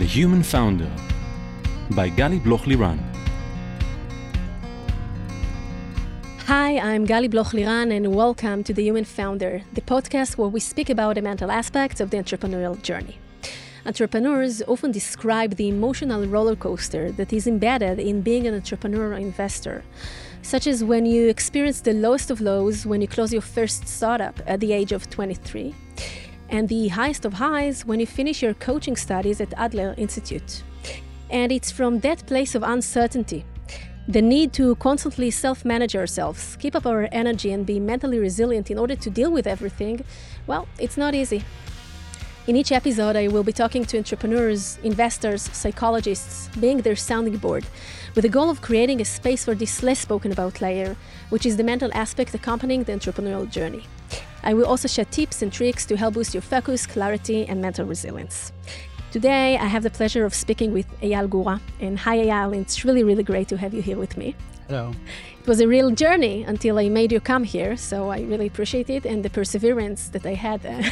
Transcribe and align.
The 0.00 0.06
Human 0.06 0.42
Founder 0.42 0.90
by 1.90 2.08
Gali 2.08 2.42
Bloch 2.42 2.62
Liran. 2.62 2.98
Hi, 6.46 6.78
I'm 6.78 7.06
Gali 7.06 7.30
Bloch 7.30 7.52
Liran, 7.52 7.94
and 7.94 8.14
welcome 8.14 8.64
to 8.64 8.72
The 8.72 8.82
Human 8.82 9.04
Founder, 9.04 9.60
the 9.74 9.82
podcast 9.82 10.38
where 10.38 10.48
we 10.48 10.58
speak 10.58 10.88
about 10.88 11.16
the 11.16 11.20
mental 11.20 11.50
aspects 11.50 12.00
of 12.00 12.08
the 12.08 12.16
entrepreneurial 12.16 12.80
journey. 12.82 13.18
Entrepreneurs 13.84 14.62
often 14.66 14.90
describe 14.90 15.56
the 15.56 15.68
emotional 15.68 16.24
roller 16.24 16.56
coaster 16.56 17.12
that 17.12 17.30
is 17.30 17.46
embedded 17.46 17.98
in 17.98 18.22
being 18.22 18.46
an 18.46 18.54
entrepreneur 18.54 19.10
or 19.10 19.18
investor, 19.18 19.84
such 20.40 20.66
as 20.66 20.82
when 20.82 21.04
you 21.04 21.28
experience 21.28 21.82
the 21.82 21.92
lowest 21.92 22.30
of 22.30 22.40
lows 22.40 22.86
when 22.86 23.02
you 23.02 23.06
close 23.06 23.34
your 23.34 23.42
first 23.42 23.86
startup 23.86 24.40
at 24.46 24.60
the 24.60 24.72
age 24.72 24.92
of 24.92 25.10
23, 25.10 25.74
and 26.50 26.68
the 26.68 26.88
highest 26.88 27.24
of 27.24 27.32
highs 27.34 27.86
when 27.86 28.00
you 28.00 28.06
finish 28.06 28.42
your 28.42 28.54
coaching 28.54 28.96
studies 28.96 29.40
at 29.40 29.54
Adler 29.56 29.94
Institute. 29.96 30.62
And 31.30 31.50
it's 31.50 31.70
from 31.70 32.00
that 32.00 32.26
place 32.26 32.54
of 32.54 32.62
uncertainty 32.62 33.46
the 34.08 34.20
need 34.20 34.52
to 34.52 34.74
constantly 34.76 35.30
self 35.30 35.64
manage 35.64 35.94
ourselves, 35.94 36.56
keep 36.58 36.74
up 36.74 36.84
our 36.84 37.08
energy, 37.12 37.52
and 37.52 37.64
be 37.64 37.78
mentally 37.78 38.18
resilient 38.18 38.68
in 38.68 38.78
order 38.78 38.96
to 38.96 39.08
deal 39.08 39.30
with 39.30 39.46
everything, 39.46 40.04
well, 40.48 40.66
it's 40.80 40.96
not 40.96 41.14
easy. 41.14 41.44
In 42.48 42.56
each 42.56 42.72
episode, 42.72 43.14
I 43.14 43.28
will 43.28 43.44
be 43.44 43.52
talking 43.52 43.84
to 43.84 43.98
entrepreneurs, 43.98 44.78
investors, 44.82 45.42
psychologists, 45.52 46.48
being 46.58 46.78
their 46.78 46.96
sounding 46.96 47.36
board, 47.36 47.64
with 48.16 48.22
the 48.22 48.28
goal 48.28 48.50
of 48.50 48.60
creating 48.60 49.00
a 49.00 49.04
space 49.04 49.44
for 49.44 49.54
this 49.54 49.82
less 49.82 50.00
spoken 50.00 50.32
about 50.32 50.60
layer, 50.60 50.96
which 51.28 51.46
is 51.46 51.56
the 51.56 51.62
mental 51.62 51.90
aspect 51.94 52.34
accompanying 52.34 52.82
the 52.82 52.92
entrepreneurial 52.92 53.48
journey. 53.48 53.84
I 54.42 54.54
will 54.54 54.66
also 54.66 54.88
share 54.88 55.04
tips 55.04 55.42
and 55.42 55.52
tricks 55.52 55.84
to 55.86 55.96
help 55.96 56.14
boost 56.14 56.34
your 56.34 56.42
focus, 56.42 56.86
clarity, 56.86 57.46
and 57.46 57.60
mental 57.60 57.86
resilience. 57.86 58.52
Today, 59.12 59.58
I 59.58 59.66
have 59.66 59.82
the 59.82 59.90
pleasure 59.90 60.24
of 60.24 60.34
speaking 60.34 60.72
with 60.72 60.86
Eyal 61.00 61.28
Gura. 61.28 61.60
And 61.80 61.98
hi, 61.98 62.18
Eyal, 62.18 62.60
it's 62.60 62.84
really, 62.84 63.02
really 63.02 63.24
great 63.24 63.48
to 63.48 63.56
have 63.56 63.74
you 63.74 63.82
here 63.82 63.98
with 63.98 64.16
me. 64.16 64.36
Hello. 64.68 64.92
It 65.40 65.48
was 65.48 65.60
a 65.60 65.66
real 65.66 65.90
journey 65.90 66.44
until 66.44 66.78
I 66.78 66.88
made 66.88 67.10
you 67.10 67.18
come 67.18 67.42
here, 67.42 67.76
so 67.76 68.10
I 68.10 68.20
really 68.20 68.46
appreciate 68.46 68.88
it 68.88 69.04
and 69.04 69.24
the 69.24 69.30
perseverance 69.30 70.10
that 70.10 70.24
I 70.24 70.34
had. 70.34 70.60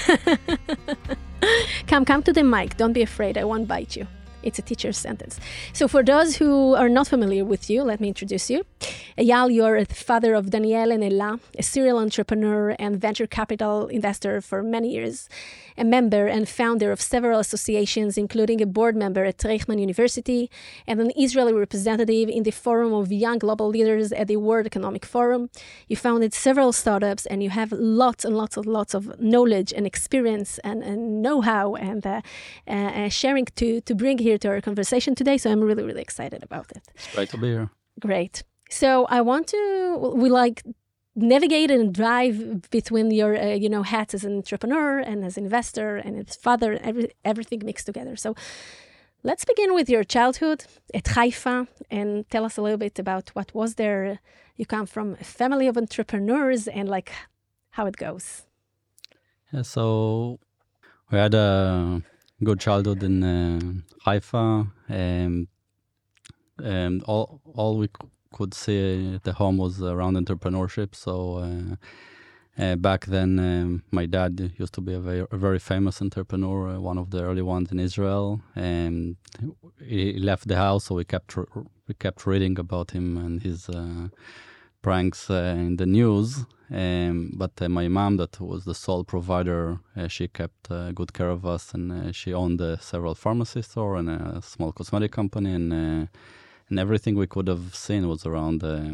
come, 1.86 2.04
come 2.04 2.24
to 2.24 2.32
the 2.32 2.42
mic. 2.42 2.76
Don't 2.76 2.92
be 2.92 3.02
afraid. 3.02 3.38
I 3.38 3.44
won't 3.44 3.68
bite 3.68 3.94
you. 3.94 4.08
It's 4.48 4.58
a 4.58 4.62
teacher's 4.62 4.96
sentence. 4.96 5.38
So, 5.74 5.86
for 5.88 6.02
those 6.02 6.36
who 6.36 6.74
are 6.74 6.88
not 6.88 7.06
familiar 7.06 7.44
with 7.44 7.68
you, 7.68 7.82
let 7.82 8.00
me 8.00 8.08
introduce 8.08 8.48
you. 8.48 8.64
Eyal, 9.18 9.52
you're 9.52 9.84
the 9.84 9.94
father 9.94 10.32
of 10.32 10.48
Daniel 10.48 10.90
and 10.90 11.04
Ella, 11.04 11.38
a 11.58 11.62
serial 11.62 11.98
entrepreneur 11.98 12.74
and 12.78 12.98
venture 12.98 13.26
capital 13.26 13.88
investor 13.88 14.40
for 14.40 14.62
many 14.62 14.88
years, 14.94 15.28
a 15.78 15.84
member 15.84 16.26
and 16.26 16.48
founder 16.48 16.92
of 16.92 17.00
several 17.00 17.38
associations, 17.38 18.18
including 18.18 18.60
a 18.60 18.66
board 18.66 18.96
member 18.96 19.24
at 19.24 19.38
Reichman 19.38 19.80
University 19.80 20.50
and 20.86 21.00
an 21.00 21.10
Israeli 21.16 21.52
representative 21.52 22.28
in 22.28 22.42
the 22.42 22.50
Forum 22.50 22.92
of 22.92 23.12
Young 23.12 23.38
Global 23.38 23.68
Leaders 23.68 24.12
at 24.12 24.26
the 24.26 24.36
World 24.36 24.66
Economic 24.66 25.04
Forum. 25.04 25.50
You 25.86 25.96
founded 25.96 26.34
several 26.34 26.72
startups 26.72 27.26
and 27.26 27.42
you 27.42 27.50
have 27.50 27.72
lots 27.72 28.24
and 28.24 28.36
lots 28.36 28.56
and 28.56 28.66
lots 28.66 28.94
of 28.94 29.18
knowledge 29.20 29.72
and 29.72 29.86
experience 29.86 30.58
and, 30.64 30.82
and 30.82 31.22
know 31.22 31.40
how 31.40 31.74
and 31.76 32.06
uh, 32.06 32.20
uh, 32.66 33.08
sharing 33.08 33.46
to, 33.56 33.80
to 33.82 33.94
bring 33.94 34.18
here 34.18 34.38
to 34.38 34.48
our 34.48 34.60
conversation 34.60 35.14
today. 35.14 35.38
So 35.38 35.50
I'm 35.50 35.60
really, 35.60 35.84
really 35.84 36.02
excited 36.02 36.42
about 36.42 36.70
it. 36.72 36.82
It's 36.94 37.14
great 37.14 37.30
to 37.30 37.38
be 37.38 37.48
here. 37.48 37.70
Great. 38.00 38.42
So 38.70 39.06
I 39.06 39.20
want 39.22 39.46
to, 39.48 40.12
we 40.14 40.28
like 40.28 40.62
navigate 41.22 41.70
and 41.70 41.92
drive 41.94 42.70
between 42.70 43.10
your, 43.10 43.36
uh, 43.36 43.54
you 43.54 43.68
know, 43.68 43.82
hats 43.82 44.14
as 44.14 44.24
an 44.24 44.36
entrepreneur 44.36 44.98
and 44.98 45.24
as 45.24 45.36
an 45.36 45.44
investor 45.44 45.96
and 45.96 46.16
as 46.28 46.36
father, 46.36 46.78
every, 46.82 47.10
everything 47.24 47.62
mixed 47.64 47.86
together. 47.86 48.16
So 48.16 48.34
let's 49.22 49.44
begin 49.44 49.74
with 49.74 49.88
your 49.90 50.04
childhood 50.04 50.64
at 50.94 51.04
Haifa 51.08 51.66
and 51.90 52.28
tell 52.30 52.44
us 52.44 52.56
a 52.56 52.62
little 52.62 52.78
bit 52.78 52.98
about 52.98 53.30
what 53.34 53.54
was 53.54 53.74
there. 53.74 54.20
You 54.56 54.66
come 54.66 54.86
from 54.86 55.16
a 55.20 55.24
family 55.24 55.66
of 55.66 55.76
entrepreneurs 55.76 56.68
and 56.68 56.88
like 56.88 57.12
how 57.70 57.86
it 57.86 57.96
goes. 57.96 58.44
Yeah, 59.52 59.62
so 59.62 60.38
we 61.10 61.18
had 61.18 61.34
a 61.34 62.02
good 62.42 62.60
childhood 62.60 63.02
in 63.02 63.22
uh, 63.22 63.60
Haifa. 64.04 64.66
Um, 64.88 65.48
and 66.62 67.02
all 67.04 67.40
all 67.54 67.78
we 67.78 67.88
could 68.32 68.54
see 68.54 69.18
the 69.22 69.32
home 69.32 69.56
was 69.56 69.82
around 69.82 70.16
entrepreneurship. 70.16 70.94
So 70.94 71.38
uh, 71.38 72.62
uh, 72.62 72.76
back 72.76 73.06
then, 73.06 73.38
um, 73.38 73.82
my 73.90 74.06
dad 74.06 74.52
used 74.58 74.74
to 74.74 74.80
be 74.80 74.94
a 74.94 75.00
very, 75.00 75.24
a 75.30 75.36
very 75.36 75.58
famous 75.58 76.02
entrepreneur, 76.02 76.70
uh, 76.70 76.80
one 76.80 76.98
of 76.98 77.10
the 77.10 77.22
early 77.22 77.42
ones 77.42 77.70
in 77.70 77.78
Israel. 77.78 78.40
And 78.56 79.16
he 79.84 80.18
left 80.18 80.48
the 80.48 80.56
house, 80.56 80.86
so 80.86 80.96
we 80.96 81.04
kept 81.04 81.36
we 81.36 81.94
kept 81.94 82.26
reading 82.26 82.58
about 82.58 82.90
him 82.90 83.16
and 83.16 83.42
his 83.42 83.68
uh, 83.68 84.08
pranks 84.82 85.30
uh, 85.30 85.54
in 85.56 85.76
the 85.76 85.86
news. 85.86 86.44
Um, 86.70 87.32
but 87.34 87.52
uh, 87.62 87.68
my 87.68 87.88
mom, 87.88 88.18
that 88.18 88.40
was 88.40 88.64
the 88.64 88.74
sole 88.74 89.04
provider, 89.04 89.78
she 90.08 90.28
kept 90.28 90.68
good 90.94 91.12
care 91.14 91.30
of 91.30 91.46
us, 91.46 91.72
and 91.72 92.14
she 92.14 92.34
owned 92.34 92.60
several 92.80 93.14
pharmacy 93.14 93.62
store 93.62 93.96
and 93.96 94.10
a 94.10 94.42
small 94.42 94.72
cosmetic 94.72 95.12
company, 95.12 95.54
and 95.54 96.08
and 96.68 96.78
everything 96.78 97.14
we 97.16 97.26
could 97.26 97.48
have 97.48 97.74
seen 97.74 98.08
was 98.08 98.26
around 98.26 98.62
uh, 98.62 98.92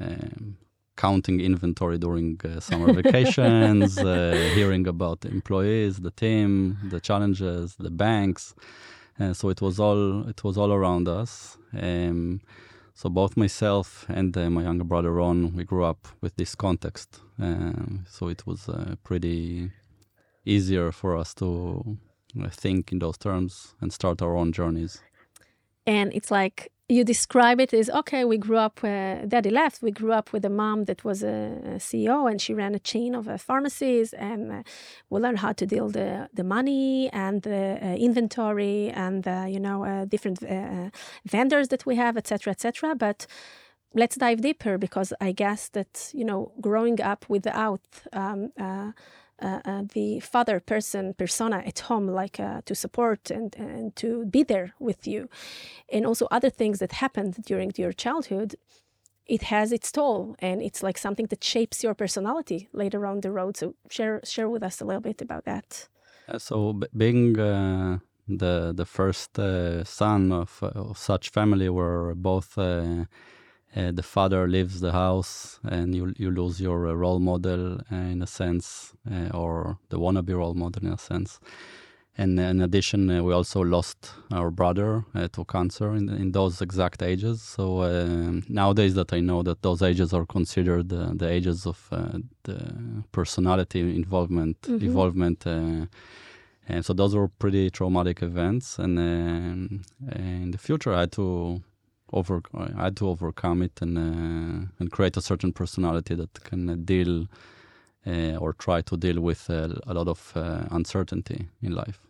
um, 0.00 0.56
counting 0.96 1.40
inventory 1.40 1.98
during 1.98 2.40
uh, 2.44 2.60
summer 2.60 2.92
vacations, 3.02 3.98
uh, 3.98 4.50
hearing 4.54 4.86
about 4.86 5.20
the 5.20 5.28
employees, 5.28 5.98
the 5.98 6.10
team, 6.10 6.78
the 6.90 7.00
challenges, 7.00 7.76
the 7.76 7.90
banks. 7.90 8.54
Uh, 9.20 9.32
so 9.32 9.48
it 9.48 9.60
was 9.60 9.80
all 9.80 10.28
it 10.28 10.42
was 10.44 10.56
all 10.58 10.72
around 10.72 11.08
us. 11.08 11.56
Um, 11.72 12.40
so 12.94 13.08
both 13.08 13.36
myself 13.36 14.06
and 14.08 14.36
uh, 14.36 14.50
my 14.50 14.62
younger 14.62 14.84
brother 14.84 15.12
Ron, 15.12 15.54
we 15.54 15.64
grew 15.64 15.84
up 15.84 16.08
with 16.20 16.34
this 16.36 16.54
context. 16.54 17.20
Um, 17.40 18.04
so 18.08 18.28
it 18.28 18.44
was 18.46 18.68
uh, 18.68 18.96
pretty 19.04 19.70
easier 20.44 20.90
for 20.90 21.16
us 21.16 21.32
to 21.34 21.96
think 22.50 22.92
in 22.92 22.98
those 22.98 23.18
terms 23.18 23.74
and 23.80 23.92
start 23.92 24.20
our 24.20 24.36
own 24.36 24.52
journeys. 24.52 25.00
And 25.86 26.12
it's 26.12 26.30
like 26.30 26.72
you 26.88 27.04
describe 27.04 27.60
it 27.60 27.74
as 27.74 27.90
okay 27.90 28.24
we 28.24 28.38
grew 28.38 28.56
up 28.56 28.82
uh, 28.82 29.16
daddy 29.26 29.50
left. 29.50 29.82
We 29.82 29.90
grew 29.90 30.12
up 30.12 30.32
with 30.32 30.44
a 30.44 30.50
mom 30.50 30.84
that 30.86 31.04
was 31.04 31.22
a, 31.22 31.76
ceo 31.76 32.30
and 32.30 32.40
she 32.40 32.54
ran 32.54 32.74
a 32.74 32.78
chain 32.78 33.14
of 33.14 33.28
uh, 33.28 33.36
pharmacies 33.36 34.14
and 34.14 34.50
uh, 34.50 34.62
we 35.10 35.20
learned 35.20 35.40
how 35.40 35.52
to 35.52 35.66
deal 35.66 35.88
the, 35.88 36.28
the 36.32 36.44
money 36.44 37.10
and 37.12 37.42
the 37.42 37.78
uh, 37.82 37.86
inventory 37.94 38.90
and 38.90 39.26
you 39.52 39.60
know 39.60 39.84
uh, 39.84 40.04
different 40.06 40.42
uh, 40.42 40.90
vendors 41.26 41.68
that 41.68 41.84
we 41.84 41.96
have 41.96 42.16
etc 42.16 42.52
etc 42.52 42.94
but 42.94 43.26
let's 43.94 44.16
dive 44.16 44.40
deeper 44.40 44.78
because 44.78 45.12
i 45.20 45.32
guess 45.32 45.68
that 45.70 46.10
you 46.14 46.24
know 46.24 46.52
growing 46.60 47.00
up 47.00 47.24
without 47.28 47.80
um, 48.12 48.50
uh, 48.60 48.64
uh, 48.64 48.92
the 49.40 50.20
father 50.20 50.60
person 50.60 51.14
persona 51.14 51.62
at 51.66 51.78
home, 51.80 52.08
like 52.08 52.40
uh, 52.40 52.60
to 52.66 52.74
support 52.74 53.30
and, 53.30 53.54
and 53.56 53.94
to 53.96 54.26
be 54.26 54.42
there 54.42 54.74
with 54.78 55.06
you, 55.06 55.28
and 55.92 56.06
also 56.06 56.26
other 56.30 56.50
things 56.50 56.78
that 56.78 56.92
happened 56.92 57.36
during 57.44 57.72
your 57.76 57.92
childhood, 57.92 58.56
it 59.26 59.42
has 59.42 59.72
its 59.72 59.92
toll, 59.92 60.34
and 60.38 60.62
it's 60.62 60.82
like 60.82 60.98
something 60.98 61.26
that 61.26 61.44
shapes 61.44 61.84
your 61.84 61.94
personality 61.94 62.68
later 62.72 63.06
on 63.06 63.20
the 63.20 63.30
road. 63.30 63.56
So 63.56 63.74
share 63.90 64.20
share 64.24 64.48
with 64.48 64.62
us 64.62 64.80
a 64.80 64.84
little 64.84 65.02
bit 65.02 65.20
about 65.22 65.44
that. 65.44 65.88
Uh, 66.28 66.38
so 66.38 66.80
being 66.96 67.38
uh, 67.38 67.98
the 68.26 68.72
the 68.74 68.86
first 68.86 69.38
uh, 69.38 69.84
son 69.84 70.32
of, 70.32 70.62
of, 70.62 70.98
such 70.98 71.30
family, 71.30 71.68
where 71.68 72.14
both 72.14 72.58
uh, 73.76 73.92
the 73.92 74.02
father 74.02 74.48
leaves 74.48 74.80
the 74.80 74.92
house 74.92 75.60
and 75.62 75.94
you 75.94 76.14
you 76.16 76.30
lose 76.30 76.60
your 76.60 76.88
uh, 76.88 76.94
role 76.94 77.18
model 77.18 77.78
uh, 77.92 77.94
in 77.94 78.22
a 78.22 78.26
sense, 78.26 78.94
uh, 79.10 79.36
or 79.36 79.78
the 79.90 79.98
wannabe 79.98 80.34
role 80.34 80.54
model 80.54 80.86
in 80.86 80.92
a 80.92 80.98
sense. 80.98 81.38
And 82.20 82.40
in 82.40 82.62
addition, 82.62 83.10
uh, 83.10 83.22
we 83.22 83.32
also 83.32 83.60
lost 83.60 84.10
our 84.32 84.50
brother 84.50 85.04
uh, 85.14 85.28
to 85.34 85.44
cancer 85.44 85.94
in, 85.94 86.08
in 86.08 86.32
those 86.32 86.60
exact 86.60 87.00
ages. 87.00 87.42
So 87.42 87.82
um, 87.82 88.42
nowadays 88.48 88.94
that 88.94 89.12
I 89.12 89.20
know 89.20 89.44
that 89.44 89.62
those 89.62 89.82
ages 89.82 90.12
are 90.12 90.26
considered 90.26 90.88
the 90.88 91.28
ages 91.28 91.64
of 91.64 91.78
the 92.42 93.04
personality 93.12 93.80
involvement, 93.94 94.60
mm-hmm. 94.62 94.84
involvement. 94.84 95.46
and 95.46 96.84
so 96.84 96.92
those 96.92 97.14
were 97.14 97.28
pretty 97.28 97.70
traumatic 97.70 98.20
events. 98.20 98.80
And 98.80 98.98
um, 98.98 99.82
in 100.10 100.50
the 100.50 100.58
future, 100.58 100.92
I 100.92 101.00
had 101.00 101.12
to 101.12 101.62
over 102.12 102.42
I 102.54 102.84
had 102.84 102.96
to 102.96 103.08
overcome 103.08 103.62
it 103.62 103.82
and 103.82 103.98
uh, 103.98 104.66
and 104.78 104.90
create 104.90 105.16
a 105.16 105.20
certain 105.20 105.52
personality 105.52 106.14
that 106.14 106.44
can 106.44 106.68
uh, 106.68 106.76
deal 106.76 107.26
uh, 108.06 108.36
or 108.38 108.52
try 108.52 108.82
to 108.82 108.96
deal 108.96 109.20
with 109.20 109.50
uh, 109.50 109.68
a 109.86 109.94
lot 109.94 110.08
of 110.08 110.32
uh, 110.36 110.64
uncertainty 110.70 111.48
in 111.62 111.74
life. 111.74 112.00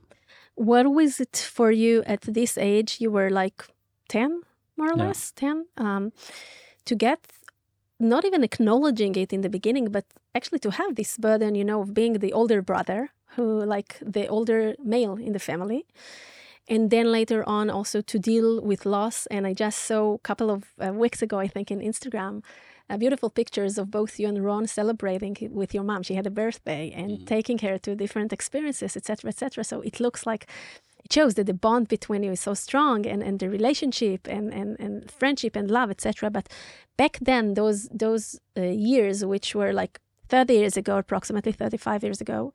What 0.54 0.86
was 0.86 1.20
it 1.20 1.36
for 1.36 1.70
you 1.70 2.02
at 2.06 2.22
this 2.22 2.58
age? 2.58 3.00
You 3.00 3.12
were 3.12 3.30
like 3.30 3.64
ten, 4.08 4.42
more 4.76 4.88
or 4.88 4.96
yeah. 4.96 5.06
less, 5.06 5.32
ten, 5.32 5.66
um, 5.76 6.12
to 6.84 6.94
get 6.94 7.20
not 7.98 8.24
even 8.24 8.44
acknowledging 8.44 9.16
it 9.16 9.32
in 9.32 9.40
the 9.40 9.48
beginning, 9.48 9.90
but 9.90 10.04
actually 10.34 10.58
to 10.60 10.70
have 10.70 10.94
this 10.94 11.16
burden, 11.16 11.54
you 11.54 11.64
know, 11.64 11.80
of 11.82 11.92
being 11.94 12.18
the 12.20 12.32
older 12.32 12.62
brother 12.62 13.10
who, 13.36 13.64
like, 13.64 13.98
the 14.00 14.28
older 14.28 14.74
male 14.84 15.14
in 15.14 15.32
the 15.32 15.38
family 15.38 15.84
and 16.68 16.90
then 16.90 17.10
later 17.10 17.48
on 17.48 17.70
also 17.70 18.00
to 18.02 18.18
deal 18.18 18.60
with 18.60 18.84
loss. 18.84 19.26
And 19.26 19.46
I 19.46 19.54
just 19.54 19.78
saw 19.78 20.14
a 20.14 20.18
couple 20.18 20.50
of 20.50 20.64
uh, 20.78 20.92
weeks 20.92 21.22
ago, 21.22 21.38
I 21.38 21.48
think, 21.48 21.70
in 21.70 21.80
Instagram, 21.80 22.42
uh, 22.90 22.96
beautiful 22.96 23.30
pictures 23.30 23.78
of 23.78 23.90
both 23.90 24.18
you 24.18 24.28
and 24.28 24.44
Ron 24.44 24.66
celebrating 24.66 25.36
with 25.50 25.74
your 25.74 25.84
mom. 25.84 26.02
She 26.02 26.14
had 26.14 26.26
a 26.26 26.30
birthday 26.30 26.92
and 26.94 27.10
mm. 27.10 27.26
taking 27.26 27.58
her 27.58 27.78
to 27.78 27.94
different 27.94 28.32
experiences, 28.32 28.96
etc., 28.96 29.28
etc. 29.28 29.64
So 29.64 29.80
it 29.80 29.98
looks 29.98 30.26
like 30.26 30.46
it 31.04 31.12
shows 31.12 31.34
that 31.34 31.46
the 31.46 31.54
bond 31.54 31.88
between 31.88 32.22
you 32.22 32.32
is 32.32 32.40
so 32.40 32.54
strong 32.54 33.06
and, 33.06 33.22
and 33.22 33.38
the 33.38 33.48
relationship 33.48 34.26
and, 34.28 34.52
and, 34.52 34.78
and 34.78 35.10
friendship 35.10 35.56
and 35.56 35.70
love, 35.70 35.90
etc. 35.90 36.30
But 36.30 36.48
back 36.96 37.18
then, 37.20 37.54
those 37.54 37.88
those 37.88 38.40
uh, 38.56 38.62
years, 38.62 39.24
which 39.24 39.54
were 39.54 39.72
like 39.72 40.00
30 40.28 40.54
years 40.54 40.76
ago, 40.76 40.98
approximately 40.98 41.52
35 41.52 42.02
years 42.02 42.20
ago, 42.20 42.52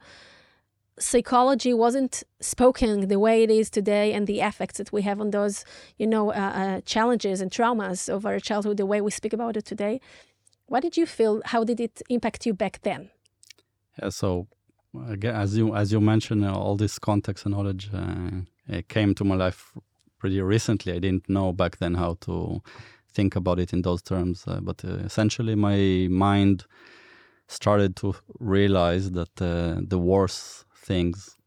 psychology 0.99 1.73
wasn't 1.73 2.23
spoken 2.39 3.07
the 3.07 3.19
way 3.19 3.43
it 3.43 3.49
is 3.49 3.69
today 3.69 4.13
and 4.13 4.27
the 4.27 4.41
effects 4.41 4.77
that 4.77 4.91
we 4.91 5.01
have 5.01 5.19
on 5.19 5.31
those 5.31 5.65
you 5.97 6.05
know 6.05 6.31
uh, 6.31 6.35
uh, 6.35 6.81
challenges 6.85 7.41
and 7.41 7.51
traumas 7.51 8.09
of 8.09 8.25
our 8.25 8.39
childhood 8.39 8.77
the 8.77 8.85
way 8.85 9.01
we 9.01 9.11
speak 9.11 9.33
about 9.33 9.57
it 9.57 9.65
today. 9.65 9.99
What 10.67 10.81
did 10.81 10.95
you 10.95 11.05
feel? 11.05 11.41
How 11.45 11.63
did 11.63 11.79
it 11.79 12.01
impact 12.09 12.45
you 12.45 12.53
back 12.53 12.79
then? 12.83 13.09
Yeah, 14.01 14.09
so 14.09 14.47
again 15.09 15.35
as 15.35 15.57
you 15.57 15.75
as 15.75 15.91
you 15.91 15.99
mentioned 15.99 16.45
uh, 16.45 16.53
all 16.53 16.75
this 16.75 16.99
context 16.99 17.45
and 17.45 17.55
knowledge 17.55 17.89
uh, 17.93 18.81
came 18.87 19.15
to 19.15 19.23
my 19.23 19.35
life 19.35 19.71
pretty 20.19 20.41
recently. 20.41 20.93
I 20.93 20.99
didn't 20.99 21.27
know 21.27 21.53
back 21.53 21.77
then 21.77 21.95
how 21.95 22.17
to 22.21 22.61
think 23.11 23.35
about 23.35 23.59
it 23.59 23.73
in 23.73 23.81
those 23.81 24.01
terms 24.01 24.43
uh, 24.47 24.59
but 24.61 24.85
uh, 24.85 25.05
essentially 25.05 25.55
my 25.55 26.07
mind 26.09 26.65
started 27.47 27.95
to 27.95 28.15
realize 28.39 29.11
that 29.11 29.35
the 29.35 29.99
worst 29.99 30.65
things 30.83 31.37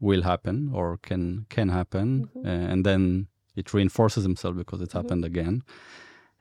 will 0.00 0.22
happen 0.22 0.70
or 0.72 0.98
can 0.98 1.46
can 1.48 1.68
happen, 1.68 2.26
mm-hmm. 2.26 2.46
uh, 2.46 2.72
and 2.72 2.84
then 2.84 3.28
it 3.56 3.72
reinforces 3.74 4.24
himself 4.24 4.56
because 4.56 4.80
it 4.80 4.88
mm-hmm. 4.88 4.98
happened 4.98 5.24
again. 5.24 5.62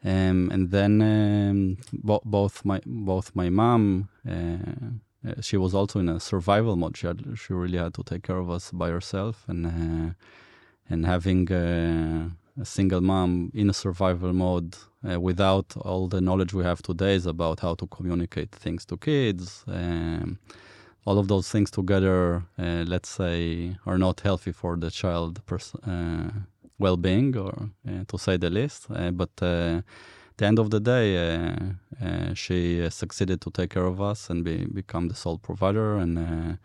Um, 0.03 0.49
and 0.51 0.71
then 0.71 1.01
um, 1.01 1.77
bo- 1.93 2.23
both 2.25 2.65
my 2.65 2.81
both 2.85 3.35
my 3.35 3.49
mom, 3.49 4.09
uh, 4.27 5.29
uh, 5.29 5.41
she 5.41 5.57
was 5.57 5.75
also 5.75 5.99
in 5.99 6.09
a 6.09 6.19
survival 6.19 6.75
mode. 6.75 6.97
She 6.97 7.07
had, 7.07 7.21
she 7.35 7.53
really 7.53 7.77
had 7.77 7.93
to 7.93 8.03
take 8.03 8.23
care 8.23 8.37
of 8.37 8.49
us 8.49 8.71
by 8.71 8.89
herself, 8.89 9.45
and 9.47 9.65
uh, 9.67 10.13
and 10.89 11.05
having 11.05 11.51
uh, 11.51 12.29
a 12.59 12.65
single 12.65 13.01
mom 13.01 13.51
in 13.53 13.69
a 13.69 13.73
survival 13.73 14.33
mode 14.33 14.75
uh, 15.09 15.19
without 15.19 15.77
all 15.77 16.07
the 16.07 16.19
knowledge 16.19 16.53
we 16.53 16.63
have 16.63 16.81
today 16.81 17.13
is 17.15 17.27
about 17.27 17.59
how 17.59 17.75
to 17.75 17.85
communicate 17.87 18.51
things 18.51 18.85
to 18.85 18.97
kids. 18.97 19.63
Um, 19.67 20.39
all 21.05 21.17
of 21.17 21.27
those 21.27 21.49
things 21.49 21.71
together, 21.71 22.43
uh, 22.59 22.83
let's 22.87 23.09
say, 23.09 23.75
are 23.85 23.97
not 23.97 24.21
healthy 24.21 24.51
for 24.51 24.77
the 24.77 24.91
child 24.91 25.41
pers- 25.45 25.75
uh, 25.87 26.29
well-being, 26.77 27.35
or 27.37 27.69
uh, 27.87 28.03
to 28.07 28.17
say 28.17 28.37
the 28.37 28.49
least. 28.49 28.87
Uh, 28.89 29.11
but 29.11 29.29
uh, 29.41 29.81
the 30.37 30.45
end 30.45 30.59
of 30.59 30.69
the 30.69 30.79
day, 30.79 31.17
uh, 32.01 32.33
she 32.33 32.87
succeeded 32.89 33.41
to 33.41 33.51
take 33.51 33.71
care 33.71 33.85
of 33.85 34.01
us 34.01 34.29
and 34.29 34.43
be, 34.43 34.65
become 34.65 35.07
the 35.07 35.15
sole 35.15 35.37
provider, 35.37 35.97
and 35.97 36.57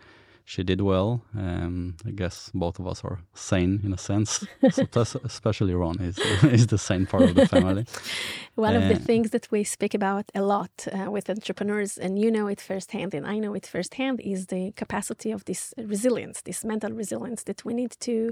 she 0.48 0.62
did 0.62 0.80
well. 0.80 1.22
Um, 1.36 1.96
I 2.06 2.12
guess 2.12 2.52
both 2.54 2.78
of 2.78 2.86
us 2.86 3.02
are 3.04 3.18
sane 3.34 3.80
in 3.82 3.92
a 3.92 3.98
sense, 3.98 4.46
so 4.70 4.86
especially 5.24 5.74
Ron 5.74 6.00
is, 6.00 6.18
is 6.44 6.68
the 6.68 6.78
sane 6.78 7.04
part 7.04 7.24
of 7.24 7.34
the 7.34 7.48
family. 7.48 7.84
One 8.54 8.76
uh, 8.76 8.78
of 8.78 8.88
the 8.88 8.94
things 8.94 9.30
that 9.30 9.50
we 9.50 9.64
speak 9.64 9.92
about 9.92 10.30
a 10.36 10.42
lot 10.42 10.86
uh, 10.86 11.10
with 11.10 11.28
entrepreneurs, 11.28 11.98
and 11.98 12.16
you 12.16 12.30
know 12.30 12.46
it 12.46 12.60
firsthand, 12.60 13.12
and 13.12 13.26
I 13.26 13.38
know 13.38 13.54
it 13.54 13.66
firsthand, 13.66 14.20
is 14.20 14.46
the 14.46 14.72
capacity 14.76 15.32
of 15.32 15.44
this 15.46 15.74
resilience, 15.76 16.42
this 16.42 16.64
mental 16.64 16.92
resilience 16.92 17.42
that 17.42 17.64
we 17.64 17.74
need 17.74 17.96
to 18.00 18.30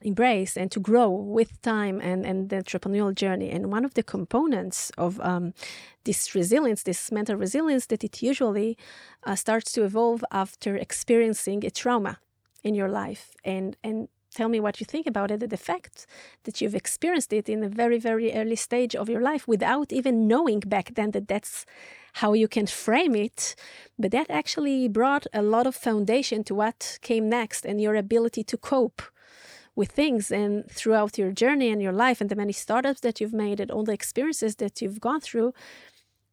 embrace 0.00 0.56
and 0.56 0.70
to 0.72 0.80
grow 0.80 1.10
with 1.10 1.60
time 1.60 2.00
and, 2.00 2.24
and 2.24 2.48
the 2.48 2.56
entrepreneurial 2.56 3.14
journey. 3.14 3.50
And 3.50 3.70
one 3.70 3.84
of 3.84 3.92
the 3.92 4.02
components 4.02 4.90
of 4.96 5.20
um, 5.20 5.52
this 6.04 6.34
resilience, 6.34 6.82
this 6.82 7.12
mental 7.12 7.36
resilience, 7.36 7.86
that 7.86 8.04
it 8.04 8.22
usually 8.22 8.76
uh, 9.24 9.34
starts 9.34 9.72
to 9.72 9.84
evolve 9.84 10.24
after 10.30 10.76
experiencing 10.76 11.64
a 11.64 11.70
trauma 11.70 12.18
in 12.62 12.74
your 12.74 12.88
life. 12.88 13.34
And, 13.44 13.76
and 13.82 14.08
tell 14.34 14.48
me 14.48 14.60
what 14.60 14.80
you 14.80 14.86
think 14.86 15.06
about 15.06 15.30
it 15.30 15.50
the 15.50 15.56
fact 15.56 16.06
that 16.44 16.60
you've 16.60 16.74
experienced 16.74 17.32
it 17.32 17.48
in 17.48 17.62
a 17.62 17.68
very, 17.68 17.98
very 17.98 18.32
early 18.32 18.56
stage 18.56 18.94
of 18.96 19.08
your 19.08 19.20
life 19.20 19.46
without 19.46 19.92
even 19.92 20.26
knowing 20.26 20.60
back 20.60 20.94
then 20.94 21.10
that 21.10 21.28
that's 21.28 21.66
how 22.14 22.32
you 22.32 22.48
can 22.48 22.66
frame 22.66 23.14
it. 23.14 23.54
But 23.98 24.10
that 24.12 24.30
actually 24.30 24.88
brought 24.88 25.26
a 25.32 25.42
lot 25.42 25.66
of 25.66 25.74
foundation 25.74 26.44
to 26.44 26.54
what 26.54 26.98
came 27.02 27.28
next 27.28 27.64
and 27.64 27.80
your 27.80 27.94
ability 27.94 28.44
to 28.44 28.56
cope 28.56 29.02
with 29.74 29.90
things 29.90 30.30
and 30.30 30.70
throughout 30.70 31.16
your 31.16 31.32
journey 31.32 31.70
and 31.70 31.80
your 31.80 31.92
life 31.92 32.20
and 32.20 32.28
the 32.30 32.36
many 32.36 32.52
startups 32.52 33.00
that 33.00 33.20
you've 33.20 33.32
made 33.32 33.58
and 33.58 33.70
all 33.70 33.84
the 33.84 33.92
experiences 33.92 34.56
that 34.56 34.82
you've 34.82 35.00
gone 35.00 35.20
through 35.20 35.54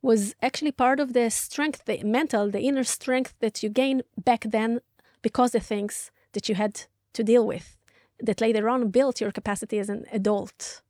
was 0.02 0.36
actually 0.42 0.72
part 0.72 1.00
of 1.00 1.14
the 1.14 1.30
strength, 1.30 1.86
the 1.86 2.04
mental, 2.04 2.50
the 2.50 2.62
inner 2.62 2.84
strength 2.84 3.34
that 3.40 3.62
you 3.62 3.70
gain 3.70 4.02
back 4.24 4.46
then 4.50 4.80
because 5.22 5.52
the 5.52 5.60
things 5.60 6.12
that 6.34 6.48
you 6.48 6.56
had 6.56 6.84
to 7.14 7.24
deal 7.24 7.46
with 7.46 7.78
that 8.22 8.42
later 8.42 8.70
on 8.70 8.90
built 8.90 9.22
your 9.22 9.32
capacity 9.32 9.80
as 9.80 9.90
an 9.90 10.06
adult. 10.12 10.82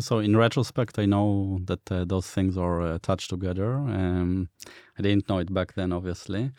So 0.00 0.20
in 0.20 0.36
retrospect, 0.36 0.98
I 0.98 1.04
know 1.04 1.58
that 1.64 1.92
uh, 1.92 2.04
those 2.06 2.26
things 2.26 2.56
are 2.56 2.80
uh, 2.80 2.94
attached 2.94 3.28
together. 3.28 3.74
Um, 3.74 4.48
I 4.98 5.02
didn't 5.02 5.28
know 5.28 5.38
it 5.38 5.52
back 5.52 5.74
then, 5.74 5.92
obviously. 5.92 6.52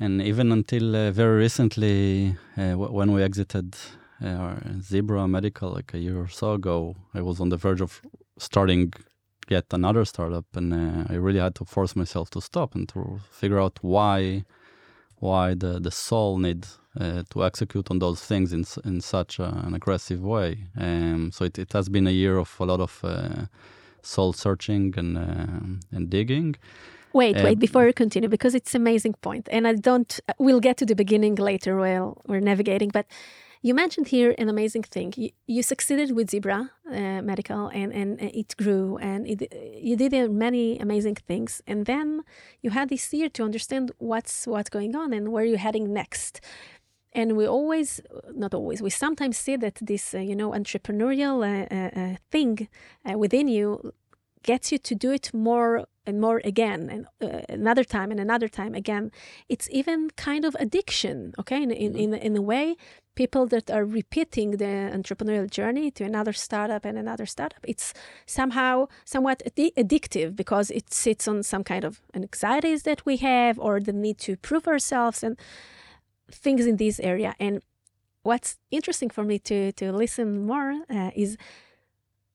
And 0.00 0.20
even 0.20 0.50
until 0.50 0.96
uh, 0.96 1.12
very 1.12 1.38
recently, 1.38 2.36
uh, 2.56 2.72
when 2.72 3.12
we 3.12 3.22
exited 3.22 3.76
uh, 4.22 4.56
Zebra 4.80 5.28
Medical 5.28 5.70
like 5.70 5.94
a 5.94 5.98
year 5.98 6.18
or 6.18 6.28
so 6.28 6.54
ago, 6.54 6.96
I 7.14 7.22
was 7.22 7.40
on 7.40 7.48
the 7.50 7.56
verge 7.56 7.80
of 7.80 8.02
starting 8.38 8.92
yet 9.48 9.64
another 9.72 10.04
startup, 10.04 10.44
and 10.54 10.72
uh, 10.72 11.12
I 11.12 11.16
really 11.16 11.40
had 11.40 11.54
to 11.56 11.64
force 11.64 11.96
myself 11.96 12.30
to 12.30 12.40
stop 12.40 12.74
and 12.74 12.88
to 12.90 13.20
figure 13.30 13.60
out 13.60 13.78
why 13.82 14.44
why 15.18 15.54
the 15.54 15.80
the 15.80 15.90
soul 15.90 16.38
need 16.38 16.66
uh, 17.00 17.22
to 17.30 17.44
execute 17.44 17.90
on 17.90 17.98
those 17.98 18.20
things 18.24 18.52
in 18.52 18.64
in 18.84 19.00
such 19.00 19.38
a, 19.38 19.48
an 19.66 19.74
aggressive 19.74 20.22
way. 20.22 20.68
Um, 20.76 21.30
so 21.32 21.44
it, 21.44 21.58
it 21.58 21.72
has 21.72 21.88
been 21.88 22.06
a 22.06 22.12
year 22.12 22.38
of 22.38 22.54
a 22.60 22.64
lot 22.64 22.80
of 22.80 23.00
uh, 23.04 23.46
soul 24.02 24.32
searching 24.32 24.94
and 24.96 25.18
uh, 25.18 25.96
and 25.96 26.10
digging. 26.10 26.56
Wait, 27.12 27.36
wait, 27.36 27.58
before 27.58 27.86
you 27.86 27.94
continue, 27.94 28.28
because 28.28 28.54
it's 28.54 28.74
amazing 28.74 29.14
point, 29.22 29.48
and 29.50 29.66
I 29.66 29.74
don't. 29.74 30.20
We'll 30.38 30.60
get 30.60 30.76
to 30.78 30.86
the 30.86 30.94
beginning 30.94 31.36
later 31.36 31.78
while 31.78 32.20
we're 32.26 32.40
navigating, 32.40 32.90
but 32.90 33.06
you 33.62 33.74
mentioned 33.74 34.08
here 34.08 34.34
an 34.38 34.48
amazing 34.48 34.82
thing. 34.82 35.12
You, 35.16 35.30
you 35.46 35.62
succeeded 35.62 36.14
with 36.14 36.30
Zebra 36.30 36.70
uh, 36.90 37.22
Medical, 37.22 37.68
and, 37.68 37.92
and 37.92 38.20
it 38.20 38.56
grew, 38.56 38.98
and 38.98 39.26
it, 39.26 39.52
you 39.80 39.96
did 39.96 40.30
many 40.30 40.78
amazing 40.78 41.16
things. 41.16 41.62
And 41.66 41.86
then 41.86 42.22
you 42.62 42.70
had 42.70 42.88
this 42.88 43.12
year 43.12 43.28
to 43.30 43.44
understand 43.44 43.92
what's 43.98 44.46
what's 44.46 44.70
going 44.70 44.94
on 44.94 45.12
and 45.12 45.32
where 45.32 45.44
you're 45.44 45.58
heading 45.58 45.92
next. 45.92 46.40
And 47.12 47.34
we 47.34 47.46
always, 47.46 48.02
not 48.34 48.52
always, 48.52 48.82
we 48.82 48.90
sometimes 48.90 49.38
see 49.38 49.56
that 49.56 49.76
this, 49.80 50.14
uh, 50.14 50.18
you 50.18 50.36
know, 50.36 50.50
entrepreneurial 50.50 51.36
uh, 51.42 51.66
uh, 51.74 52.00
uh 52.00 52.16
thing 52.30 52.68
uh, 53.08 53.16
within 53.16 53.48
you 53.48 53.92
gets 54.42 54.72
you 54.72 54.78
to 54.78 54.94
do 54.94 55.10
it 55.10 55.32
more 55.34 55.86
and 56.06 56.20
more 56.20 56.40
again 56.44 56.88
and 56.88 57.06
uh, 57.20 57.42
another 57.48 57.84
time 57.84 58.10
and 58.10 58.20
another 58.20 58.48
time 58.48 58.74
again. 58.74 59.10
It's 59.48 59.68
even 59.70 60.10
kind 60.10 60.44
of 60.44 60.56
addiction 60.58 61.34
okay 61.38 61.62
in, 61.62 61.70
in, 61.70 61.96
in, 61.96 62.14
in 62.14 62.36
a 62.36 62.42
way. 62.42 62.76
People 63.16 63.46
that 63.46 63.70
are 63.70 63.84
repeating 63.84 64.52
the 64.52 64.90
entrepreneurial 64.94 65.50
journey 65.50 65.90
to 65.92 66.04
another 66.04 66.34
startup 66.34 66.84
and 66.84 66.98
another 66.98 67.24
startup 67.26 67.60
it's 67.66 67.94
somehow 68.26 68.86
somewhat 69.04 69.42
addi- 69.48 69.74
addictive 69.74 70.36
because 70.36 70.70
it 70.70 70.92
sits 70.92 71.26
on 71.26 71.42
some 71.42 71.64
kind 71.64 71.84
of 71.84 72.02
anxieties 72.14 72.82
that 72.82 73.04
we 73.06 73.16
have 73.16 73.58
or 73.58 73.80
the 73.80 73.92
need 73.92 74.18
to 74.18 74.36
prove 74.36 74.68
ourselves 74.68 75.22
and 75.22 75.38
things 76.30 76.66
in 76.66 76.76
this 76.76 77.00
area. 77.00 77.34
And 77.40 77.62
what's 78.22 78.58
interesting 78.70 79.08
for 79.08 79.24
me 79.24 79.38
to 79.38 79.72
to 79.72 79.92
listen 79.92 80.46
more 80.46 80.72
uh, 80.90 81.10
is 81.14 81.36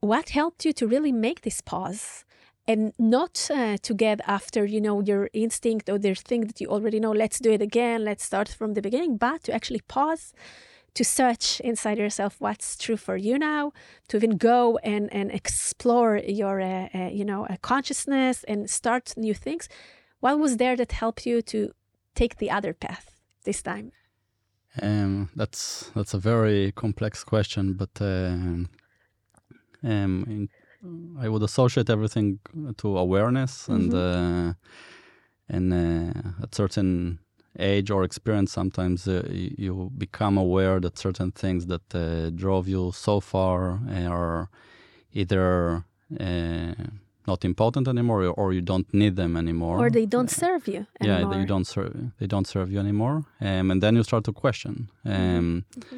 what 0.02 0.30
helped 0.30 0.66
you 0.66 0.74
to 0.74 0.88
really 0.88 1.12
make 1.12 1.42
this 1.42 1.62
pause 1.62 2.26
and 2.68 2.94
not 2.98 3.50
uh, 3.54 3.78
to 3.82 3.94
get 3.94 4.20
after 4.28 4.66
you 4.66 4.82
know 4.82 5.02
your 5.02 5.30
instinct 5.34 5.90
or 5.90 5.98
the 5.98 6.14
thing 6.16 6.42
that 6.42 6.60
you 6.60 6.68
already 6.68 7.00
know 7.00 7.12
let's 7.12 7.40
do 7.40 7.52
it 7.52 7.62
again. 7.62 8.04
Let's 8.04 8.24
start 8.24 8.50
from 8.50 8.74
the 8.74 8.82
beginning 8.82 9.18
but 9.18 9.44
to 9.44 9.54
actually 9.54 9.82
pause 9.88 10.34
to 10.94 11.04
search 11.06 11.62
inside 11.62 11.98
yourself 11.98 12.36
what's 12.40 12.78
true 12.78 12.98
for 12.98 13.16
you 13.16 13.40
now 13.40 13.72
to 14.10 14.18
even 14.18 14.36
go 14.38 14.78
and, 14.84 15.12
and 15.14 15.32
explore 15.32 16.18
your 16.18 16.60
uh, 16.60 16.90
uh, 16.94 17.10
you 17.12 17.24
know 17.24 17.46
uh, 17.46 17.56
consciousness 17.62 18.44
and 18.46 18.70
start 18.70 19.14
new 19.16 19.34
things. 19.34 19.70
What 20.20 20.40
was 20.40 20.58
there 20.58 20.76
that 20.76 20.92
helped 20.92 21.26
you 21.26 21.42
to 21.44 21.72
take 22.16 22.38
the 22.38 22.52
other 22.52 22.74
path 22.74 23.20
this 23.44 23.62
time? 23.62 23.92
Um, 24.82 25.30
that's 25.36 25.92
that's 25.96 26.14
a 26.14 26.20
very 26.20 26.72
complex 26.72 27.24
question 27.24 27.74
but 27.74 28.02
um, 29.84 29.92
um, 29.92 30.26
in, 30.28 30.50
I 31.20 31.30
would 31.30 31.44
associate 31.44 31.90
everything 31.90 32.40
to 32.78 32.98
awareness 32.98 33.68
and 33.68 33.92
mm-hmm. 33.92 34.50
uh, 34.50 34.54
and 35.48 35.74
uh, 35.74 36.46
a 36.46 36.48
certain 36.52 37.20
age 37.60 37.92
or 37.92 38.04
experience, 38.04 38.54
sometimes 38.54 39.08
uh, 39.08 39.28
you 39.30 39.92
become 39.98 40.38
aware 40.38 40.80
that 40.80 40.98
certain 40.98 41.32
things 41.32 41.66
that 41.68 41.94
uh, 41.94 42.30
drove 42.30 42.68
you 42.68 42.92
so 42.94 43.20
far 43.20 43.82
are 44.08 44.50
either 45.14 45.84
uh, 46.20 46.74
not 47.28 47.44
important 47.46 47.88
anymore, 47.88 48.24
or, 48.26 48.54
you 48.54 48.62
don't 48.62 48.92
need 48.94 49.16
them 49.16 49.36
anymore, 49.36 49.78
Or 49.78 49.90
they 49.90 50.06
don't 50.06 50.32
serve 50.32 50.68
you 50.68 50.88
yeah, 51.02 51.26
they 51.30 51.46
don't 51.46 51.68
serve. 51.68 51.94
They 52.20 52.28
don't 52.28 52.48
serve 52.48 52.72
you 52.72 52.80
anymore, 52.80 53.26
um, 53.42 53.72
and 53.72 53.84
then 53.84 53.96
you 53.96 54.04
start 54.04 54.24
to 54.26 54.34
question. 54.34 54.90
Mm-hmm. 55.06 55.98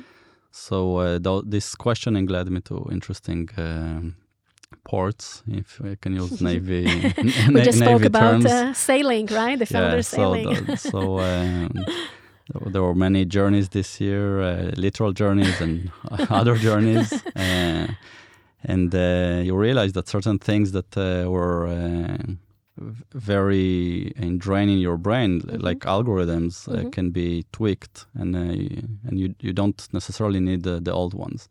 So 0.55 0.98
uh, 0.98 1.19
th- 1.19 1.43
this 1.48 1.74
questioning 1.75 2.27
led 2.27 2.48
me 2.50 2.62
to 2.62 2.88
interesting 2.91 3.50
um, 3.57 4.15
ports, 4.83 5.41
if 5.48 5.81
I 5.83 5.95
can 6.00 6.13
use 6.13 6.41
navy. 6.50 6.86
we 6.86 7.62
just 7.63 7.79
spoke 7.79 8.01
navy 8.01 8.05
about 8.05 8.45
uh, 8.45 8.74
sailing, 8.74 9.25
right? 9.27 9.57
The 9.57 9.65
founder 9.65 10.03
so 10.03 10.15
sailing. 10.17 10.65
the- 10.65 10.77
so 10.77 11.19
um, 11.29 11.69
there- 12.72 12.83
were 12.83 12.93
many 12.93 13.25
journeys 13.25 13.69
this 13.69 14.00
year, 14.00 14.41
uh, 14.41 14.72
literal 14.77 15.12
journeys 15.12 15.60
and 15.60 15.91
other 16.29 16.55
journeys, 16.55 17.12
uh, 17.36 17.88
and 18.63 18.93
uh, 18.93 19.41
you 19.43 19.55
realize 19.57 19.93
that 19.93 20.07
certain 20.07 20.38
things 20.38 20.72
that 20.72 20.95
uh, 20.98 21.29
were 21.31 21.67
very 23.13 24.12
ingrained 24.15 24.72
in 24.72 24.80
your 24.80 24.98
brain, 24.98 25.42
like 25.46 25.80
algorithms, 25.86 26.68
uh, 26.68 26.84
Mhm. 26.84 26.92
can 26.92 27.12
be 27.12 27.46
tweaked, 27.51 28.06
and 28.15 28.36
uh, 28.36 28.39
and 29.08 29.20
you 29.20 29.36
you 29.39 29.53
don't 29.53 29.88
necessarily 29.94 30.39
need 30.39 30.63
the, 30.63 30.80
the 30.80 30.92
old 30.92 31.13
ones. 31.13 31.48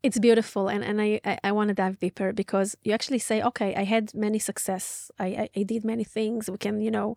It's 0.00 0.18
beautiful, 0.20 0.68
and, 0.68 0.84
and 0.84 1.00
I, 1.00 1.20
I, 1.24 1.38
I 1.48 1.52
want 1.52 1.68
to 1.68 1.74
dive 1.74 1.98
deeper 1.98 2.32
because 2.32 2.76
you 2.84 2.92
actually 2.94 3.18
say, 3.18 3.42
okay, 3.42 3.74
I 3.74 3.82
had 3.82 4.14
many 4.14 4.38
success. 4.38 5.10
I, 5.18 5.26
I, 5.26 5.48
I 5.56 5.62
did 5.64 5.84
many 5.84 6.04
things. 6.04 6.48
We 6.48 6.56
can, 6.56 6.80
you 6.80 6.90
know, 6.92 7.16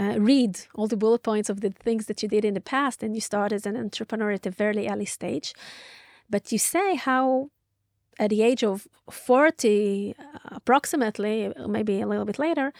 uh, 0.00 0.16
read 0.18 0.58
all 0.74 0.86
the 0.88 0.96
bullet 0.96 1.22
points 1.22 1.50
of 1.50 1.60
the 1.60 1.70
things 1.84 2.06
that 2.06 2.22
you 2.22 2.28
did 2.30 2.44
in 2.46 2.54
the 2.54 2.60
past, 2.62 3.02
and 3.02 3.14
you 3.14 3.20
start 3.20 3.52
as 3.52 3.66
an 3.66 3.76
entrepreneur 3.76 4.30
at 4.32 4.46
a 4.46 4.50
very 4.50 4.88
early 4.88 5.04
stage. 5.04 5.52
But 6.30 6.50
you 6.50 6.58
say 6.58 6.94
how, 6.94 7.50
at 8.22 8.30
the 8.30 8.42
age 8.42 8.62
of 8.62 8.86
40, 9.10 10.14
uh, 10.16 10.22
approximately, 10.52 11.52
maybe 11.66 12.00
a 12.00 12.06
little 12.06 12.24
bit 12.24 12.38
later, 12.38 12.72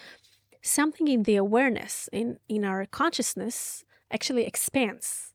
something 0.61 1.07
in 1.09 1.23
the 1.23 1.35
awareness, 1.35 2.09
in, 2.13 2.37
in 2.47 2.63
our 2.63 2.85
consciousness, 2.85 3.83
actually 4.09 4.45
expands. 4.45 5.33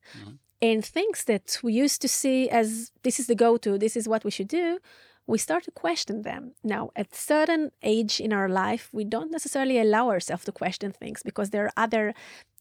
And 0.63 0.85
things 0.85 1.25
that 1.25 1.59
we 1.63 1.73
used 1.75 2.01
to 2.03 2.09
see 2.09 2.49
as 2.49 2.91
this 3.03 3.21
is 3.21 3.27
the 3.27 3.35
go-to 3.35 3.79
this 3.79 3.97
is 3.97 4.09
what 4.09 4.25
we 4.25 4.31
should 4.31 4.49
do 4.49 4.79
we 5.27 5.37
start 5.37 5.63
to 5.65 5.71
question 5.71 6.23
them. 6.23 6.53
Now 6.65 6.91
at 6.97 7.15
certain 7.15 7.71
age 7.83 8.19
in 8.19 8.33
our 8.33 8.49
life 8.49 8.89
we 8.93 9.05
don't 9.05 9.31
necessarily 9.31 9.79
allow 9.79 10.09
ourselves 10.09 10.45
to 10.47 10.53
question 10.53 10.91
things 10.91 11.23
because 11.23 11.51
there 11.51 11.67
are 11.67 11.73
other 11.77 12.15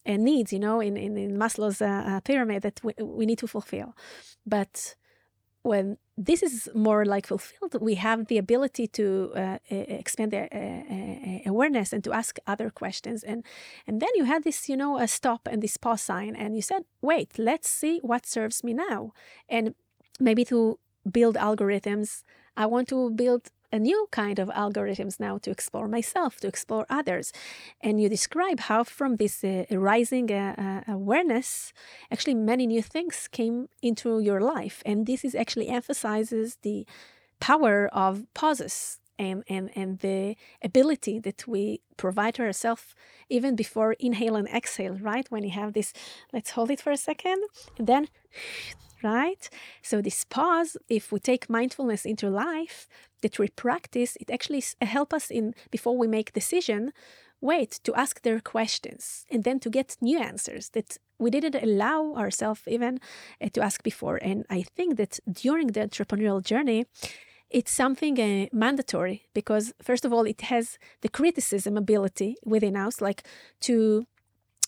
uh, 0.05 0.17
needs 0.17 0.51
you 0.51 0.59
know 0.59 0.79
in, 0.81 0.97
in, 0.97 1.17
in 1.17 1.37
maslow's 1.37 1.81
uh, 1.81 2.03
uh, 2.11 2.19
pyramid 2.29 2.61
that 2.63 2.81
we, 2.83 2.93
we 3.01 3.25
need 3.25 3.39
to 3.39 3.47
fulfill. 3.47 3.95
But 4.45 4.95
when 5.67 5.97
this 6.17 6.41
is 6.41 6.69
more 6.73 7.05
like 7.05 7.27
fulfilled, 7.27 7.75
we 7.81 7.95
have 7.95 8.27
the 8.27 8.37
ability 8.37 8.87
to 8.87 9.31
uh, 9.35 9.57
expand 9.69 10.31
the 10.31 10.43
uh, 10.49 11.49
awareness 11.49 11.93
and 11.93 12.03
to 12.03 12.11
ask 12.13 12.39
other 12.47 12.69
questions. 12.69 13.23
And 13.23 13.43
and 13.85 14.01
then 14.01 14.09
you 14.15 14.25
had 14.25 14.43
this, 14.43 14.69
you 14.69 14.77
know, 14.77 14.97
a 14.97 15.07
stop 15.07 15.47
and 15.51 15.61
this 15.61 15.77
pause 15.77 16.01
sign, 16.01 16.35
and 16.35 16.55
you 16.55 16.61
said, 16.61 16.83
"Wait, 17.01 17.37
let's 17.37 17.69
see 17.69 17.99
what 18.01 18.25
serves 18.25 18.63
me 18.63 18.73
now." 18.73 19.13
And 19.49 19.75
maybe 20.19 20.43
to 20.45 20.79
build 21.11 21.35
algorithms, 21.35 22.23
I 22.55 22.65
want 22.65 22.87
to 22.89 23.11
build 23.11 23.51
a 23.71 23.79
new 23.79 24.07
kind 24.11 24.39
of 24.39 24.49
algorithms 24.49 25.19
now 25.19 25.37
to 25.39 25.51
explore 25.51 25.87
myself, 25.87 26.37
to 26.39 26.47
explore 26.47 26.85
others. 26.89 27.33
And 27.81 27.99
you 28.01 28.09
describe 28.09 28.61
how 28.61 28.83
from 28.83 29.17
this 29.17 29.43
uh, 29.43 29.65
rising 29.71 30.31
uh, 30.31 30.83
uh, 30.87 30.91
awareness, 30.91 31.73
actually 32.11 32.35
many 32.35 32.65
new 32.67 32.81
things 32.81 33.27
came 33.27 33.67
into 33.81 34.19
your 34.19 34.39
life. 34.39 34.81
And 34.85 35.05
this 35.05 35.25
is 35.25 35.35
actually 35.35 35.67
emphasizes 35.67 36.57
the 36.61 36.85
power 37.39 37.87
of 37.93 38.25
pauses 38.33 38.99
and, 39.19 39.43
and, 39.49 39.69
and 39.75 39.99
the 39.99 40.35
ability 40.63 41.19
that 41.19 41.47
we 41.47 41.81
provide 41.97 42.35
to 42.35 42.43
ourselves 42.43 42.95
even 43.29 43.55
before 43.55 43.93
inhale 43.93 44.35
and 44.35 44.47
exhale, 44.47 44.97
right? 45.01 45.25
When 45.29 45.43
you 45.43 45.51
have 45.51 45.73
this, 45.73 45.91
let's 46.31 46.51
hold 46.51 46.71
it 46.71 46.79
for 46.79 46.91
a 46.91 46.97
second, 46.97 47.41
and 47.77 47.87
then 47.87 48.07
right? 49.03 49.49
So 49.81 50.01
this 50.01 50.23
pause, 50.23 50.77
if 50.89 51.11
we 51.11 51.19
take 51.19 51.49
mindfulness 51.49 52.05
into 52.05 52.29
life, 52.29 52.87
that 53.21 53.39
we 53.39 53.47
practice, 53.49 54.17
it 54.19 54.29
actually 54.29 54.63
help 54.81 55.13
us 55.13 55.31
in 55.31 55.53
before 55.71 55.97
we 55.97 56.07
make 56.07 56.33
decision, 56.33 56.91
wait 57.41 57.79
to 57.83 57.93
ask 57.95 58.21
their 58.21 58.39
questions 58.39 59.25
and 59.29 59.43
then 59.43 59.59
to 59.59 59.69
get 59.69 59.97
new 60.01 60.19
answers 60.19 60.69
that 60.69 60.97
we 61.19 61.29
didn't 61.29 61.55
allow 61.55 62.13
ourselves 62.15 62.61
even 62.67 62.99
uh, 63.41 63.49
to 63.53 63.61
ask 63.61 63.83
before. 63.83 64.17
And 64.17 64.45
I 64.49 64.63
think 64.63 64.97
that 64.97 65.19
during 65.31 65.67
the 65.67 65.81
entrepreneurial 65.81 66.43
journey, 66.43 66.85
it's 67.49 67.71
something 67.71 68.19
uh, 68.19 68.47
mandatory 68.51 69.27
because 69.33 69.73
first 69.81 70.05
of 70.05 70.11
all, 70.11 70.25
it 70.25 70.41
has 70.41 70.77
the 71.01 71.09
criticism 71.09 71.77
ability 71.77 72.35
within 72.43 72.75
us, 72.75 73.01
like 73.01 73.23
to 73.61 74.05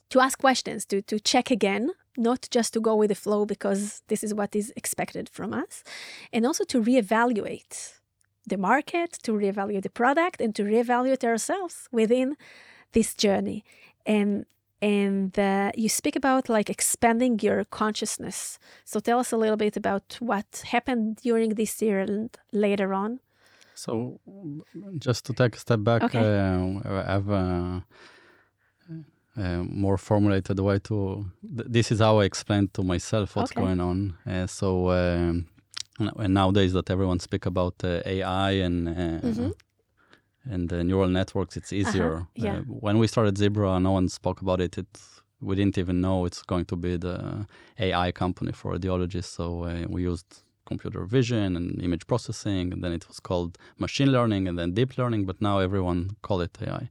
to 0.10 0.20
ask 0.20 0.40
questions, 0.40 0.86
to 0.86 1.02
to 1.04 1.20
check 1.20 1.52
again, 1.52 1.92
not 2.18 2.48
just 2.52 2.74
to 2.74 2.80
go 2.80 2.96
with 2.96 3.10
the 3.10 3.16
flow 3.16 3.46
because 3.46 4.02
this 4.08 4.24
is 4.24 4.34
what 4.34 4.56
is 4.56 4.74
expected 4.76 5.30
from 5.30 5.54
us, 5.54 5.84
and 6.34 6.46
also 6.46 6.64
to 6.66 6.82
reevaluate 6.82 7.94
the 8.48 8.58
market, 8.58 9.14
to 9.24 9.32
reevaluate 9.34 9.84
the 9.84 9.90
product, 9.90 10.42
and 10.42 10.56
to 10.56 10.64
reevaluate 10.64 11.24
ourselves 11.24 11.88
within 11.92 12.36
this 12.94 13.14
journey. 13.14 13.64
And 14.06 14.46
and 14.82 15.38
uh, 15.38 15.72
you 15.76 15.90
speak 15.90 16.16
about 16.16 16.48
like 16.48 16.70
expanding 16.70 17.40
your 17.42 17.66
consciousness. 17.66 18.60
So 18.86 19.00
tell 19.00 19.20
us 19.20 19.32
a 19.34 19.38
little 19.38 19.58
bit 19.58 19.76
about 19.76 20.18
what 20.20 20.64
happened 20.72 21.18
during 21.18 21.56
this 21.56 21.82
year 21.82 22.00
and 22.00 22.30
later 22.54 22.94
on. 22.94 23.20
So, 23.76 24.20
just 24.98 25.26
to 25.28 25.34
take 25.34 25.56
a 25.56 25.60
step 25.60 25.84
back, 25.84 26.04
Okay. 26.04 26.20
uh, 26.20 26.80
I 26.86 27.14
have 27.14 27.30
a 29.38 29.64
more 29.64 29.98
formulated 29.98 30.60
way 30.60 30.80
to. 30.80 31.26
Th- 31.58 31.68
this 31.70 31.92
is 31.92 32.00
how 32.00 32.20
I 32.20 32.26
explain 32.26 32.70
to 32.74 32.84
myself 32.84 33.36
what's 33.36 33.52
Okay. 33.52 33.62
going 33.62 33.80
on. 33.80 34.16
Uh, 34.26 34.48
so, 34.48 34.90
um, 34.92 35.48
and 36.00 36.34
nowadays 36.34 36.74
that 36.74 36.90
everyone 36.90 37.20
speak 37.20 37.46
about 37.46 37.76
uh, 37.84 38.02
AI 38.06 38.52
and 38.66 38.88
uh, 38.90 39.28
Mhm. 39.28 39.52
and 40.46 40.74
uh, 40.74 40.84
neural 40.84 41.10
networks, 41.10 41.58
it's 41.58 41.72
easier. 41.74 42.28
yeah. 42.36 42.58
Uh, 42.60 42.62
when 42.82 42.98
we 42.98 43.08
started 43.08 43.38
Zebra, 43.38 43.80
no 43.80 43.92
one 43.92 44.08
spoke 44.10 44.42
about 44.42 44.62
it. 44.62 44.78
It 44.78 44.88
we 45.42 45.56
didn't 45.56 45.78
even 45.78 46.02
know 46.02 46.26
it's 46.26 46.42
going 46.44 46.66
to 46.66 46.76
be 46.76 46.98
the 46.98 47.46
AI 47.80 48.12
company 48.12 48.52
for 48.52 48.74
radiologists. 48.78 49.36
So 49.36 49.64
uh, 49.64 49.86
we 49.88 50.02
used 50.04 50.44
computer 50.66 51.06
vision 51.06 51.56
and 51.56 51.82
image 51.82 52.06
processing, 52.08 52.74
and 52.74 52.84
then 52.84 52.92
it 52.94 53.08
was 53.08 53.20
called 53.20 53.58
machine 53.78 54.12
learning, 54.12 54.48
and 54.50 54.58
then 54.60 54.74
deep 54.74 54.98
learning. 54.98 55.26
But 55.26 55.42
now 55.42 55.60
everyone 55.60 56.00
call 56.22 56.42
it 56.42 56.58
AI. 56.62 56.90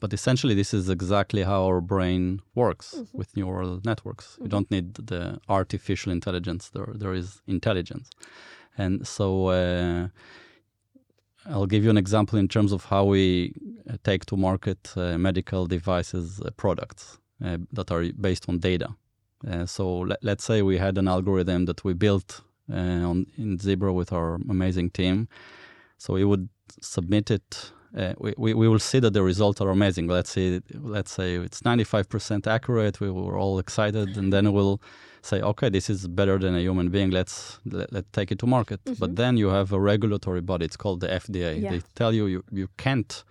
But 0.00 0.12
essentially, 0.12 0.54
this 0.54 0.72
is 0.74 0.88
exactly 0.88 1.42
how 1.42 1.64
our 1.64 1.80
brain 1.80 2.40
works 2.54 2.94
with 3.12 3.36
neural 3.36 3.80
networks. 3.84 4.38
You 4.40 4.48
don't 4.48 4.70
need 4.70 4.94
the 4.94 5.38
artificial 5.48 6.10
intelligence. 6.12 6.70
There, 6.70 6.92
there 6.94 7.14
is 7.14 7.42
intelligence, 7.46 8.10
and 8.78 9.06
so. 9.06 9.48
Uh, 9.48 10.08
I'll 11.46 11.66
give 11.66 11.84
you 11.84 11.90
an 11.90 11.96
example 11.96 12.38
in 12.38 12.48
terms 12.48 12.70
of 12.70 12.84
how 12.84 13.04
we 13.04 13.54
uh, 13.88 13.96
take 14.04 14.26
to 14.26 14.36
market 14.36 14.92
uh, 14.94 15.16
medical 15.16 15.66
devices 15.66 16.40
uh, 16.40 16.50
products 16.50 17.18
uh, 17.42 17.56
that 17.72 17.90
are 17.90 18.04
based 18.20 18.46
on 18.48 18.58
data. 18.58 18.94
Uh, 19.50 19.64
so 19.64 20.00
let, 20.00 20.22
let's 20.22 20.44
say 20.44 20.60
we 20.60 20.76
had 20.76 20.98
an 20.98 21.08
algorithm 21.08 21.64
that 21.64 21.82
we 21.82 21.94
built 21.94 22.42
uh, 22.70 22.76
on 22.76 23.26
in 23.38 23.58
Zebra 23.58 23.92
with 23.92 24.12
our 24.12 24.34
amazing 24.48 24.90
team. 24.90 25.28
So 25.96 26.14
we 26.14 26.24
would 26.24 26.48
submit 26.80 27.30
it. 27.30 27.72
Uh, 27.96 28.14
we, 28.18 28.34
we, 28.36 28.54
we 28.54 28.68
will 28.68 28.78
see 28.78 29.00
that 29.00 29.12
the 29.12 29.22
results 29.22 29.60
are 29.60 29.70
amazing. 29.70 30.06
Let's 30.06 30.30
say 30.30 30.60
let's 30.74 31.10
say 31.10 31.34
it's 31.34 31.60
95% 31.62 32.46
accurate. 32.46 33.00
We 33.00 33.10
were 33.10 33.36
all 33.36 33.58
excited, 33.58 34.16
and 34.16 34.32
then 34.32 34.52
we'll 34.52 34.80
say, 35.22 35.40
okay, 35.40 35.68
this 35.68 35.90
is 35.90 36.06
better 36.06 36.38
than 36.38 36.54
a 36.54 36.60
human 36.60 36.88
being. 36.90 37.10
Let's 37.10 37.58
let, 37.64 37.92
let's 37.92 38.08
take 38.12 38.30
it 38.30 38.38
to 38.40 38.46
market. 38.46 38.80
But 38.98 39.16
then 39.16 39.36
you 39.36 39.48
have 39.48 39.72
a 39.72 39.80
regulatory 39.80 40.40
body. 40.40 40.64
It's 40.66 40.76
called 40.76 41.00
the 41.00 41.08
FDA. 41.08 41.60
Yeah. 41.60 41.70
They 41.70 41.82
tell 41.94 42.14
you, 42.14 42.26
you 42.26 42.44
you 42.52 42.68
can't 42.76 43.24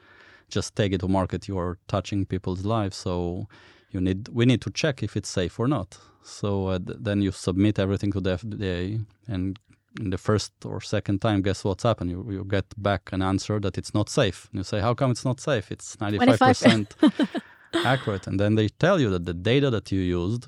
just 0.49 0.75
take 0.75 0.91
it 0.93 0.99
to 0.99 1.07
market. 1.07 1.47
You 1.47 1.57
are 1.57 1.77
touching 1.87 2.25
people's 2.25 2.65
lives. 2.65 2.97
So 2.97 3.47
you 3.91 4.01
need 4.01 4.27
we 4.29 4.45
need 4.45 4.61
to 4.61 4.71
check 4.71 5.03
if 5.03 5.15
it's 5.15 5.29
safe 5.29 5.59
or 5.59 5.67
not. 5.67 5.97
So 6.21 6.67
uh, 6.67 6.79
th- 6.79 6.99
then 7.01 7.21
you 7.21 7.31
submit 7.31 7.79
everything 7.79 8.11
to 8.11 8.19
the 8.19 8.35
FDA, 8.37 9.05
and 9.27 9.57
in 9.99 10.09
the 10.09 10.17
first 10.17 10.51
or 10.65 10.81
second 10.81 11.19
time, 11.19 11.41
guess 11.41 11.63
what's 11.63 11.83
happened? 11.83 12.11
You 12.11 12.25
you 12.29 12.43
get 12.45 12.65
back 12.77 13.11
an 13.11 13.21
answer 13.21 13.59
that 13.59 13.77
it's 13.77 13.93
not 13.93 14.09
safe. 14.09 14.47
And 14.51 14.59
you 14.59 14.63
say, 14.63 14.79
how 14.79 14.93
come 14.93 15.11
it's 15.11 15.25
not 15.25 15.39
safe? 15.39 15.71
It's 15.71 15.99
ninety 15.99 16.19
five 16.19 16.39
percent 16.39 16.95
accurate. 17.73 18.27
And 18.27 18.39
then 18.39 18.55
they 18.55 18.69
tell 18.69 18.99
you 18.99 19.09
that 19.11 19.25
the 19.25 19.33
data 19.33 19.69
that 19.69 19.91
you 19.91 20.01
used 20.01 20.47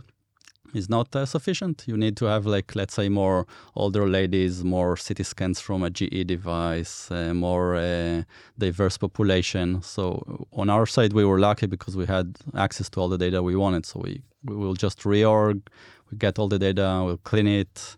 is 0.73 0.89
not 0.89 1.15
uh, 1.15 1.25
sufficient. 1.25 1.83
You 1.85 1.97
need 1.97 2.15
to 2.17 2.25
have, 2.25 2.45
like, 2.45 2.75
let's 2.75 2.93
say, 2.93 3.09
more 3.09 3.45
older 3.75 4.07
ladies, 4.07 4.63
more 4.63 4.95
CT 4.95 5.25
scans 5.25 5.59
from 5.59 5.83
a 5.83 5.89
GE 5.89 6.25
device, 6.25 7.11
uh, 7.11 7.33
more 7.33 7.75
uh, 7.75 8.23
diverse 8.57 8.97
population. 8.97 9.81
So 9.81 10.47
on 10.53 10.69
our 10.69 10.85
side, 10.85 11.13
we 11.13 11.25
were 11.25 11.39
lucky 11.39 11.67
because 11.67 11.97
we 11.97 12.05
had 12.05 12.37
access 12.55 12.89
to 12.91 13.01
all 13.01 13.09
the 13.09 13.17
data 13.17 13.43
we 13.43 13.55
wanted. 13.55 13.85
So 13.85 13.99
we, 13.99 14.21
we 14.43 14.55
will 14.55 14.75
just 14.75 14.99
reorg, 15.01 15.61
we 16.09 16.17
get 16.17 16.39
all 16.39 16.47
the 16.47 16.59
data, 16.59 17.01
we'll 17.05 17.17
clean 17.17 17.47
it, 17.47 17.97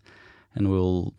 and 0.54 0.70
we'll 0.70 1.14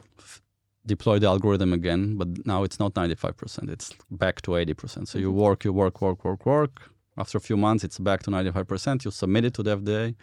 deploy 0.86 1.20
the 1.20 1.28
algorithm 1.28 1.74
again. 1.74 2.16
But 2.18 2.46
now 2.46 2.64
it's 2.64 2.80
not 2.80 2.94
95%, 2.94 3.70
it's 3.70 3.94
back 4.12 4.42
to 4.44 4.52
80%. 4.52 5.08
So 5.08 5.18
you 5.20 5.32
work, 5.32 5.64
you 5.64 5.74
work, 5.74 6.02
work, 6.02 6.24
work, 6.24 6.46
work. 6.46 6.92
After 7.18 7.38
a 7.38 7.42
few 7.42 7.58
months, 7.58 7.84
it's 7.84 7.98
back 7.98 8.24
to 8.24 8.32
95%. 8.32 9.06
You 9.06 9.12
submit 9.12 9.46
it 9.46 9.54
to 9.56 9.64
the 9.64 9.78
FDA 9.78 10.16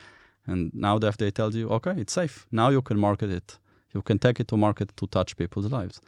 and 0.46 0.72
now 0.74 0.98
the 0.98 1.10
FDA 1.10 1.32
tells 1.32 1.54
you, 1.54 1.68
okay, 1.70 1.94
it's 1.96 2.12
safe. 2.12 2.46
Now 2.50 2.68
you 2.70 2.82
can 2.82 2.98
market 2.98 3.30
it. 3.30 3.58
You 3.94 4.02
can 4.02 4.18
take 4.18 4.40
it 4.40 4.48
to 4.48 4.56
market 4.56 4.96
to 4.96 5.06
touch 5.06 5.36
people's 5.36 5.70
lives. 5.70 6.00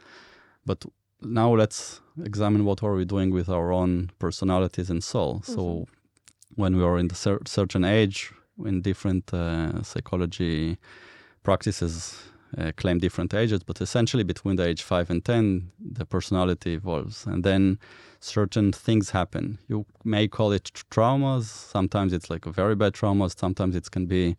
But 0.65 0.83
now 1.21 1.53
let's 1.55 2.01
examine 2.23 2.65
what 2.65 2.83
are 2.83 2.93
we 2.93 3.05
doing 3.05 3.31
with 3.31 3.49
our 3.49 3.71
own 3.71 4.11
personalities 4.19 4.89
and 4.89 5.03
soul. 5.03 5.35
Mm-hmm. 5.35 5.53
So 5.53 5.85
when 6.55 6.75
we 6.77 6.83
are 6.83 6.97
in 6.97 7.07
the 7.07 7.15
cer- 7.15 7.41
certain 7.45 7.85
age, 7.85 8.31
in 8.63 8.81
different 8.81 9.33
uh, 9.33 9.83
psychology 9.83 10.77
practices 11.43 12.17
uh, 12.57 12.71
claim 12.77 12.99
different 12.99 13.33
ages, 13.33 13.63
but 13.63 13.81
essentially 13.81 14.23
between 14.23 14.55
the 14.55 14.65
age 14.65 14.81
5 14.81 15.09
and 15.09 15.23
10, 15.23 15.71
the 15.79 16.05
personality 16.05 16.73
evolves. 16.73 17.25
And 17.25 17.43
then 17.43 17.79
certain 18.19 18.71
things 18.71 19.09
happen. 19.11 19.59
You 19.67 19.85
may 20.03 20.27
call 20.27 20.51
it 20.51 20.71
traumas. 20.89 21.43
Sometimes 21.43 22.13
it's 22.13 22.29
like 22.29 22.45
a 22.45 22.51
very 22.51 22.75
bad 22.75 22.93
trauma. 22.93 23.29
Sometimes 23.29 23.75
it 23.75 23.91
can 23.91 24.05
be 24.05 24.35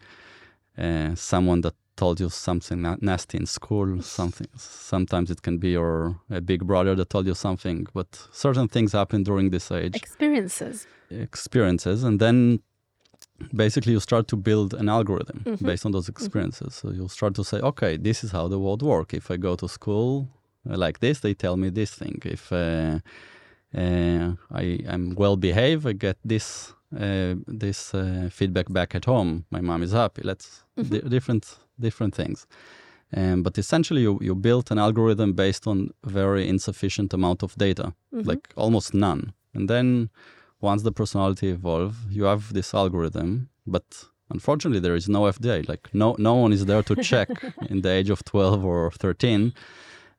uh, 0.78 1.14
someone 1.14 1.60
that 1.62 1.74
told 1.96 2.20
you 2.20 2.28
something 2.28 2.82
nasty 3.00 3.38
in 3.38 3.46
school. 3.46 4.02
Something. 4.02 4.48
Sometimes 4.56 5.30
it 5.30 5.42
can 5.42 5.58
be 5.58 5.70
your 5.70 6.20
a 6.30 6.40
big 6.40 6.66
brother 6.66 6.94
that 6.94 7.10
told 7.10 7.26
you 7.26 7.34
something. 7.34 7.86
But 7.94 8.28
certain 8.32 8.68
things 8.68 8.92
happen 8.92 9.22
during 9.22 9.50
this 9.50 9.70
age. 9.70 9.96
Experiences. 9.96 10.86
Experiences, 11.10 12.02
and 12.04 12.20
then 12.20 12.60
basically 13.54 13.92
you 13.92 14.00
start 14.00 14.28
to 14.28 14.36
build 14.36 14.74
an 14.74 14.88
algorithm 14.88 15.42
mm-hmm. 15.44 15.66
based 15.66 15.86
on 15.86 15.92
those 15.92 16.08
experiences. 16.08 16.74
Mm-hmm. 16.74 16.88
So 16.88 16.94
you'll 16.94 17.08
start 17.08 17.34
to 17.34 17.44
say, 17.44 17.58
okay, 17.60 17.96
this 17.96 18.24
is 18.24 18.32
how 18.32 18.48
the 18.48 18.58
world 18.58 18.82
works. 18.82 19.14
If 19.14 19.30
I 19.30 19.36
go 19.36 19.56
to 19.56 19.68
school 19.68 20.28
like 20.64 21.00
this, 21.00 21.20
they 21.20 21.34
tell 21.34 21.56
me 21.56 21.70
this 21.70 21.94
thing. 21.94 22.20
If 22.24 22.52
uh, 22.52 22.98
uh, 23.76 24.32
I 24.50 24.80
am 24.86 25.14
well 25.16 25.36
behaved, 25.36 25.86
I 25.86 25.92
get 25.92 26.16
this 26.24 26.72
uh, 26.94 27.34
this 27.46 27.94
uh, 27.94 28.28
feedback 28.30 28.72
back 28.72 28.94
at 28.94 29.04
home. 29.04 29.44
My 29.50 29.60
mom 29.60 29.82
is 29.82 29.92
happy. 29.92 30.22
Let's 30.22 30.64
mm-hmm. 30.78 30.90
di- 30.90 31.08
different 31.08 31.58
different 31.78 32.14
things. 32.14 32.46
Um, 33.16 33.42
but 33.42 33.56
essentially, 33.58 34.02
you, 34.02 34.18
you 34.20 34.34
built 34.34 34.70
an 34.70 34.78
algorithm 34.78 35.32
based 35.32 35.66
on 35.66 35.90
very 36.04 36.48
insufficient 36.48 37.14
amount 37.14 37.42
of 37.42 37.54
data, 37.56 37.94
mm-hmm. 38.12 38.28
like 38.28 38.48
almost 38.56 38.94
none. 38.94 39.32
And 39.54 39.70
then 39.70 40.10
once 40.70 40.82
the 40.88 40.94
personality 41.00 41.48
evolve, 41.58 41.94
you 42.16 42.24
have 42.32 42.42
this 42.58 42.68
algorithm, 42.82 43.30
but 43.74 43.86
unfortunately 44.34 44.82
there 44.86 44.98
is 45.00 45.06
no 45.16 45.22
FDA. 45.36 45.58
Like 45.72 45.84
no 46.02 46.08
no 46.30 46.34
one 46.44 46.52
is 46.58 46.62
there 46.70 46.84
to 46.90 46.94
check 47.10 47.30
in 47.72 47.78
the 47.84 47.92
age 47.98 48.10
of 48.14 48.18
12 48.24 48.64
or 48.72 48.80
13 48.90 49.52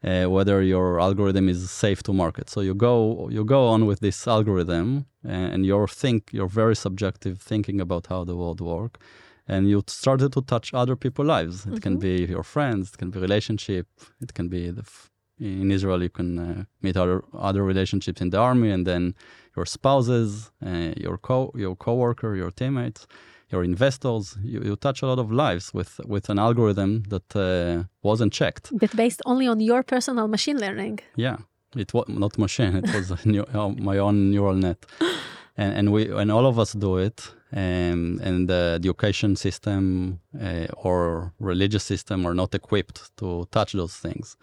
uh, 0.04 0.25
whether 0.25 0.62
your 0.62 1.00
algorithm 1.00 1.50
is 1.50 1.70
safe 1.70 2.04
to 2.04 2.13
market. 2.13 2.50
So 2.50 2.62
you 2.62 2.75
go 2.75 3.30
you 3.30 3.44
go 3.44 3.68
on 3.68 3.86
with 3.86 4.00
this 4.00 4.27
algorithm, 4.27 5.06
uh, 5.25 5.32
and 5.32 5.66
your 5.66 5.88
think 5.88 6.32
your 6.32 6.48
very 6.48 6.75
subjective 6.75 7.39
thinking 7.42 7.82
about 7.82 8.08
how 8.08 8.24
the 8.24 8.36
world 8.36 8.62
work, 8.62 9.00
and 9.48 9.70
you 9.70 9.84
started 9.88 10.32
to 10.34 10.42
touch 10.42 10.74
other 10.74 10.96
people's 10.96 11.27
lives. 11.27 11.66
It 11.66 11.70
mm-hmm. 11.70 11.77
can 11.77 11.98
be 11.98 12.25
your 12.25 12.44
friends, 12.44 12.89
it 12.89 12.98
can 12.98 13.10
be 13.10 13.20
relationship, 13.20 13.88
it 14.22 14.34
can 14.34 14.50
be 14.50 14.70
the. 14.70 14.82
F- 14.82 15.12
in 15.39 15.70
Israel, 15.72 16.01
you 16.01 16.10
can 16.10 16.39
uh, 16.39 16.63
meet 16.82 16.98
other 16.98 17.24
other 17.32 17.63
relationships 17.63 18.22
in 18.22 18.32
the 18.32 18.39
army, 18.39 18.72
and 18.72 18.88
then 18.88 19.13
your 19.58 19.66
spouses, 19.66 20.52
uh, 20.66 20.94
your 20.96 21.18
co 21.18 21.52
your 21.56 21.76
coworker, 21.76 22.36
your 22.36 22.52
teammates 22.52 23.08
your 23.52 23.64
investors. 23.64 24.38
You, 24.44 24.62
you 24.64 24.76
touch 24.76 25.02
a 25.02 25.08
lot 25.08 25.20
of 25.20 25.32
lives 25.32 25.74
with 25.74 26.00
with 26.06 26.30
an 26.30 26.40
algorithm 26.40 27.04
that 27.10 27.36
uh, 27.36 27.84
wasn't 28.04 28.34
checked. 28.34 28.77
That 28.79 28.96
based 28.96 29.22
only 29.25 29.48
on 29.48 29.60
your 29.60 29.84
personal 29.84 30.27
machine 30.27 30.60
learning. 30.60 31.00
Yeah, 31.16 31.38
it 31.75 31.94
was 31.94 32.05
not 32.08 32.38
machine. 32.38 32.75
It 32.75 32.94
was 32.94 33.25
new, 33.25 33.44
uh, 33.53 33.70
my 33.70 33.98
own 33.98 34.31
neural 34.31 34.55
net, 34.55 34.86
and 35.58 35.74
and 35.77 35.92
we 35.92 36.12
and 36.12 36.31
all 36.31 36.46
of 36.46 36.60
us 36.60 36.74
do 36.74 36.98
it. 36.98 37.34
And 37.51 38.20
and 38.20 38.50
the 38.50 38.74
education 38.75 39.38
system 39.38 40.20
uh, 40.42 40.68
or 40.75 41.31
religious 41.40 41.86
system 41.86 42.25
are 42.25 42.34
not 42.34 42.53
equipped 42.53 43.16
to 43.18 43.48
touch 43.51 43.72
those 43.74 43.96
things. 43.96 44.36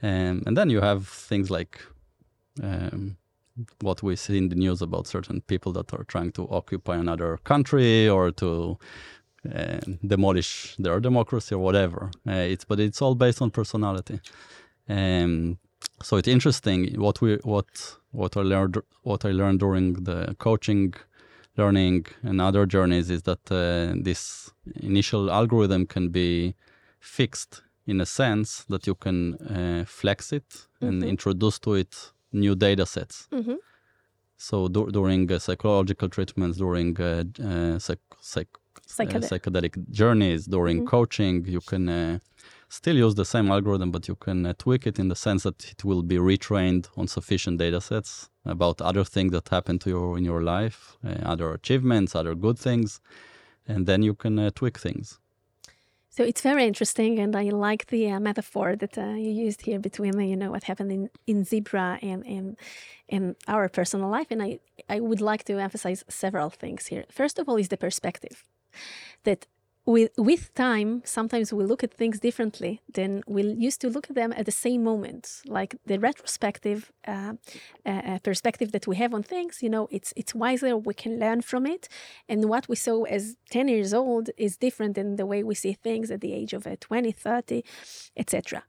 And 0.00 0.42
and 0.46 0.56
then 0.56 0.70
you 0.70 0.80
have 0.80 1.06
things 1.06 1.50
like 1.50 1.78
um, 2.60 3.16
what 3.80 4.02
we 4.02 4.16
see 4.16 4.38
in 4.38 4.48
the 4.48 4.54
news 4.54 4.82
about 4.82 5.06
certain 5.06 5.40
people 5.42 5.72
that 5.72 5.92
are 5.92 6.04
trying 6.04 6.32
to 6.32 6.48
occupy 6.48 6.96
another 6.96 7.38
country 7.44 8.08
or 8.08 8.30
to 8.30 8.78
uh, 9.54 9.80
demolish 10.06 10.76
their 10.78 11.00
democracy 11.00 11.54
or 11.54 11.58
whatever. 11.58 12.10
Uh, 12.26 12.32
it's 12.32 12.64
but 12.64 12.80
it's 12.80 13.02
all 13.02 13.14
based 13.14 13.42
on 13.42 13.50
personality. 13.50 14.20
Um, 14.88 15.58
so 16.02 16.16
it's 16.16 16.28
interesting 16.28 16.94
what 17.00 17.20
we 17.20 17.36
what 17.42 17.96
what 18.10 18.36
I 18.36 18.42
learned 18.42 18.78
what 19.02 19.24
I 19.24 19.32
learned 19.32 19.60
during 19.60 20.04
the 20.04 20.34
coaching 20.38 20.94
learning 21.56 22.06
and 22.22 22.40
other 22.40 22.66
journeys 22.66 23.10
is 23.10 23.22
that 23.22 23.50
uh, 23.50 23.94
this 24.02 24.50
initial 24.80 25.30
algorithm 25.30 25.86
can 25.86 26.08
be 26.08 26.54
fixed 27.00 27.62
in 27.86 28.00
a 28.00 28.06
sense 28.06 28.64
that 28.68 28.86
you 28.86 28.94
can 28.94 29.34
uh, 29.34 29.84
flex 29.86 30.32
it 30.32 30.48
mm-hmm. 30.48 30.86
and 30.86 31.04
introduce 31.04 31.58
to 31.58 31.74
it 31.74 32.12
new 32.32 32.54
data 32.54 32.86
sets. 32.86 33.28
Mm-hmm. 33.32 33.54
So 34.36 34.68
du- 34.68 34.90
during 34.90 35.30
uh, 35.30 35.38
psychological 35.38 36.08
treatments, 36.08 36.58
during 36.58 37.00
uh, 37.00 37.24
uh, 37.42 37.78
psych- 37.78 38.00
psych- 38.20 38.58
Psychedelic. 38.88 39.28
psychedelic 39.28 39.90
journeys, 39.90 40.46
during 40.46 40.78
mm-hmm. 40.78 40.86
coaching, 40.86 41.44
you 41.46 41.60
can 41.60 42.20
still 42.72 42.96
use 42.96 43.14
the 43.14 43.24
same 43.24 43.50
algorithm, 43.50 43.90
but 43.90 44.08
you 44.08 44.14
can 44.14 44.46
uh, 44.46 44.54
tweak 44.58 44.86
it 44.86 44.98
in 44.98 45.08
the 45.08 45.14
sense 45.14 45.42
that 45.42 45.70
it 45.70 45.84
will 45.84 46.02
be 46.02 46.16
retrained 46.16 46.88
on 46.96 47.06
sufficient 47.06 47.58
data 47.58 47.80
sets 47.80 48.30
about 48.46 48.80
other 48.80 49.04
things 49.04 49.30
that 49.32 49.48
happen 49.50 49.78
to 49.78 49.90
you 49.90 50.14
in 50.16 50.24
your 50.24 50.42
life, 50.42 50.96
uh, 51.04 51.10
other 51.22 51.52
achievements, 51.52 52.14
other 52.14 52.34
good 52.34 52.58
things, 52.58 53.00
and 53.68 53.86
then 53.86 54.02
you 54.02 54.14
can 54.14 54.38
uh, 54.38 54.50
tweak 54.54 54.78
things. 54.78 55.20
So 56.14 56.22
it's 56.24 56.42
very 56.42 56.66
interesting, 56.66 57.18
and 57.18 57.34
I 57.34 57.44
like 57.44 57.86
the 57.86 58.10
uh, 58.10 58.20
metaphor 58.20 58.76
that 58.76 58.98
uh, 58.98 59.14
you 59.24 59.30
used 59.30 59.62
here 59.62 59.78
between 59.78 60.20
you 60.20 60.36
know 60.36 60.50
what 60.50 60.64
happened 60.64 60.92
in, 60.92 61.08
in 61.26 61.42
zebra 61.44 61.98
and 62.02 62.22
in 62.26 62.56
in 63.08 63.34
our 63.48 63.66
personal 63.70 64.10
life. 64.10 64.26
And 64.30 64.42
I 64.42 64.58
I 64.90 65.00
would 65.00 65.22
like 65.22 65.44
to 65.44 65.58
emphasize 65.58 66.04
several 66.08 66.50
things 66.50 66.88
here. 66.88 67.04
First 67.10 67.38
of 67.38 67.48
all, 67.48 67.56
is 67.56 67.68
the 67.68 67.78
perspective 67.78 68.44
that 69.24 69.46
with 69.84 70.10
with 70.16 70.54
time 70.54 71.02
sometimes 71.04 71.52
we 71.52 71.64
look 71.64 71.82
at 71.82 71.92
things 71.92 72.20
differently 72.20 72.80
than 72.94 73.22
we 73.26 73.42
used 73.42 73.80
to 73.80 73.88
look 73.88 74.08
at 74.08 74.14
them 74.14 74.32
at 74.36 74.46
the 74.46 74.52
same 74.52 74.84
moment. 74.84 75.42
Like 75.46 75.74
the 75.86 75.98
retrospective 75.98 76.92
uh, 77.06 77.34
uh, 77.84 77.88
uh, 77.88 78.18
perspective 78.18 78.70
that 78.72 78.86
we 78.86 78.96
have 78.96 79.12
on 79.12 79.22
things 79.22 79.62
you 79.62 79.68
know 79.68 79.88
it's 79.90 80.12
it's 80.16 80.34
wiser 80.34 80.76
we 80.76 80.94
can 80.94 81.18
learn 81.18 81.42
from 81.42 81.66
it. 81.66 81.88
And 82.28 82.48
what 82.48 82.68
we 82.68 82.76
saw 82.76 83.04
as 83.04 83.36
10 83.50 83.68
years 83.68 83.92
old 83.92 84.30
is 84.36 84.56
different 84.56 84.94
than 84.94 85.16
the 85.16 85.26
way 85.26 85.42
we 85.42 85.54
see 85.54 85.72
things 85.72 86.10
at 86.10 86.20
the 86.20 86.32
age 86.32 86.52
of 86.52 86.66
uh, 86.66 86.76
20 86.80 87.10
30 87.12 87.64
etc 88.16 88.62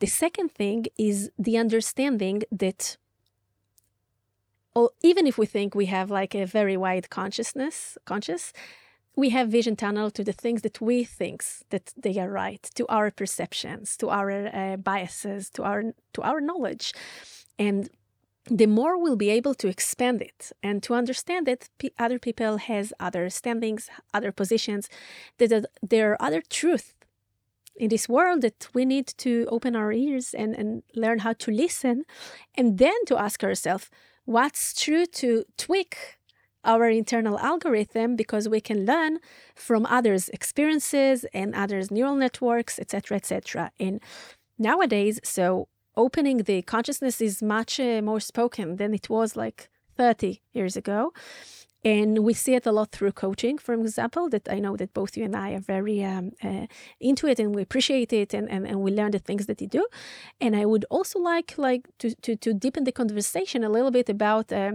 the 0.00 0.06
second 0.06 0.50
thing 0.50 0.86
is 0.98 1.30
the 1.38 1.56
understanding 1.56 2.42
that 2.50 2.96
or 4.74 4.90
even 5.02 5.26
if 5.26 5.36
we 5.38 5.46
think 5.46 5.74
we 5.74 5.86
have 5.86 6.10
like 6.10 6.34
a 6.34 6.46
very 6.46 6.76
wide 6.76 7.10
consciousness 7.10 7.96
conscious 8.04 8.52
we 9.16 9.30
have 9.30 9.48
vision 9.48 9.76
tunnel 9.76 10.10
to 10.10 10.24
the 10.24 10.32
things 10.32 10.62
that 10.62 10.80
we 10.80 11.04
think 11.04 11.44
that 11.70 11.92
they 11.96 12.18
are 12.18 12.30
right 12.30 12.62
to 12.74 12.86
our 12.88 13.10
perceptions 13.10 13.96
to 13.96 14.08
our 14.08 14.30
uh, 14.30 14.76
biases 14.76 15.50
to 15.50 15.62
our 15.62 15.82
to 16.12 16.22
our 16.22 16.40
knowledge. 16.40 16.92
And 17.58 17.90
the 18.46 18.66
more 18.66 18.96
we'll 18.98 19.16
be 19.16 19.30
able 19.30 19.54
to 19.54 19.68
expand 19.68 20.22
it 20.22 20.52
and 20.62 20.82
to 20.82 20.94
understand 20.94 21.46
that 21.46 21.68
p- 21.78 21.92
other 21.98 22.18
people 22.18 22.56
has 22.56 22.92
other 22.98 23.28
standings 23.30 23.90
other 24.14 24.32
positions 24.32 24.88
that 25.38 25.66
there 25.82 26.12
are 26.12 26.22
other 26.22 26.42
truth 26.48 26.94
in 27.76 27.88
this 27.88 28.08
world 28.08 28.42
that 28.42 28.68
we 28.74 28.84
need 28.84 29.06
to 29.06 29.46
open 29.50 29.74
our 29.76 29.92
ears 29.92 30.34
and, 30.34 30.54
and 30.54 30.82
learn 30.94 31.20
how 31.20 31.32
to 31.32 31.50
listen 31.50 32.04
and 32.54 32.78
then 32.78 33.04
to 33.06 33.16
ask 33.16 33.42
ourselves 33.44 33.90
what's 34.24 34.74
true 34.74 35.06
to 35.06 35.44
tweak 35.56 36.18
our 36.64 36.88
internal 36.88 37.38
algorithm 37.38 38.16
because 38.16 38.48
we 38.48 38.60
can 38.60 38.84
learn 38.84 39.18
from 39.54 39.86
others' 39.86 40.28
experiences 40.30 41.24
and 41.32 41.54
others' 41.54 41.90
neural 41.90 42.16
networks, 42.16 42.78
etc., 42.78 43.16
etc. 43.16 43.70
And 43.78 44.00
nowadays, 44.58 45.20
so 45.24 45.68
opening 45.96 46.38
the 46.38 46.62
consciousness 46.62 47.20
is 47.20 47.42
much 47.42 47.80
uh, 47.80 48.02
more 48.02 48.20
spoken 48.20 48.76
than 48.76 48.94
it 48.94 49.08
was 49.08 49.36
like 49.36 49.68
30 49.96 50.40
years 50.52 50.76
ago. 50.76 51.12
And 51.82 52.18
we 52.18 52.34
see 52.34 52.54
it 52.54 52.66
a 52.66 52.72
lot 52.72 52.90
through 52.92 53.12
coaching, 53.12 53.56
for 53.56 53.72
example, 53.72 54.28
that 54.28 54.48
I 54.50 54.58
know 54.58 54.76
that 54.76 54.92
both 54.92 55.16
you 55.16 55.24
and 55.24 55.34
I 55.34 55.52
are 55.52 55.60
very 55.60 56.04
um, 56.04 56.32
uh, 56.44 56.66
into 57.00 57.26
it 57.26 57.38
and 57.38 57.54
we 57.54 57.62
appreciate 57.62 58.12
it 58.12 58.34
and, 58.34 58.50
and, 58.50 58.66
and 58.66 58.82
we 58.82 58.90
learn 58.90 59.12
the 59.12 59.18
things 59.18 59.46
that 59.46 59.62
you 59.62 59.66
do. 59.66 59.86
And 60.42 60.54
I 60.54 60.66
would 60.66 60.84
also 60.90 61.18
like 61.18 61.56
like 61.56 61.88
to, 62.00 62.14
to, 62.16 62.36
to 62.36 62.52
deepen 62.52 62.84
the 62.84 62.92
conversation 62.92 63.64
a 63.64 63.70
little 63.70 63.90
bit 63.90 64.10
about 64.10 64.52
uh, 64.52 64.72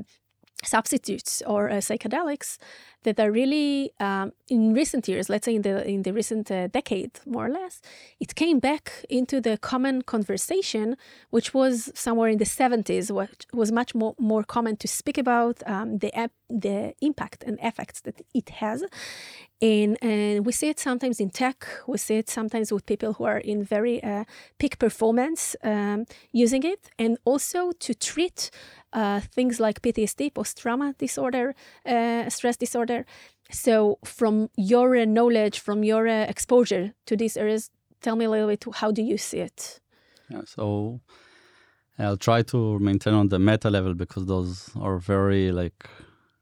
substitutes 0.64 1.42
or 1.46 1.70
uh, 1.70 1.76
psychedelics 1.76 2.58
that 3.06 3.20
are 3.20 3.32
really 3.32 3.92
um, 4.00 4.34
in 4.50 4.74
recent 4.74 5.08
years 5.08 5.30
let's 5.30 5.46
say 5.46 5.56
in 5.56 5.62
the 5.62 5.88
in 5.88 6.02
the 6.04 6.12
recent 6.12 6.52
uh, 6.52 6.68
decade 6.68 7.12
more 7.26 7.46
or 7.46 7.50
less 7.50 7.82
it 8.20 8.36
came 8.36 8.60
back 8.60 9.06
into 9.10 9.40
the 9.40 9.58
common 9.58 10.02
conversation 10.02 10.98
which 11.30 11.54
was 11.54 11.92
somewhere 11.96 12.30
in 12.30 12.38
the 12.38 12.46
70s 12.46 13.10
what 13.12 13.46
was 13.54 13.72
much 13.72 13.96
more, 13.96 14.16
more 14.20 14.44
common 14.44 14.76
to 14.76 14.88
speak 14.88 15.18
about 15.18 15.56
um, 15.66 16.00
the 16.00 16.12
the 16.50 16.94
impact 17.02 17.44
and 17.48 17.58
effects 17.64 18.02
that 18.02 18.22
it 18.34 18.50
has 18.62 18.84
and, 19.62 19.98
and 20.04 20.46
we 20.46 20.52
see 20.52 20.70
it 20.70 20.80
sometimes 20.80 21.20
in 21.20 21.30
tech 21.30 21.66
we 21.88 21.98
see 21.98 22.18
it 22.18 22.30
sometimes 22.30 22.72
with 22.72 22.86
people 22.86 23.14
who 23.14 23.24
are 23.24 23.40
in 23.40 23.64
very 23.64 24.04
uh, 24.04 24.26
peak 24.60 24.78
performance 24.78 25.56
um, 25.64 26.06
using 26.32 26.64
it 26.64 26.92
and 27.00 27.18
also 27.26 27.72
to 27.72 27.96
treat 27.96 28.52
uh, 28.96 29.20
things 29.20 29.60
like 29.60 29.82
PTSD, 29.82 30.34
post 30.34 30.58
trauma 30.58 30.96
disorder, 30.98 31.54
uh, 31.86 32.30
stress 32.30 32.56
disorder. 32.56 32.95
So, 33.52 34.00
from 34.04 34.50
your 34.58 34.96
uh, 34.98 35.06
knowledge, 35.06 35.60
from 35.60 35.84
your 35.84 36.08
uh, 36.08 36.26
exposure 36.34 36.94
to 37.06 37.16
these 37.16 37.38
areas, 37.38 37.70
tell 38.02 38.16
me 38.16 38.26
a 38.26 38.30
little 38.30 38.48
bit 38.48 38.66
how 38.82 38.92
do 38.92 39.02
you 39.02 39.18
see 39.18 39.40
it? 39.40 39.80
Yeah, 40.30 40.42
so 40.46 41.00
I'll 42.00 42.18
try 42.18 42.42
to 42.44 42.80
maintain 42.80 43.14
on 43.14 43.30
the 43.30 43.40
meta 43.40 43.70
level 43.70 43.94
because 43.94 44.26
those 44.26 44.70
are 44.80 44.98
very 44.98 45.52
like 45.52 45.88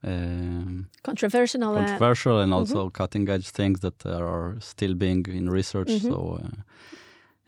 um, 0.03 0.87
controversial, 1.03 1.63
uh, 1.63 1.75
controversial, 1.75 2.39
and 2.39 2.53
also 2.53 2.85
mm-hmm. 2.85 2.97
cutting 2.99 3.29
edge 3.29 3.49
things 3.49 3.79
that 3.81 4.05
are 4.05 4.55
still 4.59 4.93
being 4.93 5.25
in 5.29 5.49
research. 5.49 5.89
Mm-hmm. 5.89 6.09
So 6.09 6.39
uh, 6.43 6.61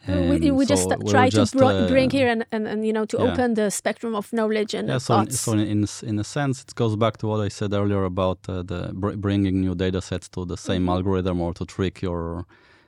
we, 0.07 0.51
we 0.51 0.65
so 0.65 0.75
just 0.75 0.89
try 1.09 1.29
to 1.29 1.35
just, 1.35 1.55
uh, 1.55 1.87
bring 1.87 2.09
here 2.09 2.27
and, 2.27 2.45
and, 2.51 2.67
and, 2.67 2.85
you 2.85 2.93
know 2.93 3.05
to 3.05 3.17
yeah. 3.17 3.23
open 3.23 3.55
the 3.55 3.69
spectrum 3.69 4.15
of 4.15 4.31
knowledge 4.31 4.73
and 4.73 4.87
yeah, 4.87 4.97
so 4.97 5.15
thoughts. 5.15 5.39
so 5.39 5.53
in 5.53 5.85
in 6.03 6.19
a 6.19 6.23
sense, 6.23 6.61
it 6.61 6.75
goes 6.75 6.95
back 6.95 7.17
to 7.17 7.27
what 7.27 7.41
I 7.41 7.49
said 7.49 7.73
earlier 7.73 8.03
about 8.03 8.39
uh, 8.47 8.63
the 8.63 8.91
br- 8.93 9.15
bringing 9.15 9.61
new 9.61 9.75
data 9.75 10.01
sets 10.01 10.29
to 10.29 10.45
the 10.45 10.57
same 10.57 10.83
mm-hmm. 10.83 10.89
algorithm 10.89 11.41
or 11.41 11.53
to 11.53 11.65
trick 11.65 12.01
your 12.01 12.45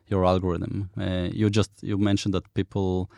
your 0.07 0.25
algorithm. 0.25 0.89
Uh, 0.97 1.29
you 1.31 1.49
just 1.49 1.71
you 1.81 1.97
mentioned 1.97 2.33
that 2.33 2.53
people 2.53 3.09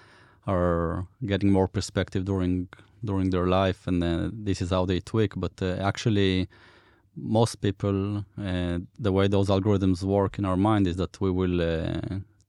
are 0.48 1.06
getting 1.26 1.52
more 1.52 1.68
perspective 1.68 2.26
during 2.26 2.68
during 3.04 3.30
their 3.30 3.48
life, 3.48 3.88
and 3.88 4.04
uh, 4.04 4.30
this 4.32 4.62
is 4.62 4.70
how 4.70 4.86
they 4.86 5.00
tweak. 5.00 5.34
But 5.36 5.62
uh, 5.62 5.78
actually, 5.82 6.48
most 7.16 7.62
people, 7.62 8.26
uh, 8.38 8.80
the 8.98 9.12
way 9.12 9.28
those 9.28 9.50
algorithms 9.50 10.04
work 10.04 10.40
in 10.40 10.46
our 10.46 10.58
mind 10.58 10.88
is 10.88 10.96
that 10.98 11.20
we 11.22 11.32
will 11.32 11.62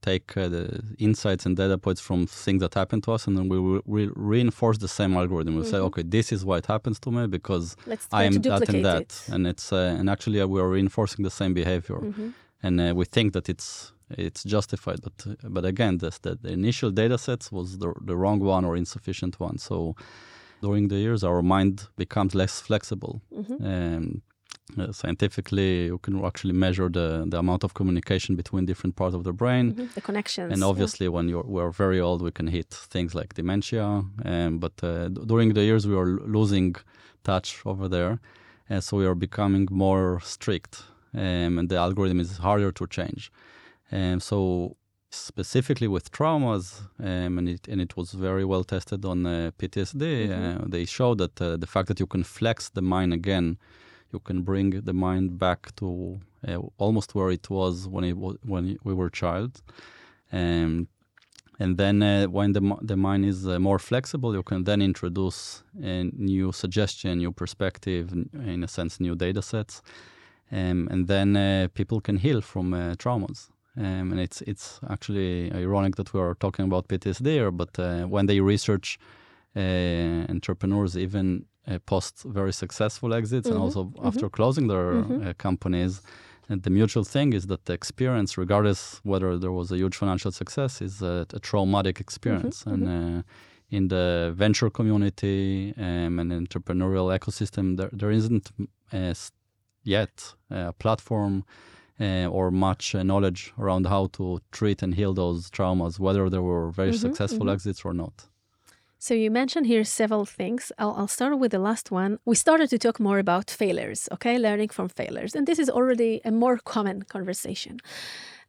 take 0.02 0.36
uh, 0.36 0.48
the 0.48 0.82
insights 0.98 1.46
and 1.46 1.56
data 1.56 1.76
points 1.78 2.00
from 2.00 2.26
things 2.26 2.60
that 2.62 2.74
happen 2.74 3.00
to 3.02 3.12
us, 3.12 3.26
and 3.26 3.36
then 3.36 3.48
we 3.48 3.58
will 3.58 3.82
re- 3.86 4.10
reinforce 4.14 4.78
the 4.78 4.88
same 4.88 5.14
algorithm. 5.16 5.54
We'll 5.54 5.64
mm-hmm. 5.64 5.72
say, 5.72 5.78
okay, 5.78 6.02
this 6.02 6.32
is 6.32 6.44
why 6.44 6.58
it 6.58 6.66
happens 6.66 6.98
to 7.00 7.10
me 7.10 7.26
because 7.26 7.76
I 8.12 8.24
am 8.24 8.34
that 8.42 8.68
and 8.68 8.84
that, 8.84 9.02
it. 9.02 9.22
and 9.32 9.46
it's 9.46 9.72
uh, 9.72 9.96
and 9.98 10.08
actually 10.08 10.40
uh, 10.40 10.46
we 10.46 10.60
are 10.60 10.68
reinforcing 10.68 11.24
the 11.24 11.30
same 11.30 11.54
behavior, 11.54 11.98
mm-hmm. 11.98 12.30
and 12.62 12.80
uh, 12.80 12.92
we 12.94 13.04
think 13.04 13.32
that 13.32 13.48
it's 13.48 13.92
it's 14.10 14.42
justified, 14.44 15.00
but 15.02 15.12
uh, 15.26 15.48
but 15.48 15.64
again, 15.64 15.98
this, 15.98 16.18
the, 16.18 16.36
the 16.40 16.50
initial 16.50 16.90
data 16.90 17.18
sets 17.18 17.52
was 17.52 17.78
the 17.78 17.92
the 18.00 18.16
wrong 18.16 18.40
one 18.40 18.64
or 18.64 18.76
insufficient 18.76 19.38
one. 19.38 19.58
So 19.58 19.96
during 20.62 20.88
the 20.88 20.96
years, 20.96 21.24
our 21.24 21.42
mind 21.42 21.88
becomes 21.96 22.34
less 22.34 22.60
flexible. 22.60 23.22
Mm-hmm. 23.32 23.64
Um, 23.64 24.22
uh, 24.78 24.92
scientifically, 24.92 25.86
you 25.86 25.98
can 25.98 26.24
actually 26.24 26.52
measure 26.52 26.88
the, 26.88 27.24
the 27.26 27.38
amount 27.38 27.64
of 27.64 27.74
communication 27.74 28.36
between 28.36 28.66
different 28.66 28.96
parts 28.96 29.14
of 29.14 29.24
the 29.24 29.32
brain, 29.32 29.72
mm-hmm. 29.72 29.86
the 29.94 30.00
connections. 30.00 30.52
And 30.52 30.62
obviously, 30.62 31.06
yeah. 31.06 31.10
when 31.10 31.28
you're 31.28 31.42
we're 31.42 31.70
very 31.70 32.00
old, 32.00 32.22
we 32.22 32.30
can 32.30 32.46
hit 32.46 32.68
things 32.68 33.14
like 33.14 33.34
dementia. 33.34 34.04
Um, 34.24 34.58
but 34.58 34.72
uh, 34.82 35.08
during 35.08 35.54
the 35.54 35.64
years, 35.64 35.86
we 35.86 35.96
are 35.96 36.06
losing 36.06 36.76
touch 37.24 37.60
over 37.64 37.88
there, 37.88 38.20
and 38.68 38.82
so 38.82 38.96
we 38.96 39.06
are 39.06 39.14
becoming 39.14 39.68
more 39.70 40.20
strict, 40.20 40.82
um, 41.14 41.58
and 41.58 41.68
the 41.68 41.76
algorithm 41.76 42.20
is 42.20 42.38
harder 42.38 42.72
to 42.72 42.86
change. 42.86 43.32
And 43.90 44.14
um, 44.14 44.20
so 44.20 44.76
specifically 45.10 45.88
with 45.88 46.12
traumas, 46.12 46.82
um, 47.00 47.38
and 47.38 47.48
it 47.48 47.66
and 47.68 47.80
it 47.80 47.96
was 47.96 48.12
very 48.12 48.44
well 48.44 48.64
tested 48.64 49.04
on 49.04 49.26
uh, 49.26 49.50
PTSD. 49.58 50.28
Mm-hmm. 50.28 50.62
Uh, 50.62 50.64
they 50.68 50.84
showed 50.84 51.18
that 51.18 51.40
uh, 51.40 51.56
the 51.56 51.66
fact 51.66 51.88
that 51.88 51.98
you 51.98 52.06
can 52.06 52.22
flex 52.22 52.68
the 52.68 52.82
mind 52.82 53.12
again 53.12 53.58
you 54.12 54.20
can 54.20 54.42
bring 54.42 54.70
the 54.70 54.92
mind 54.92 55.38
back 55.38 55.74
to 55.76 56.20
uh, 56.46 56.58
almost 56.78 57.14
where 57.14 57.30
it 57.30 57.48
was 57.50 57.88
when 57.88 58.04
it 58.04 58.16
was 58.16 58.36
when 58.42 58.76
we 58.84 58.94
were 58.94 59.10
child. 59.10 59.62
Um, 60.32 60.88
and 61.58 61.76
then 61.76 62.02
uh, 62.02 62.24
when 62.24 62.52
the, 62.52 62.76
the 62.80 62.96
mind 62.96 63.26
is 63.26 63.46
uh, 63.46 63.58
more 63.58 63.78
flexible, 63.78 64.34
you 64.34 64.42
can 64.42 64.64
then 64.64 64.80
introduce 64.80 65.62
a 65.82 66.04
new 66.16 66.52
suggestion, 66.52 67.18
new 67.18 67.32
perspective, 67.32 68.12
in 68.12 68.64
a 68.64 68.68
sense, 68.68 68.98
new 68.98 69.14
data 69.14 69.42
sets. 69.42 69.82
Um, 70.50 70.88
and 70.90 71.06
then 71.06 71.36
uh, 71.36 71.68
people 71.74 72.00
can 72.00 72.16
heal 72.16 72.40
from 72.40 72.72
uh, 72.72 72.94
traumas. 72.94 73.50
Um, 73.76 74.10
and 74.12 74.20
it's 74.20 74.40
it's 74.42 74.80
actually 74.88 75.52
ironic 75.52 75.96
that 75.96 76.12
we 76.12 76.20
are 76.20 76.34
talking 76.34 76.64
about 76.64 76.88
PTSD 76.88 77.56
but 77.56 77.78
uh, 77.78 78.04
when 78.06 78.26
they 78.26 78.40
research 78.40 78.98
entrepreneurs, 79.54 80.96
even 80.96 81.44
uh, 81.44 81.49
post 81.78 82.22
very 82.24 82.52
successful 82.52 83.14
exits 83.14 83.46
mm-hmm. 83.46 83.56
and 83.56 83.64
also 83.64 83.84
mm-hmm. 83.84 84.06
after 84.06 84.28
closing 84.28 84.68
their 84.68 84.94
mm-hmm. 84.94 85.28
uh, 85.28 85.32
companies. 85.34 86.02
And 86.48 86.62
the 86.64 86.70
mutual 86.70 87.04
thing 87.04 87.32
is 87.32 87.46
that 87.46 87.66
the 87.66 87.72
experience, 87.72 88.36
regardless 88.36 89.00
whether 89.04 89.38
there 89.38 89.52
was 89.52 89.70
a 89.70 89.76
huge 89.76 89.96
financial 89.96 90.32
success, 90.32 90.82
is 90.82 91.00
a, 91.00 91.26
a 91.32 91.38
traumatic 91.38 92.00
experience. 92.00 92.64
Mm-hmm. 92.64 92.70
And 92.72 92.82
mm-hmm. 92.82 93.18
uh, 93.18 93.22
in 93.70 93.88
the 93.88 94.32
venture 94.34 94.68
community 94.68 95.72
um, 95.76 96.18
and 96.18 96.32
entrepreneurial 96.32 97.16
ecosystem, 97.16 97.76
there, 97.76 97.90
there 97.92 98.10
isn't 98.10 98.50
uh, 98.92 99.14
yet 99.84 100.34
a 100.50 100.72
platform 100.72 101.44
uh, 102.00 102.26
or 102.26 102.50
much 102.50 102.94
uh, 102.94 103.02
knowledge 103.02 103.52
around 103.58 103.86
how 103.86 104.06
to 104.06 104.40
treat 104.50 104.82
and 104.82 104.94
heal 104.94 105.12
those 105.14 105.50
traumas, 105.50 105.98
whether 105.98 106.28
there 106.30 106.42
were 106.42 106.70
very 106.70 106.90
mm-hmm, 106.90 106.98
successful 106.98 107.40
mm-hmm. 107.40 107.50
exits 107.50 107.84
or 107.84 107.94
not. 107.94 108.26
So 109.02 109.14
you 109.14 109.30
mentioned 109.30 109.66
here 109.66 109.82
several 109.82 110.26
things. 110.26 110.72
I'll, 110.78 110.92
I'll, 110.92 111.08
start 111.08 111.38
with 111.38 111.52
the 111.52 111.58
last 111.58 111.90
one. 111.90 112.18
We 112.26 112.36
started 112.36 112.68
to 112.68 112.78
talk 112.78 113.00
more 113.00 113.18
about 113.18 113.50
failures, 113.50 114.10
okay, 114.12 114.38
learning 114.38 114.68
from 114.68 114.90
failures, 114.90 115.34
and 115.34 115.46
this 115.46 115.58
is 115.58 115.70
already 115.70 116.20
a 116.22 116.30
more 116.30 116.58
common 116.58 117.04
conversation. 117.04 117.80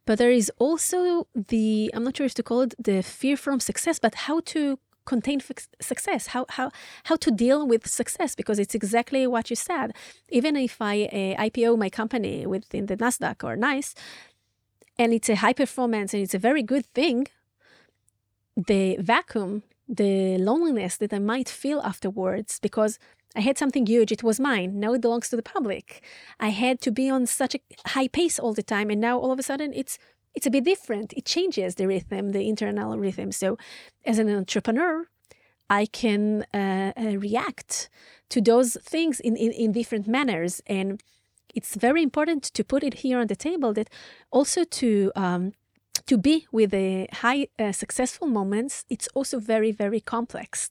But 0.04 0.18
there 0.18 0.30
is 0.30 0.52
also 0.58 1.26
the 1.34 1.90
I'm 1.94 2.04
not 2.04 2.18
sure 2.18 2.26
if 2.26 2.34
to 2.34 2.42
call 2.42 2.60
it 2.60 2.74
the 2.78 3.02
fear 3.02 3.38
from 3.38 3.60
success, 3.60 3.98
but 3.98 4.14
how 4.26 4.40
to 4.52 4.78
contain 5.06 5.40
f- 5.40 5.68
success, 5.80 6.26
how 6.28 6.44
how 6.50 6.70
how 7.04 7.16
to 7.16 7.30
deal 7.30 7.66
with 7.66 7.86
success, 7.86 8.34
because 8.34 8.58
it's 8.58 8.74
exactly 8.74 9.26
what 9.26 9.48
you 9.48 9.56
said. 9.56 9.94
Even 10.28 10.54
if 10.56 10.82
I 10.82 11.04
uh, 11.04 11.44
IPO 11.48 11.78
my 11.78 11.88
company 11.88 12.44
within 12.46 12.86
the 12.86 12.96
Nasdaq 12.98 13.42
or 13.42 13.56
NYSE 13.56 13.94
and 14.98 15.14
it's 15.14 15.30
a 15.30 15.36
high 15.36 15.54
performance 15.54 16.12
and 16.12 16.22
it's 16.22 16.34
a 16.34 16.38
very 16.38 16.62
good 16.62 16.84
thing, 16.92 17.28
the 18.54 18.98
vacuum 19.00 19.62
the 19.92 20.38
loneliness 20.38 20.96
that 20.96 21.12
I 21.12 21.18
might 21.18 21.48
feel 21.48 21.80
afterwards 21.80 22.58
because 22.60 22.98
I 23.36 23.40
had 23.40 23.58
something 23.58 23.86
huge, 23.86 24.12
it 24.12 24.22
was 24.22 24.40
mine, 24.40 24.80
now 24.80 24.92
it 24.94 25.00
belongs 25.00 25.28
to 25.30 25.36
the 25.36 25.42
public. 25.42 26.02
I 26.40 26.48
had 26.48 26.80
to 26.82 26.90
be 26.90 27.08
on 27.10 27.26
such 27.26 27.54
a 27.54 27.60
high 27.86 28.08
pace 28.08 28.38
all 28.38 28.54
the 28.54 28.62
time, 28.62 28.90
and 28.90 29.00
now 29.00 29.18
all 29.18 29.32
of 29.32 29.38
a 29.38 29.42
sudden 29.42 29.72
it's 29.74 29.98
it's 30.34 30.46
a 30.46 30.50
bit 30.50 30.64
different. 30.64 31.12
It 31.12 31.26
changes 31.26 31.74
the 31.74 31.86
rhythm, 31.86 32.32
the 32.32 32.48
internal 32.48 32.98
rhythm. 32.98 33.32
So, 33.32 33.58
as 34.04 34.18
an 34.18 34.34
entrepreneur, 34.34 35.06
I 35.68 35.86
can 35.86 36.44
uh, 36.54 36.92
uh, 36.96 37.18
react 37.18 37.88
to 38.30 38.40
those 38.40 38.76
things 38.82 39.20
in, 39.20 39.36
in, 39.36 39.52
in 39.52 39.72
different 39.72 40.06
manners. 40.06 40.60
And 40.66 41.02
it's 41.54 41.74
very 41.76 42.02
important 42.02 42.44
to 42.44 42.64
put 42.64 42.82
it 42.82 42.94
here 42.94 43.18
on 43.18 43.26
the 43.26 43.36
table 43.36 43.72
that 43.74 43.90
also 44.30 44.64
to 44.64 45.12
um, 45.14 45.52
to 46.06 46.18
be 46.18 46.46
with 46.52 46.70
the 46.70 47.08
high 47.12 47.48
uh, 47.58 47.72
successful 47.72 48.26
moments, 48.26 48.84
it's 48.88 49.08
also 49.14 49.38
very, 49.38 49.72
very 49.72 50.00
complex 50.00 50.70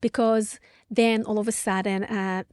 because 0.00 0.58
then 0.90 1.22
all 1.24 1.38
of 1.38 1.48
a 1.48 1.52
sudden 1.52 2.04
uh, 2.04 2.44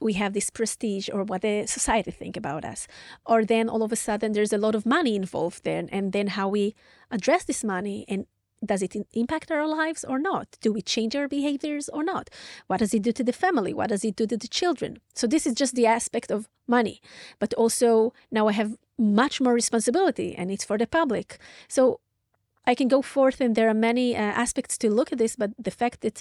we 0.00 0.14
have 0.14 0.32
this 0.32 0.50
prestige 0.50 1.08
or 1.12 1.24
what 1.24 1.42
the 1.42 1.66
society 1.66 2.10
think 2.10 2.36
about 2.36 2.64
us 2.64 2.86
or 3.24 3.44
then 3.44 3.68
all 3.68 3.82
of 3.82 3.92
a 3.92 3.96
sudden 3.96 4.32
there's 4.32 4.52
a 4.52 4.58
lot 4.58 4.74
of 4.74 4.84
money 4.84 5.16
involved 5.16 5.64
there 5.64 5.84
and 5.90 6.12
then 6.12 6.28
how 6.28 6.48
we 6.48 6.74
address 7.10 7.44
this 7.44 7.64
money 7.64 8.04
and 8.08 8.26
does 8.64 8.82
it 8.82 8.96
impact 9.12 9.50
our 9.50 9.68
lives 9.68 10.02
or 10.04 10.18
not? 10.18 10.56
Do 10.60 10.72
we 10.72 10.80
change 10.80 11.14
our 11.14 11.28
behaviors 11.28 11.88
or 11.90 12.02
not? 12.02 12.30
What 12.66 12.78
does 12.78 12.94
it 12.94 13.02
do 13.02 13.12
to 13.12 13.22
the 13.22 13.32
family? 13.32 13.74
What 13.74 13.90
does 13.90 14.04
it 14.04 14.16
do 14.16 14.26
to 14.26 14.36
the 14.36 14.48
children? 14.48 14.98
So, 15.14 15.26
this 15.26 15.46
is 15.46 15.54
just 15.54 15.74
the 15.74 15.86
aspect 15.86 16.30
of 16.30 16.48
money. 16.66 17.00
But 17.38 17.52
also, 17.54 18.14
now 18.30 18.48
I 18.48 18.52
have 18.52 18.76
much 18.98 19.40
more 19.40 19.54
responsibility 19.54 20.34
and 20.36 20.50
it's 20.50 20.64
for 20.64 20.78
the 20.78 20.86
public. 20.86 21.38
So, 21.68 22.00
I 22.68 22.74
can 22.74 22.88
go 22.88 23.00
forth, 23.00 23.40
and 23.40 23.54
there 23.54 23.68
are 23.68 23.74
many 23.74 24.16
uh, 24.16 24.20
aspects 24.20 24.76
to 24.78 24.90
look 24.90 25.12
at 25.12 25.18
this, 25.18 25.36
but 25.36 25.52
the 25.56 25.70
fact 25.70 26.00
that 26.00 26.20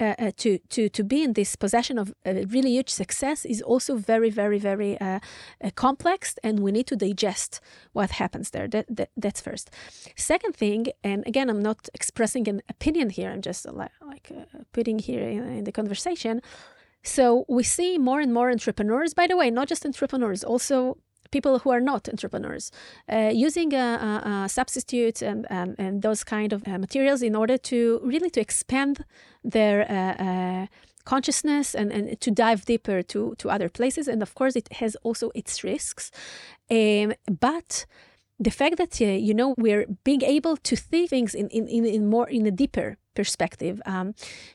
uh, 0.00 0.14
uh, 0.18 0.30
to 0.38 0.58
to 0.70 0.88
to 0.88 1.04
be 1.04 1.22
in 1.22 1.34
this 1.34 1.54
possession 1.54 1.98
of 1.98 2.14
a 2.24 2.44
really 2.46 2.70
huge 2.70 2.88
success 2.88 3.44
is 3.44 3.60
also 3.60 3.94
very 3.94 4.30
very 4.30 4.58
very 4.58 4.98
uh, 5.00 5.20
uh, 5.62 5.70
complex 5.74 6.38
and 6.42 6.60
we 6.60 6.72
need 6.72 6.86
to 6.86 6.96
digest 6.96 7.60
what 7.92 8.12
happens 8.12 8.50
there. 8.50 8.66
That, 8.66 8.86
that, 8.88 9.10
that's 9.18 9.42
first. 9.42 9.70
Second 10.16 10.56
thing 10.56 10.86
and 11.04 11.22
again 11.26 11.50
i'm 11.50 11.62
not 11.62 11.90
expressing 11.92 12.48
an 12.48 12.62
opinion 12.70 13.10
here 13.10 13.30
i'm 13.30 13.42
just 13.42 13.70
like, 13.70 13.92
like 14.00 14.32
uh, 14.34 14.64
putting 14.72 14.98
here 14.98 15.28
in, 15.28 15.58
in 15.58 15.64
the 15.64 15.72
conversation. 15.72 16.40
So 17.04 17.44
we 17.48 17.62
see 17.62 17.98
more 17.98 18.20
and 18.20 18.32
more 18.32 18.50
entrepreneurs 18.50 19.12
by 19.12 19.26
the 19.26 19.36
way 19.36 19.50
not 19.50 19.68
just 19.68 19.84
entrepreneurs 19.84 20.42
also 20.42 20.96
people 21.32 21.58
who 21.60 21.70
are 21.70 21.80
not 21.80 22.08
entrepreneurs, 22.08 22.70
uh, 23.12 23.30
using 23.32 23.72
a, 23.74 23.76
a, 23.78 24.44
a 24.44 24.48
substitute 24.48 25.22
and, 25.22 25.46
um, 25.50 25.74
and 25.78 26.02
those 26.02 26.22
kind 26.22 26.52
of 26.52 26.62
uh, 26.68 26.78
materials 26.78 27.22
in 27.22 27.34
order 27.34 27.58
to 27.58 28.00
really 28.04 28.30
to 28.30 28.40
expand 28.40 29.04
their 29.42 29.90
uh, 29.90 30.22
uh, 30.22 30.66
consciousness 31.04 31.74
and, 31.74 31.90
and 31.90 32.20
to 32.20 32.30
dive 32.30 32.64
deeper 32.64 33.02
to, 33.02 33.34
to 33.38 33.50
other 33.50 33.68
places. 33.68 34.06
And 34.06 34.22
of 34.22 34.34
course, 34.34 34.54
it 34.54 34.72
has 34.74 34.96
also 35.02 35.30
its 35.34 35.64
risks. 35.64 36.10
Um, 36.70 37.14
but 37.40 37.86
the 38.38 38.50
fact 38.50 38.76
that 38.76 39.00
uh, 39.00 39.04
you 39.04 39.34
know 39.34 39.54
we're 39.56 39.86
being 40.04 40.22
able 40.22 40.56
to 40.56 40.76
see 40.76 41.06
things 41.06 41.34
in, 41.34 41.48
in, 41.48 41.84
in 41.86 42.08
more 42.08 42.28
in 42.28 42.46
a 42.46 42.50
deeper 42.50 42.96
perspective 43.14 43.80
um, 43.86 44.14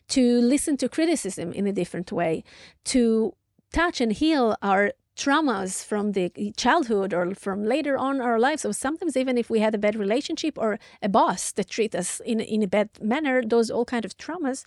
to 0.10 0.42
listen 0.42 0.78
to 0.78 0.90
criticism 0.90 1.54
in 1.54 1.68
a 1.68 1.72
different 1.72 2.12
way 2.12 2.44
to 2.84 3.34
touch 3.72 4.02
and 4.02 4.14
heal 4.14 4.56
our 4.62 4.92
traumas 5.18 5.84
from 5.84 6.12
the 6.12 6.32
childhood 6.56 7.14
or 7.14 7.34
from 7.34 7.66
later 7.66 7.98
on 7.98 8.22
our 8.22 8.40
lives. 8.40 8.62
So 8.62 8.72
sometimes 8.72 9.18
even 9.18 9.38
if 9.38 9.50
we 9.50 9.60
had 9.60 9.74
a 9.76 9.78
bad 9.78 9.96
relationship 9.96 10.58
or 10.58 10.80
a 11.02 11.10
boss 11.10 11.52
that 11.54 11.70
treat 11.70 11.96
us 11.96 12.22
in, 12.26 12.40
in 12.40 12.64
a 12.64 12.68
bad 12.68 12.90
manner, 13.02 13.42
those 13.44 13.72
all 13.72 13.86
kind 13.86 14.06
of 14.06 14.18
traumas, 14.18 14.64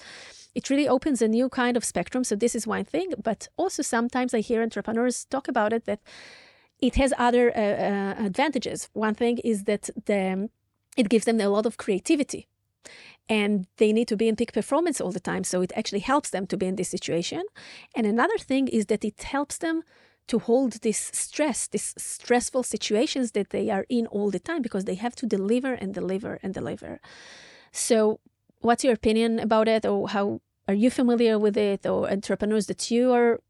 it 0.54 0.68
really 0.68 0.88
opens 0.88 1.22
a 1.22 1.28
new 1.28 1.48
kind 1.48 1.76
of 1.76 1.84
spectrum. 1.84 2.24
So 2.24 2.34
this 2.34 2.54
is 2.54 2.66
one 2.66 2.84
thing. 2.84 3.14
But 3.22 3.48
also 3.56 3.82
sometimes 3.82 4.34
I 4.34 4.40
hear 4.40 4.62
entrepreneurs 4.62 5.24
talk 5.24 5.48
about 5.48 5.72
it 5.72 5.84
that 5.86 6.00
it 6.80 6.96
has 6.96 7.12
other 7.16 7.50
uh, 7.56 7.60
uh, 7.60 8.26
advantages. 8.26 8.88
One 8.92 9.14
thing 9.14 9.38
is 9.38 9.64
that 9.64 9.88
the, 10.06 10.50
it 10.96 11.08
gives 11.08 11.26
them 11.26 11.40
a 11.40 11.48
lot 11.48 11.66
of 11.66 11.76
creativity 11.76 12.48
and 13.28 13.66
they 13.76 13.92
need 13.92 14.08
to 14.08 14.16
be 14.16 14.26
in 14.26 14.34
peak 14.34 14.52
performance 14.52 15.00
all 15.00 15.12
the 15.12 15.20
time. 15.20 15.44
So 15.44 15.62
it 15.62 15.72
actually 15.76 16.00
helps 16.00 16.30
them 16.30 16.46
to 16.48 16.56
be 16.56 16.66
in 16.66 16.76
this 16.76 16.88
situation. 16.88 17.44
And 17.94 18.04
another 18.06 18.38
thing 18.38 18.66
is 18.66 18.86
that 18.86 19.04
it 19.04 19.22
helps 19.22 19.58
them 19.58 19.84
to 20.30 20.38
hold 20.38 20.72
this 20.82 21.10
stress, 21.12 21.66
these 21.66 21.92
stressful 21.98 22.62
situations 22.62 23.32
that 23.32 23.50
they 23.50 23.68
are 23.68 23.84
in 23.88 24.06
all 24.06 24.30
the 24.30 24.38
time 24.38 24.62
because 24.62 24.84
they 24.84 24.94
have 24.94 25.14
to 25.16 25.26
deliver 25.26 25.72
and 25.74 25.92
deliver 25.92 26.38
and 26.42 26.54
deliver. 26.54 27.00
So, 27.72 28.20
what's 28.60 28.84
your 28.84 28.94
opinion 28.94 29.40
about 29.40 29.66
it, 29.68 29.84
or 29.84 30.08
how 30.08 30.40
are 30.68 30.74
you 30.74 30.90
familiar 30.90 31.36
with 31.38 31.56
it, 31.56 31.84
or 31.84 32.08
entrepreneurs 32.08 32.66
that 32.66 32.90
you 32.90 33.12
are, 33.12 33.40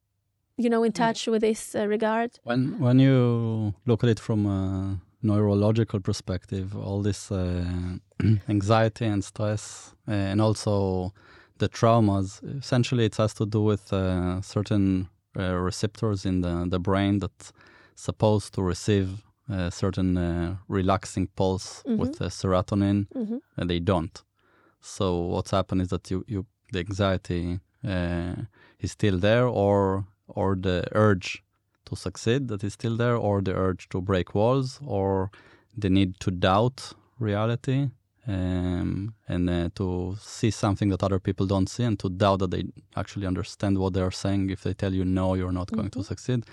you 0.57 0.71
know, 0.71 0.83
in 0.83 0.93
mm. 0.93 1.03
touch 1.03 1.27
with 1.27 1.43
this 1.43 1.75
uh, 1.75 1.87
regard? 1.87 2.31
When 2.45 2.79
when 2.79 2.99
you 2.99 3.75
look 3.85 4.03
at 4.03 4.11
it 4.11 4.21
from 4.21 4.47
a 4.47 5.01
neurological 5.23 6.01
perspective, 6.01 6.75
all 6.75 7.03
this 7.03 7.31
uh, 7.31 7.99
anxiety 8.49 9.05
and 9.05 9.23
stress, 9.23 9.95
uh, 10.09 10.31
and 10.31 10.40
also 10.40 11.12
the 11.59 11.69
traumas, 11.69 12.40
essentially, 12.59 13.05
it 13.05 13.16
has 13.16 13.35
to 13.35 13.45
do 13.45 13.61
with 13.62 13.93
uh, 13.93 14.40
certain 14.40 15.09
uh, 15.38 15.55
receptors 15.55 16.27
in 16.27 16.40
the, 16.40 16.66
the 16.69 16.79
brain 16.79 17.19
that's 17.19 17.53
supposed 17.95 18.55
to 18.55 18.62
receive 18.62 19.23
a 19.49 19.71
certain 19.71 20.16
uh, 20.16 20.57
relaxing 20.69 21.29
pulse 21.37 21.83
mm-hmm. 21.87 21.99
with 21.99 22.19
serotonin, 22.19 23.07
mm-hmm. 23.14 23.38
and 23.57 23.71
they 23.71 23.81
don't. 23.81 24.23
So 24.81 25.19
what's 25.21 25.51
happened 25.51 25.83
is 25.83 25.88
that 25.88 26.11
you, 26.11 26.25
you 26.27 26.47
the 26.73 26.79
anxiety 26.79 27.61
uh, 27.87 28.35
is 28.79 28.93
still 28.93 29.19
there, 29.19 29.47
or 29.47 30.07
or 30.29 30.55
the 30.55 30.85
urge 30.93 31.43
to 31.87 31.97
succeed 31.97 32.49
that 32.49 32.62
is 32.62 32.75
still 32.75 32.97
there, 32.97 33.16
or 33.16 33.43
the 33.43 33.55
urge 33.55 33.88
to 33.88 34.01
break 34.01 34.35
walls, 34.35 34.81
or 34.87 35.31
the 35.77 35.90
need 35.90 36.19
to 36.21 36.31
doubt 36.31 36.93
reality 37.19 37.90
um, 38.31 39.14
and 39.29 39.51
uh, 39.51 39.69
to 39.75 40.16
see 40.21 40.51
something 40.51 40.88
that 40.90 41.03
other 41.03 41.19
people 41.19 41.47
don't 41.47 41.69
see 41.69 41.83
and 41.83 41.99
to 41.99 42.09
doubt 42.09 42.38
that 42.38 42.51
they 42.53 42.64
actually 42.97 43.27
understand 43.27 43.77
what 43.79 43.93
they're 43.93 44.11
saying 44.11 44.51
if 44.51 44.62
they 44.62 44.73
tell 44.73 44.95
you 44.95 45.05
no 45.05 45.35
you're 45.35 45.53
not 45.61 45.71
going 45.73 45.88
mm-hmm. 45.88 46.01
to 46.01 46.07
succeed 46.07 46.45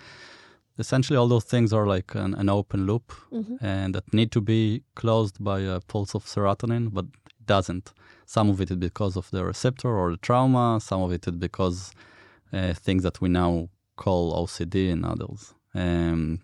essentially 0.79 1.17
all 1.17 1.27
those 1.27 1.43
things 1.43 1.71
are 1.73 1.85
like 1.85 2.15
an, 2.15 2.33
an 2.33 2.49
open 2.49 2.85
loop 2.87 3.13
mm-hmm. 3.31 3.63
and 3.63 3.93
that 3.95 4.11
need 4.13 4.31
to 4.31 4.41
be 4.41 4.81
closed 4.95 5.43
by 5.43 5.59
a 5.59 5.79
pulse 5.81 6.15
of 6.15 6.25
serotonin 6.25 6.91
but 6.91 7.05
it 7.05 7.45
doesn't 7.45 7.93
some 8.25 8.49
of 8.49 8.59
it 8.59 8.71
is 8.71 8.77
because 8.77 9.15
of 9.15 9.29
the 9.31 9.45
receptor 9.45 9.89
or 9.89 10.11
the 10.11 10.17
trauma 10.17 10.79
some 10.81 11.01
of 11.01 11.11
it 11.11 11.27
is 11.27 11.35
because 11.35 11.91
uh, 12.53 12.73
things 12.73 13.03
that 13.03 13.21
we 13.21 13.29
now 13.29 13.69
call 13.97 14.33
ocd 14.33 14.91
and 14.91 15.05
others 15.05 15.53
um, 15.75 16.39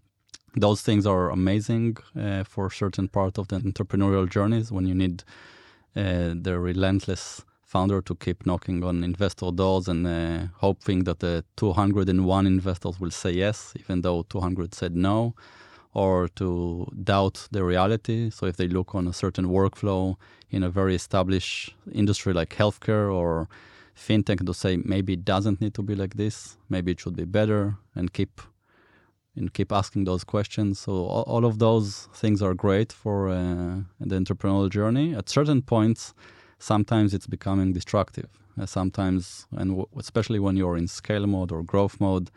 those 0.55 0.81
things 0.81 1.05
are 1.05 1.29
amazing 1.29 1.97
uh, 2.19 2.43
for 2.43 2.69
certain 2.69 3.07
part 3.07 3.37
of 3.37 3.47
the 3.47 3.59
entrepreneurial 3.59 4.29
journeys 4.29 4.71
when 4.71 4.85
you 4.85 4.93
need 4.93 5.23
uh, 5.95 6.33
the 6.35 6.59
relentless 6.59 7.43
founder 7.73 8.01
to 8.01 8.13
keep 8.15 8.45
knocking 8.45 8.83
on 8.83 9.03
investor 9.03 9.51
doors 9.51 9.87
and 9.87 10.05
uh, 10.05 10.45
hoping 10.57 11.05
that 11.05 11.19
the 11.19 11.43
201 11.57 12.45
investors 12.45 12.99
will 12.99 13.09
say 13.09 13.31
yes, 13.31 13.73
even 13.79 14.01
though 14.01 14.21
200 14.29 14.75
said 14.75 14.95
no, 14.95 15.33
or 15.93 16.27
to 16.27 16.87
doubt 17.03 17.47
the 17.51 17.63
reality. 17.63 18.29
So 18.29 18.45
if 18.45 18.57
they 18.57 18.67
look 18.67 18.93
on 18.93 19.07
a 19.07 19.13
certain 19.13 19.47
workflow 19.47 20.15
in 20.51 20.61
a 20.61 20.69
very 20.69 20.93
established 20.93 21.73
industry 21.91 22.31
like 22.31 22.55
healthcare 22.55 23.11
or 23.11 23.49
fintech, 23.95 24.45
to 24.45 24.53
say 24.53 24.77
maybe 24.77 25.13
it 25.13 25.25
doesn't 25.25 25.59
need 25.59 25.73
to 25.73 25.81
be 25.81 25.95
like 25.95 26.15
this, 26.15 26.57
maybe 26.69 26.91
it 26.91 26.99
should 26.99 27.15
be 27.15 27.25
better, 27.25 27.77
and 27.95 28.13
keep 28.13 28.41
and 29.35 29.53
keep 29.53 29.71
asking 29.71 30.05
those 30.05 30.23
questions. 30.23 30.79
So 30.79 30.91
all, 30.91 31.23
all 31.23 31.45
of 31.45 31.59
those 31.59 32.07
things 32.13 32.41
are 32.41 32.53
great 32.53 32.91
for 32.91 33.29
uh, 33.29 33.81
the 33.99 34.15
entrepreneurial 34.15 34.69
journey. 34.69 35.15
At 35.15 35.29
certain 35.29 35.61
points, 35.61 36.13
sometimes 36.59 37.13
it's 37.13 37.27
becoming 37.27 37.73
destructive. 37.73 38.29
Uh, 38.59 38.67
sometimes, 38.67 39.47
and 39.51 39.71
w- 39.71 39.87
especially 39.97 40.39
when 40.39 40.55
you're 40.55 40.77
in 40.77 40.87
scale 40.87 41.25
mode 41.25 41.51
or 41.51 41.63
growth 41.63 41.99
mode, 41.99 42.29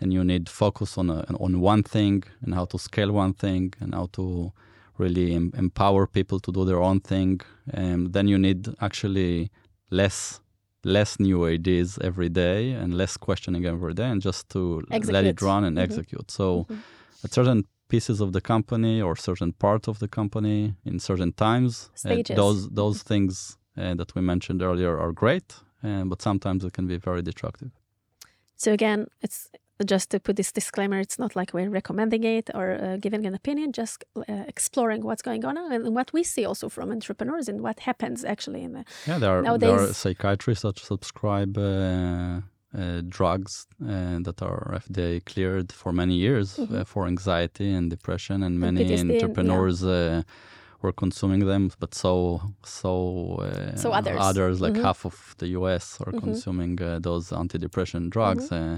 and 0.00 0.12
you 0.12 0.22
need 0.22 0.48
focus 0.48 0.98
on 0.98 1.08
a, 1.08 1.24
on 1.40 1.60
one 1.60 1.82
thing 1.82 2.24
and 2.42 2.54
how 2.54 2.66
to 2.66 2.78
scale 2.78 3.12
one 3.12 3.32
thing 3.32 3.72
and 3.80 3.94
how 3.94 4.08
to 4.12 4.52
really 4.98 5.32
em- 5.34 5.52
empower 5.56 6.06
people 6.06 6.38
to 6.40 6.52
do 6.52 6.64
their 6.66 6.82
own 6.82 7.00
thing. 7.00 7.40
And 7.72 8.12
then 8.12 8.28
you 8.28 8.36
need 8.36 8.68
actually 8.80 9.50
less 9.90 10.41
less 10.84 11.20
new 11.20 11.46
ideas 11.46 11.98
every 12.02 12.28
day 12.28 12.72
and 12.72 12.94
less 12.94 13.16
questioning 13.16 13.64
every 13.66 13.94
day 13.94 14.08
and 14.08 14.20
just 14.20 14.48
to 14.50 14.82
execute. 14.90 15.12
let 15.12 15.24
it 15.24 15.40
run 15.42 15.64
and 15.64 15.76
mm-hmm. 15.76 15.84
execute. 15.84 16.30
So 16.30 16.64
mm-hmm. 16.64 17.24
at 17.24 17.32
certain 17.32 17.64
pieces 17.88 18.20
of 18.20 18.32
the 18.32 18.40
company 18.40 19.00
or 19.00 19.14
certain 19.16 19.52
part 19.52 19.88
of 19.88 19.98
the 19.98 20.08
company 20.08 20.74
in 20.84 20.98
certain 20.98 21.32
times, 21.32 21.90
uh, 22.04 22.22
those 22.34 22.68
those 22.70 22.98
mm-hmm. 22.98 23.08
things 23.08 23.58
uh, 23.76 23.94
that 23.94 24.14
we 24.14 24.22
mentioned 24.22 24.62
earlier 24.62 24.98
are 24.98 25.12
great, 25.12 25.48
uh, 25.84 26.04
but 26.04 26.22
sometimes 26.22 26.64
it 26.64 26.72
can 26.72 26.86
be 26.86 26.96
very 26.96 27.22
destructive. 27.22 27.70
So 28.56 28.72
again, 28.72 29.08
it's 29.20 29.50
just 29.84 30.10
to 30.10 30.20
put 30.20 30.36
this 30.36 30.52
disclaimer, 30.52 30.98
it's 30.98 31.18
not 31.18 31.36
like 31.36 31.52
we're 31.54 31.70
recommending 31.70 32.24
it 32.24 32.50
or 32.54 32.72
uh, 32.72 32.96
giving 32.96 33.26
an 33.26 33.34
opinion, 33.34 33.72
just 33.72 34.04
uh, 34.16 34.44
exploring 34.48 35.02
what's 35.02 35.22
going 35.22 35.44
on 35.44 35.56
and 35.56 35.94
what 35.94 36.12
we 36.12 36.22
see 36.22 36.44
also 36.44 36.68
from 36.68 36.90
entrepreneurs 36.90 37.48
and 37.48 37.60
what 37.60 37.80
happens 37.80 38.24
actually 38.24 38.62
in 38.62 38.72
the 38.72 38.84
yeah. 39.06 39.18
There 39.18 39.38
are, 39.38 39.42
nowadays. 39.42 39.68
there 39.68 39.80
are 39.80 39.92
psychiatrists 39.92 40.62
that 40.62 40.78
subscribe 40.78 41.56
uh, 41.58 42.40
uh 42.74 43.02
drugs 43.06 43.66
uh, 43.82 44.18
that 44.26 44.40
are 44.42 44.80
FDA 44.86 45.24
cleared 45.24 45.72
for 45.72 45.92
many 45.92 46.14
years 46.14 46.58
uh, 46.58 46.62
mm-hmm. 46.62 46.82
for 46.82 47.06
anxiety 47.06 47.70
and 47.72 47.90
depression, 47.90 48.42
and 48.42 48.58
many 48.58 48.82
and 48.94 49.10
entrepreneurs. 49.10 49.82
Yeah. 49.82 50.22
were 50.84 50.92
consuming 51.06 51.42
them, 51.46 51.70
but 51.78 51.94
so 51.94 52.40
so 52.64 52.92
so 53.76 53.88
others, 53.92 54.18
others 54.30 54.60
like 54.64 54.72
mm-hmm. 54.72 54.88
half 54.88 55.00
of 55.10 55.16
the 55.38 55.48
U.S. 55.58 55.84
are 56.00 56.12
mm-hmm. 56.12 56.26
consuming 56.26 56.72
those 57.08 57.30
antidepressant 57.30 58.10
drugs 58.10 58.48
mm-hmm. 58.48 58.76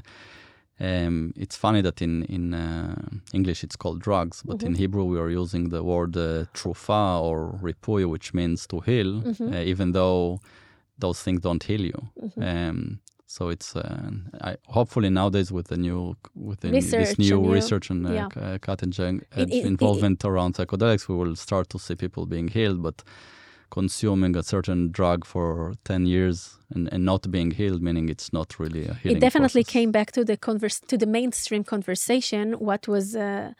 Um, 0.80 1.32
it's 1.37 1.56
funny 1.56 1.82
that 1.82 2.02
in 2.02 2.24
in 2.24 2.52
uh, 2.52 2.96
English 3.32 3.62
it's 3.62 3.76
called 3.76 4.00
drugs, 4.00 4.42
but 4.42 4.58
mm-hmm. 4.58 4.66
in 4.66 4.74
Hebrew 4.74 5.04
we 5.04 5.18
are 5.20 5.30
using 5.30 5.68
the 5.68 5.82
word 5.82 6.16
uh, 6.16 6.46
trufa 6.52 7.20
or 7.20 7.58
ripuy, 7.62 8.08
which 8.08 8.34
means 8.34 8.66
to 8.66 8.80
heal, 8.80 9.22
mm-hmm. 9.22 9.54
uh, 9.54 9.60
even 9.60 9.92
though 9.92 10.40
those 10.98 11.22
things 11.22 11.40
don't 11.40 11.62
heal 11.62 11.80
you. 11.80 12.08
Mm-hmm. 12.20 12.42
Um, 12.42 13.00
so 13.26 13.50
it's 13.50 13.76
uh, 13.76 14.10
I, 14.40 14.56
hopefully 14.66 15.10
nowadays 15.10 15.52
with 15.52 15.68
the 15.68 15.76
new 15.76 16.16
with 16.34 16.60
the, 16.60 16.70
this 16.70 17.18
new 17.18 17.38
and 17.44 17.52
research 17.52 17.90
and 17.90 18.06
uh, 18.06 18.12
yeah. 18.12 18.58
cutting 18.58 18.92
edge 19.37 19.52
involvement 19.52 20.24
it, 20.24 20.28
around 20.28 20.54
psychedelics, 20.54 21.08
we 21.08 21.14
will 21.14 21.37
start 21.37 21.68
to 21.70 21.78
see 21.78 21.94
people 21.94 22.26
being 22.26 22.48
healed, 22.48 22.82
but 22.82 23.04
consuming 23.70 24.37
a 24.37 24.42
certain 24.42 24.90
drug 24.90 25.24
for 25.24 25.74
10 25.85 26.07
years 26.07 26.59
and, 26.74 26.92
and 26.92 27.05
not 27.05 27.31
being 27.31 27.50
healed 27.50 27.83
meaning 27.83 28.09
it's 28.09 28.33
not 28.33 28.59
really 28.59 28.87
a 28.87 28.94
healing 28.94 29.16
it 29.16 29.20
definitely 29.20 29.64
process. 29.64 29.72
came 29.72 29.90
back 29.90 30.12
to 30.12 30.24
the 30.24 30.37
converse 30.37 30.81
to 30.81 30.96
the 30.96 31.07
mainstream 31.07 31.64
conversation 31.64 32.53
what 32.55 32.87
was 32.88 33.16
uh, 33.16 33.53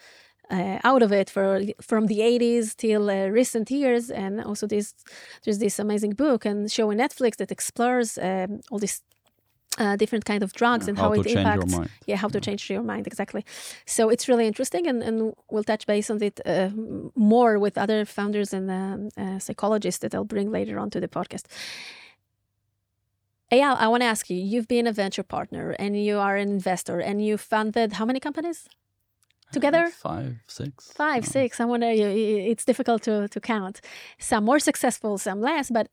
uh, 0.51 0.79
out 0.85 1.03
of 1.03 1.11
it 1.13 1.31
for 1.31 1.61
from 1.81 2.07
the 2.07 2.19
80s 2.19 2.77
till 2.77 3.11
uh, 3.11 3.27
recent 3.29 3.71
years 3.71 4.11
and 4.11 4.43
also 4.43 4.67
this 4.67 4.95
there's 5.45 5.59
this 5.59 5.79
amazing 5.79 6.13
book 6.13 6.45
and 6.45 6.71
show 6.71 6.91
on 6.91 6.99
netflix 6.99 7.37
that 7.37 7.51
explores 7.51 8.19
um, 8.19 8.61
all 8.71 8.79
these 8.79 9.03
uh, 9.79 9.97
different 9.97 10.25
kind 10.25 10.43
of 10.43 10.53
drugs 10.53 10.87
Yeah, 10.87 10.91
and 10.91 10.99
how 10.99 11.13
it 11.13 11.27
impacts 11.27 11.73
mind. 11.77 11.91
yeah 12.07 12.17
how 12.17 12.29
to 12.29 12.41
change 12.41 12.71
your 12.71 12.83
mind 12.83 13.07
exactly 13.07 13.45
so 13.87 14.09
it's 14.09 14.29
really 14.29 14.47
interesting 14.47 14.87
and, 14.87 15.03
and 15.03 15.35
we'll 15.51 15.65
touch 15.65 15.87
base 15.87 16.11
on 16.11 16.23
it 16.23 16.41
uh, 16.47 16.71
more 17.17 17.59
with 17.59 17.77
other 17.77 18.05
founders 18.05 18.53
and 18.53 18.71
um, 18.71 19.09
uh, 19.17 19.39
psychologists 19.39 20.01
that 20.01 20.15
i'll 20.15 20.25
bring 20.25 20.51
later 20.51 20.79
on 20.79 20.91
to 20.91 21.01
the 21.01 21.09
podcast 21.09 21.47
Eyal, 23.53 23.77
I 23.79 23.89
want 23.89 24.03
to 24.03 24.07
ask 24.07 24.31
you, 24.31 24.37
you've 24.37 24.67
been 24.69 24.87
a 24.87 24.93
venture 24.93 25.23
partner 25.23 25.77
and 25.79 26.03
you 26.03 26.19
are 26.19 26.37
an 26.37 26.49
investor 26.49 26.99
and 26.99 27.25
you 27.25 27.37
funded 27.37 27.93
how 27.93 28.05
many 28.05 28.19
companies? 28.19 28.69
Together? 29.53 29.89
Five, 29.91 30.37
six. 30.49 30.91
Five, 30.93 31.25
uh, 31.25 31.27
six. 31.27 31.61
I 31.61 31.65
wonder, 31.65 31.87
it's 31.89 32.65
difficult 32.65 33.03
to, 33.03 33.29
to 33.29 33.41
count. 33.41 33.81
Some 34.19 34.45
more 34.45 34.59
successful, 34.59 35.19
some 35.19 35.41
less, 35.41 35.71
but 35.71 35.89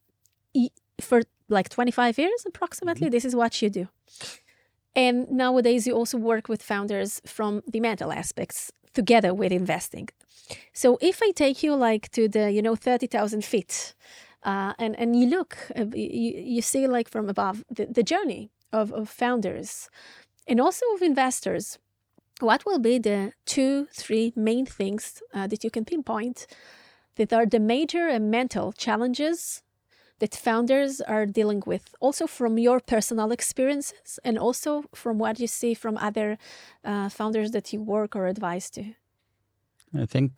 for 0.99 1.21
like 1.51 1.69
25 1.69 2.17
years 2.17 2.45
approximately, 2.47 3.09
this 3.09 3.25
is 3.25 3.35
what 3.35 3.61
you 3.61 3.69
do. 3.69 3.87
And 4.95 5.29
nowadays, 5.31 5.87
you 5.87 5.93
also 5.93 6.17
work 6.17 6.49
with 6.49 6.61
founders 6.61 7.21
from 7.25 7.61
the 7.67 7.79
mental 7.79 8.11
aspects 8.11 8.71
together 8.93 9.33
with 9.33 9.51
investing. 9.51 10.09
So 10.73 10.97
if 11.01 11.21
I 11.23 11.31
take 11.31 11.63
you 11.63 11.75
like 11.75 12.11
to 12.11 12.27
the, 12.27 12.51
you 12.51 12.61
know, 12.61 12.75
30,000 12.75 13.45
feet, 13.45 13.93
uh, 14.43 14.73
and, 14.79 14.97
and 14.99 15.15
you 15.15 15.27
look, 15.27 15.57
uh, 15.77 15.85
you, 15.93 16.33
you 16.55 16.61
see 16.61 16.87
like 16.87 17.07
from 17.07 17.29
above 17.29 17.63
the, 17.69 17.85
the 17.85 18.03
journey 18.03 18.49
of, 18.73 18.91
of 18.91 19.07
founders 19.07 19.89
and 20.47 20.59
also 20.59 20.85
of 20.95 21.01
investors, 21.01 21.77
what 22.39 22.65
will 22.65 22.79
be 22.79 22.97
the 22.97 23.33
two, 23.45 23.87
three 23.93 24.33
main 24.35 24.65
things 24.65 25.21
uh, 25.33 25.47
that 25.47 25.63
you 25.63 25.69
can 25.69 25.85
pinpoint 25.85 26.47
that 27.15 27.31
are 27.31 27.45
the 27.45 27.59
major 27.59 28.07
and 28.07 28.31
mental 28.31 28.73
challenges 28.73 29.61
that 30.21 30.35
founders 30.35 31.01
are 31.01 31.25
dealing 31.25 31.63
with, 31.65 31.83
also 31.99 32.27
from 32.27 32.57
your 32.57 32.79
personal 32.79 33.31
experiences 33.31 34.19
and 34.23 34.37
also 34.37 34.83
from 34.93 35.19
what 35.19 35.39
you 35.39 35.47
see 35.47 35.73
from 35.73 35.97
other 35.97 36.37
uh, 36.85 37.09
founders 37.09 37.51
that 37.51 37.73
you 37.73 37.83
work 37.83 38.15
or 38.15 38.27
advise 38.27 38.69
to? 38.69 38.81
I 40.03 40.05
think 40.05 40.31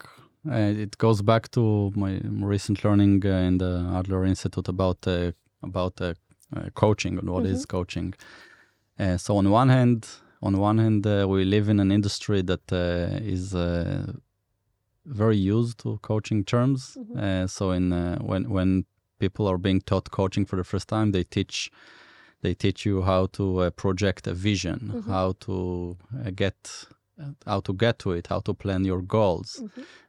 uh, 0.51 0.83
it 0.85 0.97
goes 0.97 1.21
back 1.21 1.51
to 1.51 1.91
my 1.95 2.19
recent 2.23 2.83
learning 2.83 3.25
uh, 3.25 3.47
in 3.49 3.57
the 3.57 3.73
Adler 3.97 4.25
Institute 4.25 4.67
about 4.67 5.07
uh, 5.07 5.31
about 5.61 6.01
uh, 6.01 6.13
uh, 6.55 6.69
coaching 6.73 7.19
and 7.19 7.29
what 7.29 7.45
is 7.45 7.65
coaching. 7.65 8.13
Uh, 8.99 9.17
so 9.17 9.37
on 9.37 9.49
one 9.49 9.69
hand, 9.69 10.07
on 10.41 10.57
one 10.57 10.77
hand, 10.77 11.05
uh, 11.05 11.25
we 11.27 11.45
live 11.45 11.69
in 11.69 11.79
an 11.79 11.91
industry 11.91 12.41
that 12.43 12.71
uh, 12.71 13.33
is 13.33 13.53
uh, 13.53 14.11
very 15.05 15.37
used 15.37 15.79
to 15.79 15.99
coaching 16.01 16.43
terms. 16.43 16.97
Uh, 17.17 17.47
so 17.47 17.71
in 17.71 17.93
uh, 17.93 18.17
when 18.19 18.49
when 18.49 18.85
people 19.19 19.47
are 19.47 19.57
being 19.57 19.81
taught 19.81 20.09
coaching 20.11 20.45
for 20.45 20.55
the 20.57 20.63
first 20.63 20.87
time, 20.87 21.11
they 21.11 21.23
teach 21.23 21.71
they 22.41 22.53
teach 22.53 22.85
you 22.85 23.01
how 23.03 23.27
to 23.27 23.59
uh, 23.59 23.69
project 23.69 24.27
a 24.27 24.33
vision, 24.33 25.03
how 25.07 25.33
to 25.39 25.97
uh, 26.25 26.29
get 26.35 26.55
how 27.45 27.61
to 27.61 27.73
get 27.73 27.99
to 27.99 28.11
it, 28.11 28.27
how 28.27 28.39
to 28.41 28.53
plan 28.53 28.83
your 28.85 29.01
goals, 29.01 29.63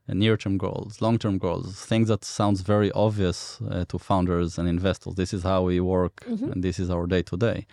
uh, 0.09 0.15
near-term 0.15 0.57
goals, 0.59 1.01
long-term 1.03 1.39
goals, 1.39 1.85
things 1.85 2.09
that 2.09 2.25
sounds 2.25 2.63
very 2.63 2.91
obvious 2.93 3.61
uh, 3.71 3.85
to 3.89 3.99
founders 3.99 4.59
and 4.59 4.67
investors. 4.69 5.15
This 5.15 5.33
is 5.35 5.43
how 5.43 5.63
we 5.63 5.81
work, 5.81 6.25
and 6.27 6.63
this 6.65 6.79
is 6.81 6.89
our 6.91 7.07
day-to-day. 7.07 7.67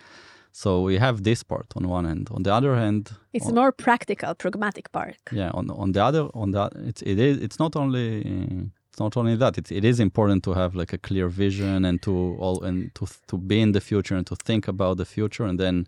So 0.52 0.82
we 0.82 0.98
have 0.98 1.22
this 1.22 1.42
part 1.42 1.66
on 1.76 1.88
one 1.88 2.04
hand. 2.04 2.28
On 2.30 2.42
the 2.42 2.52
other 2.52 2.76
hand, 2.76 3.10
It's 3.32 3.46
on- 3.48 3.54
more 3.54 3.72
practical, 3.72 4.34
pragmatic 4.34 4.92
part. 4.92 5.16
yeah 5.32 5.50
on 5.54 5.70
on 5.70 5.92
the 5.92 6.02
other 6.08 6.24
on 6.34 6.50
that 6.52 6.72
it's 6.88 7.02
it 7.02 7.18
is 7.18 7.38
it's 7.44 7.58
not 7.58 7.74
only 7.74 8.06
it's 8.92 9.00
not 9.00 9.16
only 9.16 9.36
that 9.36 9.56
it, 9.56 9.72
it 9.72 9.84
is 9.84 10.00
important 10.00 10.44
to 10.44 10.52
have 10.52 10.74
like 10.74 10.92
a 10.92 10.98
clear 10.98 11.28
vision 11.28 11.84
and 11.86 12.02
to 12.02 12.36
all 12.38 12.62
and 12.62 12.94
to 12.94 13.06
to 13.26 13.38
be 13.38 13.58
in 13.60 13.72
the 13.72 13.80
future 13.80 14.14
and 14.14 14.26
to 14.26 14.36
think 14.36 14.68
about 14.68 14.98
the 14.98 15.06
future 15.06 15.44
and 15.44 15.58
then 15.58 15.86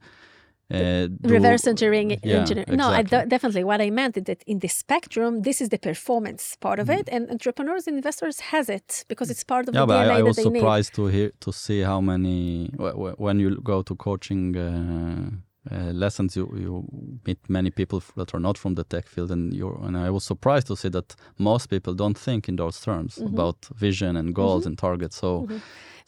uh, 0.71 1.07
do- 1.07 1.29
Reverse 1.29 1.67
engineering 1.67 2.19
yeah, 2.23 2.39
engineering. 2.41 2.77
No, 2.77 2.89
exactly. 2.91 3.19
de- 3.19 3.27
definitely. 3.27 3.65
What 3.65 3.83
I 3.83 3.91
meant 3.91 4.17
is 4.17 4.25
that 4.25 4.43
in 4.47 4.61
the 4.61 4.69
spectrum, 4.69 5.43
this 5.43 5.61
is 5.61 5.69
the 5.69 5.77
performance 5.79 6.57
part 6.59 6.79
of 6.79 6.89
it, 6.89 7.07
and 7.13 7.31
entrepreneurs 7.31 7.87
and 7.87 7.97
investors 7.99 8.41
has 8.41 8.71
it 8.71 9.05
because 9.07 9.29
it's 9.31 9.45
part 9.45 9.69
of 9.69 9.75
yeah, 9.75 9.83
the 9.83 9.87
but 9.89 10.07
DNA 10.07 10.11
I, 10.11 10.19
I 10.21 10.23
was 10.23 10.37
that 10.37 10.45
they 10.45 10.49
need. 10.49 10.61
surprised 10.61 10.95
to 10.95 11.07
hear 11.09 11.31
to 11.41 11.53
see 11.53 11.81
how 11.83 12.01
many 12.01 12.71
wh- 12.81 12.97
wh- 12.97 13.21
when 13.21 13.39
you 13.41 13.61
go 13.61 13.83
to 13.83 13.95
coaching 13.95 14.57
uh, 14.57 15.31
uh, 15.73 15.93
lessons, 15.93 16.37
you 16.37 16.47
you 16.57 16.85
meet 17.27 17.39
many 17.49 17.71
people 17.71 18.03
that 18.17 18.35
are 18.35 18.41
not 18.41 18.59
from 18.59 18.75
the 18.75 18.85
tech 18.85 19.07
field, 19.09 19.31
and 19.31 19.55
you 19.55 19.69
and 19.87 19.97
I 19.97 20.11
was 20.11 20.25
surprised 20.25 20.67
to 20.67 20.77
see 20.77 20.91
that 20.91 21.17
most 21.39 21.71
people 21.71 21.95
don't 21.95 22.19
think 22.19 22.49
in 22.49 22.57
those 22.57 22.81
terms 22.81 23.15
Mm-hmm. 23.17 23.35
about 23.35 23.57
vision 23.81 24.17
and 24.17 24.35
goals 24.35 24.67
and 24.67 24.77
targets. 24.79 25.17
So. 25.17 25.47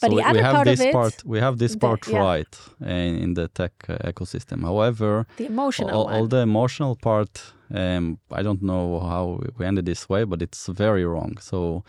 But 0.01 0.11
so 0.11 0.17
the 0.17 0.17
we, 0.17 0.33
we 0.33 0.43
have 0.43 0.65
this 0.65 0.81
it, 0.81 0.93
part. 0.93 1.15
We 1.25 1.41
have 1.41 1.57
this 1.57 1.73
the- 1.73 1.79
part 1.79 2.07
yeah. 2.09 2.19
right 2.21 2.59
in, 2.81 3.17
in 3.25 3.35
the 3.35 3.49
tech 3.49 3.73
uh, 3.89 3.97
ecosystem. 4.13 4.61
However, 4.63 5.25
The 5.37 5.47
emotional 5.47 5.91
all, 5.91 6.09
all 6.15 6.27
the 6.29 6.43
emotional 6.43 6.97
part, 6.97 7.43
um, 7.75 8.19
I 8.31 8.43
don't 8.43 8.61
know 8.63 9.01
how 9.01 9.41
we 9.59 9.65
ended 9.67 9.87
this 9.87 10.07
way, 10.09 10.25
but 10.25 10.43
it's 10.43 10.67
very 10.69 11.05
wrong. 11.07 11.39
So, 11.41 11.83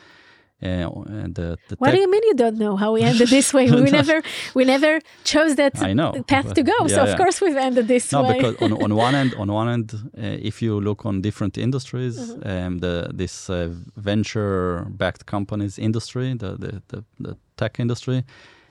uh, 0.63 0.89
the 1.38 1.58
the 1.67 1.76
What 1.78 1.91
do 1.91 2.00
you 2.00 2.10
mean 2.10 2.24
you 2.24 2.34
don't 2.34 2.58
know 2.58 2.76
how 2.76 2.93
we 2.93 3.02
ended 3.04 3.28
this 3.30 3.54
way? 3.58 3.70
We 3.70 3.91
never, 3.91 4.22
we 4.56 4.63
never 4.65 5.00
chose 5.24 5.56
that 5.56 5.74
I 5.82 5.93
know, 5.93 6.12
path 6.28 6.54
to 6.56 6.63
go. 6.63 6.88
so 6.88 7.02
of 7.04 7.10
yeah. 7.10 7.17
course 7.17 7.41
we've 7.41 7.56
ended 7.56 7.88
this 7.88 8.12
no, 8.12 8.24
way. 8.24 8.34
because 8.38 8.56
on, 8.62 8.72
on 8.86 8.96
one 8.96 9.13
end, 9.15 9.36
on 9.41 9.52
one 9.52 9.70
end, 9.70 9.93
uh, 10.17 10.48
if 10.50 10.62
you 10.62 10.80
look 10.82 11.06
on 11.06 11.22
different 11.22 11.58
industries, 11.58 12.17
Mm-hmm. 12.17 12.50
um, 12.50 12.80
the 12.80 12.96
this 13.13 13.50
uh, 13.50 13.70
venture-backed 13.96 15.26
companies 15.26 15.78
industry, 15.80 16.34
the, 16.34 16.52
the 16.63 16.82
the 16.88 17.04
the 17.20 17.38
tech 17.56 17.80
industry, 17.80 18.24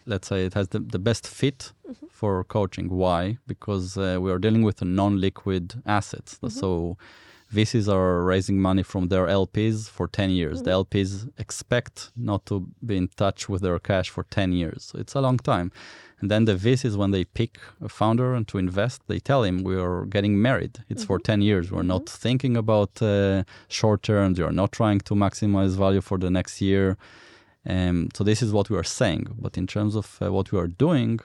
let's 0.06 0.26
say 0.28 0.44
it 0.46 0.54
has 0.54 0.68
the, 0.68 0.80
the 0.80 0.98
best 0.98 1.26
fit 1.26 1.72
Mm-hmm. 1.88 2.06
for 2.10 2.42
coaching. 2.44 2.88
Why? 2.88 3.38
Because 3.46 3.96
uh, 3.96 4.18
we 4.20 4.28
are 4.32 4.38
dealing 4.40 4.64
with 4.64 4.82
non-liquid 4.82 5.82
assets. 5.86 6.34
Mm-hmm. 6.34 6.48
So 6.60 6.96
VCs 7.52 7.88
are 7.92 8.22
raising 8.22 8.60
money 8.60 8.82
from 8.82 9.08
their 9.08 9.26
LPs 9.26 9.88
for 9.88 10.08
10 10.08 10.30
years. 10.30 10.62
The 10.62 10.70
Mm-hmm. 10.70 10.96
LPs 10.96 11.30
expect 11.38 12.10
not 12.16 12.44
to 12.46 12.66
be 12.84 12.96
in 12.96 13.08
touch 13.08 13.48
with 13.48 13.62
their 13.62 13.78
cash 13.78 14.10
for 14.10 14.24
10 14.24 14.52
years. 14.52 14.92
It's 14.96 15.14
a 15.14 15.20
long 15.20 15.38
time. 15.38 15.70
And 16.20 16.30
then 16.30 16.46
the 16.46 16.54
VCs, 16.54 16.96
when 16.96 17.10
they 17.10 17.24
pick 17.24 17.58
a 17.80 17.88
founder 17.88 18.34
and 18.34 18.48
to 18.48 18.58
invest, 18.58 19.02
they 19.06 19.18
tell 19.18 19.42
him, 19.44 19.62
we 19.62 19.76
are 19.76 20.06
getting 20.06 20.40
married. 20.40 20.78
It's 20.88 21.04
for 21.04 21.18
10 21.18 21.42
years. 21.42 21.70
We're 21.70 21.82
not 21.82 22.08
thinking 22.08 22.56
about 22.56 23.02
uh, 23.02 23.44
short 23.68 24.02
terms. 24.02 24.38
We 24.38 24.44
are 24.44 24.52
not 24.52 24.72
trying 24.72 25.00
to 25.00 25.14
maximize 25.14 25.76
value 25.76 26.00
for 26.00 26.16
the 26.18 26.30
next 26.30 26.60
year. 26.62 26.96
Um, 27.68 28.08
so 28.14 28.24
this 28.24 28.42
is 28.42 28.52
what 28.52 28.70
we 28.70 28.78
are 28.78 28.84
saying. 28.84 29.26
But 29.38 29.58
in 29.58 29.66
terms 29.66 29.94
of 29.94 30.16
uh, 30.22 30.32
what 30.32 30.52
we 30.52 30.58
are 30.58 30.68
doing, 30.68 31.20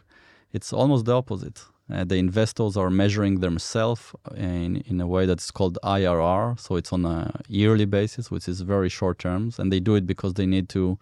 it's 0.51 0.73
almost 0.73 1.05
the 1.05 1.13
opposite. 1.13 1.63
Uh, 1.91 2.03
the 2.03 2.15
investors 2.15 2.77
are 2.77 2.89
measuring 2.89 3.39
themselves 3.39 4.13
in, 4.35 4.77
in 4.85 5.01
a 5.01 5.07
way 5.07 5.25
that's 5.25 5.51
called 5.51 5.77
IRR. 5.83 6.59
So 6.59 6.75
it's 6.75 6.93
on 6.93 7.05
a 7.05 7.39
yearly 7.47 7.85
basis, 7.85 8.31
which 8.31 8.47
is 8.47 8.61
very 8.61 8.89
short 8.89 9.19
terms. 9.19 9.59
And 9.59 9.71
they 9.71 9.79
do 9.79 9.95
it 9.95 10.05
because 10.07 10.35
they 10.35 10.45
need 10.45 10.69
to 10.69 10.97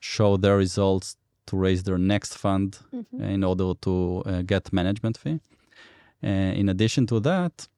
show 0.00 0.36
their 0.36 0.56
results 0.56 1.16
to 1.46 1.56
raise 1.56 1.82
their 1.84 1.98
next 1.98 2.36
fund 2.36 2.78
uh, 2.94 3.24
in 3.24 3.44
order 3.44 3.72
to 3.82 4.22
uh, 4.26 4.42
get 4.42 4.72
management 4.72 5.16
fee. 5.18 5.40
Uh, 6.22 6.26
in 6.26 6.68
addition 6.68 7.06
to 7.06 7.18
that, 7.20 7.68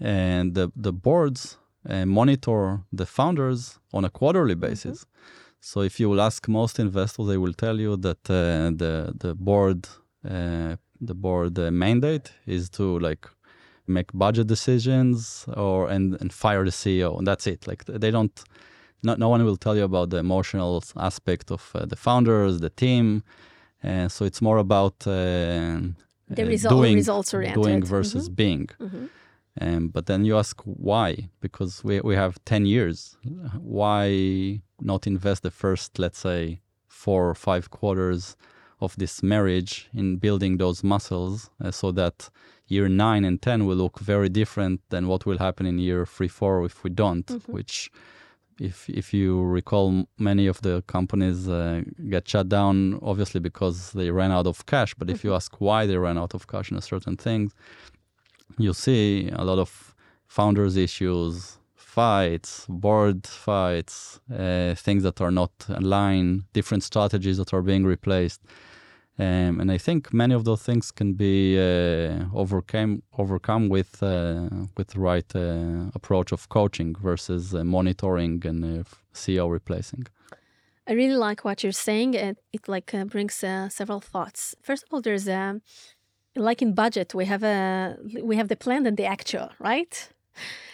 and 0.00 0.54
the, 0.54 0.70
the 0.74 0.92
boards 0.92 1.58
uh, 1.88 2.06
monitor 2.06 2.80
the 2.92 3.06
founders 3.06 3.78
on 3.92 4.04
a 4.04 4.10
quarterly 4.10 4.54
basis. 4.54 5.06
So 5.60 5.80
if 5.82 5.98
you 6.00 6.08
will 6.08 6.20
ask 6.20 6.48
most 6.48 6.78
investors, 6.78 7.26
they 7.26 7.36
will 7.36 7.52
tell 7.52 7.78
you 7.80 7.96
that 7.96 8.30
uh, 8.30 8.70
the 8.82 9.12
the 9.18 9.34
board 9.34 9.88
uh, 10.28 10.76
the 11.00 11.14
board 11.14 11.58
uh, 11.58 11.70
mandate 11.70 12.32
is 12.46 12.68
to 12.70 12.98
like 12.98 13.26
make 13.86 14.12
budget 14.12 14.46
decisions 14.46 15.46
or 15.56 15.88
and, 15.88 16.16
and 16.20 16.32
fire 16.32 16.64
the 16.64 16.70
CEO 16.70 17.16
and 17.18 17.26
that's 17.26 17.46
it. 17.46 17.66
Like 17.66 17.84
they 17.84 18.10
don't. 18.10 18.42
No, 19.02 19.14
no 19.14 19.28
one 19.28 19.44
will 19.44 19.56
tell 19.56 19.76
you 19.76 19.84
about 19.84 20.10
the 20.10 20.16
emotional 20.16 20.82
aspect 20.96 21.52
of 21.52 21.70
uh, 21.74 21.86
the 21.86 21.94
founders, 21.96 22.58
the 22.58 22.70
team, 22.70 23.22
and 23.82 24.10
so 24.10 24.24
it's 24.24 24.42
more 24.42 24.58
about 24.58 25.06
uh, 25.06 25.12
The 26.30 26.42
uh, 26.42 26.46
result- 26.46 26.74
doing, 26.74 26.96
results-oriented. 26.96 27.62
doing 27.62 27.84
versus 27.84 28.28
being. 28.28 28.68
Um, 29.60 29.88
but 29.88 30.06
then 30.06 30.24
you 30.24 30.36
ask 30.36 30.60
why? 30.64 31.28
Because 31.40 31.82
we, 31.84 32.00
we 32.00 32.14
have 32.16 32.38
10 32.44 32.66
years. 32.66 33.16
Why 33.60 34.60
not 34.80 35.06
invest 35.06 35.42
the 35.42 35.50
first, 35.50 35.98
let's 35.98 36.18
say, 36.18 36.60
four 36.86 37.28
or 37.28 37.34
five 37.34 37.70
quarters 37.70 38.36
of 38.80 38.96
this 38.96 39.22
marriage 39.22 39.88
in 39.94 40.16
building 40.16 40.58
those 40.58 40.84
muscles 40.84 41.50
uh, 41.62 41.70
so 41.70 41.90
that 41.92 42.30
year 42.68 42.88
nine 42.88 43.24
and 43.24 43.40
10 43.40 43.66
will 43.66 43.76
look 43.76 43.98
very 43.98 44.28
different 44.28 44.80
than 44.90 45.08
what 45.08 45.26
will 45.26 45.38
happen 45.38 45.66
in 45.66 45.78
year 45.78 46.06
three, 46.06 46.28
four 46.28 46.64
if 46.64 46.84
we 46.84 46.90
don't, 46.90 47.28
which 47.48 47.90
if 48.60 48.88
if 48.88 49.14
you 49.14 49.42
recall, 49.42 50.06
many 50.18 50.46
of 50.46 50.60
the 50.62 50.82
companies 50.86 51.48
uh, 51.48 51.82
get 52.08 52.28
shut 52.28 52.48
down 52.48 52.98
obviously 53.02 53.40
because 53.40 53.92
they 53.92 54.10
ran 54.10 54.32
out 54.32 54.46
of 54.46 54.66
cash. 54.66 54.94
But 54.94 55.10
if 55.10 55.24
you 55.24 55.34
ask 55.34 55.60
why 55.60 55.86
they 55.86 55.96
ran 55.96 56.18
out 56.18 56.34
of 56.34 56.46
cash 56.46 56.70
in 56.70 56.76
a 56.76 56.82
certain 56.82 57.16
thing, 57.16 57.52
you 58.58 58.72
see 58.72 59.30
a 59.32 59.44
lot 59.44 59.58
of 59.58 59.94
founders 60.26 60.76
issues, 60.76 61.58
fights, 61.74 62.66
board 62.68 63.26
fights, 63.26 64.20
uh, 64.32 64.74
things 64.76 65.02
that 65.02 65.20
are 65.20 65.30
not 65.30 65.52
aligned, 65.68 66.44
different 66.52 66.82
strategies 66.82 67.38
that 67.38 67.52
are 67.52 67.62
being 67.62 67.84
replaced. 67.84 68.40
Um, 69.20 69.60
and 69.60 69.72
I 69.72 69.78
think 69.78 70.12
many 70.12 70.32
of 70.32 70.44
those 70.44 70.62
things 70.62 70.92
can 70.92 71.14
be 71.14 71.58
uh, 71.58 72.26
overcome 72.32 73.02
overcome 73.18 73.68
with 73.68 74.00
uh, 74.00 74.48
with 74.76 74.88
the 74.88 75.00
right 75.00 75.34
uh, 75.34 75.90
approach 75.94 76.30
of 76.30 76.48
coaching 76.48 76.94
versus 76.94 77.52
uh, 77.52 77.64
monitoring 77.64 78.46
and 78.46 78.64
uh, 78.64 78.84
CEO 79.12 79.50
replacing. 79.50 80.06
I 80.86 80.92
really 80.92 81.16
like 81.16 81.44
what 81.44 81.62
you're 81.64 81.72
saying. 81.72 82.14
It, 82.14 82.38
it 82.52 82.68
like 82.68 82.94
uh, 82.94 83.04
brings 83.04 83.34
several 83.70 84.00
thoughts. 84.00 84.54
First 84.62 84.84
of 84.84 84.92
all, 84.92 85.02
there's 85.02 85.26
a 85.26 85.60
like 86.36 86.62
in 86.62 86.72
budget 86.72 87.12
we 87.12 87.24
have 87.24 87.42
a 87.42 87.96
we 88.22 88.36
have 88.36 88.48
the 88.48 88.56
plan 88.56 88.86
and 88.86 88.96
the 88.96 89.06
actual, 89.06 89.50
right? 89.58 90.08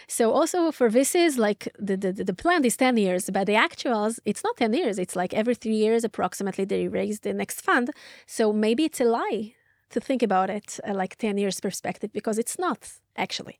So 0.07 0.31
also 0.31 0.71
for 0.71 0.89
VCs, 0.89 1.37
like 1.37 1.67
the, 1.79 1.97
the, 1.97 2.11
the 2.11 2.33
plan 2.33 2.63
is 2.65 2.77
10 2.77 2.97
years, 2.97 3.29
but 3.29 3.47
the 3.47 3.53
actuals, 3.53 4.19
it's 4.25 4.43
not 4.43 4.57
10 4.57 4.73
years. 4.73 4.99
It's 4.99 5.15
like 5.15 5.33
every 5.33 5.55
three 5.55 5.75
years 5.75 6.03
approximately 6.03 6.65
they 6.65 6.87
raise 6.87 7.21
the 7.21 7.33
next 7.33 7.61
fund. 7.61 7.91
So 8.25 8.53
maybe 8.53 8.85
it's 8.85 9.01
a 9.01 9.05
lie 9.05 9.53
to 9.91 9.99
think 9.99 10.23
about 10.23 10.49
it 10.49 10.79
uh, 10.87 10.93
like 10.93 11.15
10 11.15 11.37
years 11.37 11.59
perspective 11.59 12.11
because 12.11 12.37
it's 12.37 12.57
not 12.59 12.91
actually. 13.17 13.57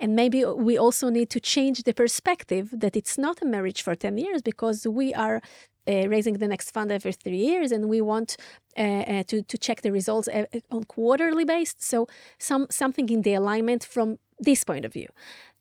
And 0.00 0.14
maybe 0.14 0.44
we 0.44 0.76
also 0.76 1.08
need 1.08 1.30
to 1.30 1.40
change 1.40 1.84
the 1.84 1.94
perspective 1.94 2.68
that 2.72 2.96
it's 2.96 3.16
not 3.16 3.40
a 3.42 3.46
marriage 3.46 3.82
for 3.82 3.94
10 3.94 4.18
years 4.18 4.42
because 4.42 4.86
we 4.86 5.14
are 5.14 5.40
uh, 5.88 6.06
raising 6.08 6.34
the 6.34 6.48
next 6.48 6.70
fund 6.70 6.92
every 6.92 7.12
three 7.12 7.38
years 7.38 7.72
and 7.72 7.88
we 7.88 8.00
want 8.00 8.36
uh, 8.76 8.82
uh, 8.82 9.22
to, 9.26 9.42
to 9.42 9.56
check 9.56 9.80
the 9.80 9.90
results 9.90 10.28
uh, 10.28 10.44
on 10.70 10.84
quarterly 10.84 11.44
based. 11.44 11.82
So 11.82 12.06
some 12.38 12.66
something 12.70 13.08
in 13.08 13.22
the 13.22 13.34
alignment 13.34 13.84
from 13.84 14.18
this 14.40 14.64
point 14.64 14.84
of 14.84 14.92
view. 14.92 15.08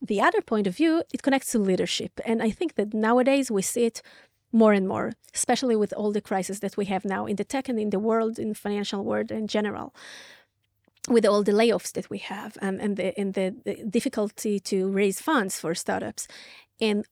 The 0.01 0.21
other 0.21 0.41
point 0.41 0.67
of 0.67 0.75
view, 0.75 1.03
it 1.13 1.23
connects 1.23 1.51
to 1.51 1.59
leadership. 1.59 2.19
And 2.25 2.41
I 2.41 2.51
think 2.51 2.75
that 2.75 2.93
nowadays 2.93 3.49
we 3.49 3.61
see 3.61 3.85
it 3.85 4.01
more 4.51 4.73
and 4.73 4.87
more, 4.87 5.13
especially 5.33 5.75
with 5.75 5.93
all 5.93 6.11
the 6.11 6.21
crises 6.21 6.59
that 6.61 6.77
we 6.77 6.85
have 6.85 7.03
now 7.03 7.25
in 7.25 7.35
the 7.35 7.43
tech 7.43 7.69
and 7.69 7.79
in 7.79 7.89
the 7.89 7.99
world, 7.99 8.39
in 8.39 8.49
the 8.49 8.55
financial 8.55 9.03
world 9.03 9.31
in 9.31 9.47
general, 9.47 9.93
with 11.09 11.25
all 11.25 11.43
the 11.43 11.51
layoffs 11.51 11.91
that 11.93 12.09
we 12.09 12.17
have 12.17 12.57
and, 12.61 12.79
and, 12.81 12.97
the, 12.97 13.19
and 13.19 13.33
the, 13.33 13.55
the 13.65 13.83
difficulty 13.89 14.59
to 14.59 14.89
raise 14.89 15.21
funds 15.21 15.59
for 15.59 15.73
startups. 15.75 16.27
And 16.79 17.05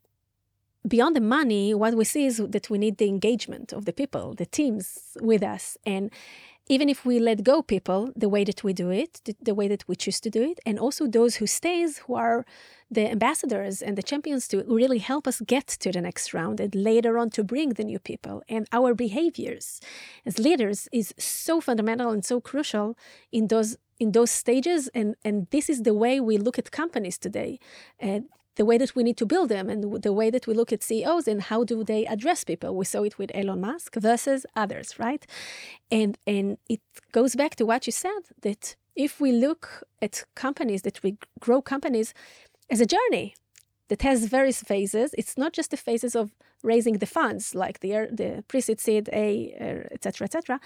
beyond 0.88 1.16
the 1.16 1.22
money, 1.22 1.74
what 1.74 1.96
we 1.96 2.06
see 2.06 2.26
is 2.26 2.38
that 2.38 2.70
we 2.70 2.78
need 2.78 2.98
the 2.98 3.08
engagement 3.08 3.74
of 3.74 3.86
the 3.86 3.94
people, 3.94 4.34
the 4.34 4.46
teams 4.46 5.18
with 5.22 5.44
us. 5.44 5.78
And 5.86 6.12
even 6.68 6.90
if 6.90 7.06
we 7.06 7.20
let 7.20 7.44
go 7.44 7.62
people 7.62 8.12
the 8.16 8.30
way 8.30 8.44
that 8.44 8.64
we 8.64 8.74
do 8.74 8.90
it 8.90 9.22
the, 9.42 9.54
way 9.54 9.68
that 9.68 9.88
we 9.88 9.96
choose 9.96 10.20
to 10.20 10.30
do 10.30 10.42
it 10.42 10.60
and 10.66 10.80
also 10.80 11.08
those 11.08 11.36
who 11.36 11.48
stays 11.48 12.00
who 12.00 12.16
are 12.16 12.46
the 12.90 13.10
ambassadors 13.10 13.82
and 13.82 13.98
the 13.98 14.04
champions 14.04 14.48
to 14.48 14.64
really 14.68 15.00
help 15.00 15.28
us 15.28 15.42
get 15.42 15.68
to 15.68 15.92
the 15.92 16.02
next 16.02 16.34
round 16.34 16.60
and 16.60 16.76
later 16.76 17.18
on 17.18 17.30
to 17.32 17.44
bring 17.44 17.70
the 17.70 17.84
new 17.84 18.00
people. 18.00 18.44
And 18.48 18.68
our 18.72 18.94
behaviors 18.94 19.82
as 20.26 20.38
leaders 20.40 20.88
is 20.92 21.14
so 21.18 21.60
fundamental 21.62 22.12
and 22.12 22.24
so 22.24 22.40
crucial 22.40 22.98
in 23.32 23.48
those 23.48 23.78
in 24.00 24.12
those 24.12 24.32
stages. 24.32 24.88
And 24.90 25.16
and 25.24 25.48
this 25.52 25.70
is 25.70 25.82
the 25.82 25.94
way 25.94 26.20
we 26.20 26.38
look 26.38 26.60
at 26.60 26.72
companies 26.72 27.18
today. 27.18 27.60
And 28.00 28.26
the 28.56 28.66
way 28.66 28.78
that 28.78 28.96
we 28.96 29.04
need 29.04 29.18
to 29.18 29.26
build 29.26 29.50
them 29.50 29.70
and 29.70 30.02
the 30.02 30.14
way 30.14 30.30
that 30.30 30.48
we 30.48 30.54
look 30.54 30.72
at 30.72 30.84
CEOs 30.84 31.28
and 31.28 31.44
how 31.44 31.64
do 31.64 31.84
they 31.84 32.06
address 32.06 32.44
people. 32.44 32.76
We 32.76 32.86
saw 32.86 33.04
it 33.04 33.18
with 33.18 33.32
Elon 33.34 33.62
Musk 33.62 33.96
versus 33.96 34.46
others, 34.56 34.98
right? 35.00 35.26
And 35.92 36.18
and 36.26 36.58
it 36.70 36.82
goes 37.12 37.36
back 37.36 37.56
to 37.56 37.66
what 37.66 37.86
you 37.88 37.92
said 37.92 38.24
that 38.42 38.76
if 38.96 39.20
we 39.20 39.32
look 39.32 39.84
at 40.02 40.24
companies 40.36 40.82
that 40.84 41.04
we 41.04 41.18
grow 41.40 41.62
companies 41.62 42.14
as 42.70 42.80
a 42.82 42.86
journey 42.86 43.36
that 43.90 44.02
has 44.02 44.26
various 44.26 44.62
phases, 44.62 45.14
it's 45.18 45.38
not 45.38 45.54
just 45.54 45.72
the 45.72 45.78
phases 45.78 46.16
of 46.16 46.32
raising 46.64 46.98
the 47.00 47.06
funds 47.06 47.54
like 47.54 47.80
the 47.82 48.08
the 48.12 48.44
pre-seed, 48.48 48.80
seed, 48.80 49.10
A, 49.14 49.56
er, 49.62 49.88
etc., 49.92 50.26
etc 50.26 50.60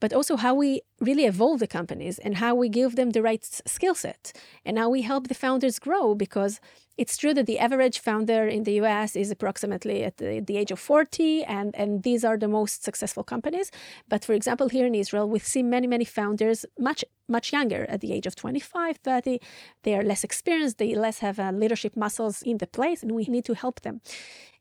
but 0.00 0.12
also 0.12 0.36
how 0.36 0.54
we 0.54 0.80
really 1.00 1.24
evolve 1.24 1.60
the 1.60 1.66
companies 1.66 2.18
and 2.18 2.36
how 2.36 2.54
we 2.54 2.68
give 2.68 2.96
them 2.96 3.10
the 3.10 3.22
right 3.22 3.44
skill 3.44 3.94
set 3.94 4.32
and 4.64 4.78
how 4.78 4.88
we 4.88 5.02
help 5.02 5.28
the 5.28 5.34
founders 5.34 5.78
grow 5.78 6.14
because 6.14 6.60
it's 6.96 7.16
true 7.16 7.34
that 7.34 7.46
the 7.46 7.58
average 7.58 7.98
founder 7.98 8.46
in 8.46 8.62
the 8.62 8.72
US 8.82 9.16
is 9.16 9.30
approximately 9.30 10.02
at 10.02 10.16
the, 10.16 10.40
the, 10.40 10.56
age 10.56 10.70
of 10.70 10.78
40, 10.78 11.44
and, 11.44 11.74
and 11.76 12.02
these 12.02 12.24
are 12.24 12.38
the 12.38 12.48
most 12.48 12.84
successful 12.84 13.22
companies. 13.22 13.70
But 14.08 14.24
for 14.24 14.32
example, 14.32 14.68
here 14.68 14.86
in 14.86 14.94
Israel, 14.94 15.28
we 15.28 15.38
see 15.38 15.62
many, 15.62 15.86
many 15.86 16.06
founders 16.06 16.64
much, 16.78 17.04
much 17.28 17.52
younger 17.52 17.84
at 17.90 18.00
the 18.00 18.12
age 18.12 18.26
of 18.26 18.34
25, 18.34 18.96
30. 18.96 19.40
They 19.82 19.94
are 19.94 20.02
less 20.02 20.24
experienced, 20.24 20.78
they 20.78 20.94
less 20.94 21.18
have 21.18 21.38
uh, 21.38 21.50
leadership 21.52 21.96
muscles 21.96 22.40
in 22.42 22.58
the 22.58 22.66
place, 22.66 23.02
and 23.02 23.12
we 23.12 23.24
need 23.24 23.44
to 23.44 23.54
help 23.54 23.82
them 23.82 24.00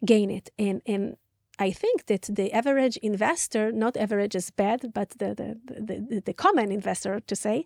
gain 0.04 0.30
it. 0.30 0.50
And, 0.60 0.82
and 0.86 1.16
I 1.60 1.72
think 1.72 2.08
that 2.08 2.24
the 2.24 2.52
average 2.52 2.98
investor, 2.98 3.72
not 3.72 3.96
average 3.98 4.36
is 4.36 4.52
bad, 4.52 4.94
but 4.94 5.10
the, 5.12 5.34
the, 5.36 5.58
the, 5.68 6.22
the, 6.26 6.34
common 6.34 6.72
investor 6.72 7.22
to 7.22 7.36
say, 7.36 7.66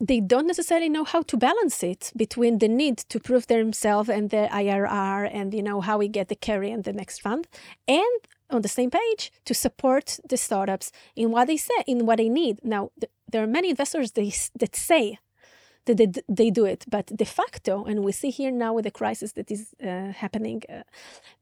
they 0.00 0.20
don't 0.20 0.46
necessarily 0.46 0.88
know 0.88 1.04
how 1.04 1.22
to 1.22 1.36
balance 1.36 1.82
it 1.82 2.12
between 2.16 2.58
the 2.58 2.68
need 2.68 2.98
to 2.98 3.18
prove 3.18 3.46
themselves 3.48 4.08
and 4.08 4.30
the 4.30 4.48
IRR 4.52 5.28
and 5.32 5.52
you 5.52 5.62
know 5.62 5.80
how 5.80 5.98
we 5.98 6.08
get 6.08 6.28
the 6.28 6.36
carry 6.36 6.70
and 6.70 6.84
the 6.84 6.92
next 6.92 7.20
fund 7.20 7.48
and 7.88 8.20
on 8.50 8.62
the 8.62 8.68
same 8.68 8.90
page 8.90 9.32
to 9.44 9.54
support 9.54 10.20
the 10.28 10.36
startups 10.36 10.92
in 11.16 11.30
what 11.30 11.48
they 11.48 11.56
say 11.56 11.82
in 11.86 12.06
what 12.06 12.18
they 12.18 12.28
need. 12.28 12.60
Now 12.62 12.90
th- 13.00 13.10
there 13.30 13.42
are 13.42 13.48
many 13.48 13.70
investors 13.70 14.12
they, 14.12 14.32
that 14.58 14.76
say 14.76 15.18
that 15.88 15.96
they, 15.96 16.22
they 16.28 16.50
do 16.50 16.64
it. 16.64 16.84
But 16.88 17.06
de 17.06 17.24
facto, 17.24 17.84
and 17.84 18.04
we 18.04 18.12
see 18.12 18.30
here 18.30 18.50
now 18.50 18.72
with 18.74 18.84
the 18.84 18.90
crisis 18.90 19.32
that 19.32 19.50
is 19.50 19.74
uh, 19.82 20.12
happening, 20.12 20.62
uh, 20.68 20.82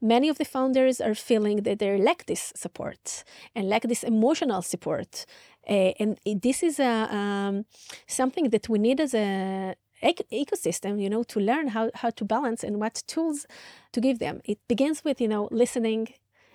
many 0.01 0.29
of 0.29 0.37
the 0.37 0.45
founders 0.45 0.99
are 0.99 1.15
feeling 1.15 1.63
that 1.63 1.79
they 1.79 1.97
lack 1.97 2.25
this 2.25 2.53
support 2.55 3.23
and 3.55 3.69
lack 3.69 3.83
this 3.83 4.03
emotional 4.03 4.61
support. 4.61 5.25
Uh, 5.69 5.91
and 5.99 6.17
this 6.41 6.63
is 6.63 6.79
a, 6.79 6.93
um, 7.15 7.65
something 8.07 8.49
that 8.49 8.69
we 8.69 8.79
need 8.79 8.99
as 8.99 9.13
a 9.13 9.75
ecosystem 10.03 11.01
you 11.01 11.09
know 11.09 11.23
to 11.23 11.39
learn 11.39 11.69
how, 11.69 11.89
how 11.95 12.11
to 12.11 12.23
balance 12.23 12.63
and 12.63 12.79
what 12.79 13.03
tools 13.07 13.47
to 13.91 13.99
give 13.99 14.19
them 14.19 14.41
it 14.45 14.59
begins 14.67 15.03
with 15.03 15.19
you 15.19 15.27
know 15.27 15.49
listening 15.51 16.07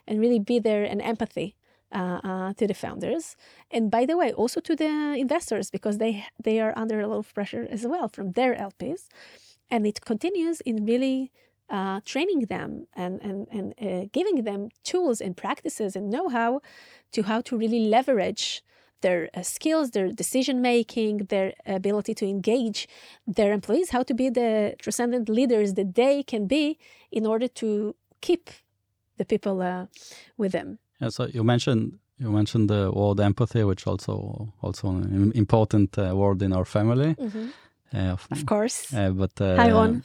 and 0.07 0.20
really 0.20 0.38
be 0.38 0.61
there 0.61 0.84
and 0.84 1.03
empathy 1.03 1.57
uh, 1.93 2.20
uh, 2.24 2.53
to 2.55 2.66
the 2.66 2.74
founders, 2.74 3.36
and 3.70 3.90
by 3.90 4.07
the 4.07 4.16
way, 4.16 4.32
also 4.32 4.61
to 4.61 4.74
the 4.74 5.14
investors 5.18 5.70
because 5.70 5.99
they 5.99 6.24
they 6.43 6.61
are 6.61 6.72
under 6.76 7.01
a 7.01 7.07
lot 7.07 7.18
of 7.18 7.34
pressure 7.34 7.66
as 7.70 7.86
well 7.86 8.09
from 8.09 8.32
their 8.32 8.55
LPs, 8.55 9.09
and 9.70 9.86
it 9.86 10.01
continues 10.01 10.61
in 10.62 10.84
really 10.84 11.30
uh, 11.70 12.01
training 12.05 12.43
them 12.49 12.86
and 12.95 13.20
and 13.22 13.47
and 13.51 13.74
uh, 13.80 14.09
giving 14.12 14.45
them 14.45 14.68
tools 14.84 15.20
and 15.20 15.36
practices 15.36 15.97
and 15.97 16.11
know-how 16.11 16.61
to 17.12 17.22
how 17.22 17.40
to 17.40 17.57
really 17.57 17.88
leverage 17.88 18.62
their 19.03 19.28
uh, 19.34 19.43
skills, 19.43 19.90
their 19.90 20.09
decision 20.11 20.62
making, 20.62 21.18
their 21.28 21.53
ability 21.66 22.14
to 22.14 22.26
engage 22.26 22.88
their 23.26 23.53
employees, 23.53 23.90
how 23.90 24.03
to 24.03 24.14
be 24.14 24.30
the 24.30 24.74
transcendent 24.78 25.28
leaders 25.28 25.74
that 25.74 25.95
they 25.95 26.22
can 26.22 26.47
be 26.47 26.78
in 27.11 27.26
order 27.26 27.49
to 27.49 27.95
keep 28.20 28.51
the 29.18 29.24
people 29.24 29.61
uh, 29.61 29.86
with 30.38 30.53
them. 30.53 30.78
Yeah, 31.03 31.09
so 31.09 31.27
you 31.27 31.43
mentioned 31.43 31.99
you 32.19 32.31
mentioned 32.31 32.71
the 32.71 32.93
word 32.93 33.19
empathy, 33.19 33.65
which 33.65 33.87
also 33.89 34.53
also 34.61 34.89
an 34.89 35.33
important 35.35 35.99
uh, 35.99 36.15
word 36.15 36.43
in 36.43 36.53
our 36.53 36.65
family. 36.65 37.15
Mm-hmm. 37.15 37.47
Uh, 37.95 38.17
of 38.31 38.47
course. 38.47 38.95
Uh, 38.95 39.11
but 39.11 39.33
hi 39.39 39.73
Ron. 39.73 40.05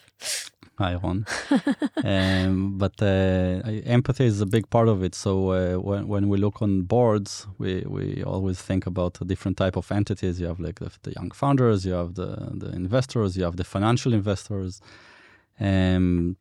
Hi 0.79 0.95
Ron. 0.95 1.25
um, 2.03 2.77
but 2.77 2.99
uh, 3.01 3.61
empathy 3.85 4.25
is 4.25 4.41
a 4.41 4.45
big 4.45 4.69
part 4.69 4.87
of 4.87 5.03
it. 5.03 5.13
So 5.13 5.51
uh, 5.51 5.75
when 5.75 6.07
when 6.07 6.29
we 6.29 6.37
look 6.37 6.61
on 6.63 6.81
boards, 6.81 7.47
we 7.59 7.83
we 7.87 8.23
always 8.23 8.59
think 8.59 8.87
about 8.87 9.21
a 9.21 9.25
different 9.25 9.57
type 9.57 9.77
of 9.77 9.91
entities. 9.91 10.39
You 10.41 10.47
have 10.47 10.59
like 10.59 10.79
the, 10.79 10.91
the 11.03 11.11
young 11.11 11.29
founders, 11.31 11.85
you 11.85 11.93
have 11.93 12.15
the 12.15 12.29
the 12.55 12.71
investors, 12.75 13.37
you 13.37 13.43
have 13.43 13.57
the 13.57 13.63
financial 13.63 14.13
investors. 14.13 14.81
Um, 15.59 16.37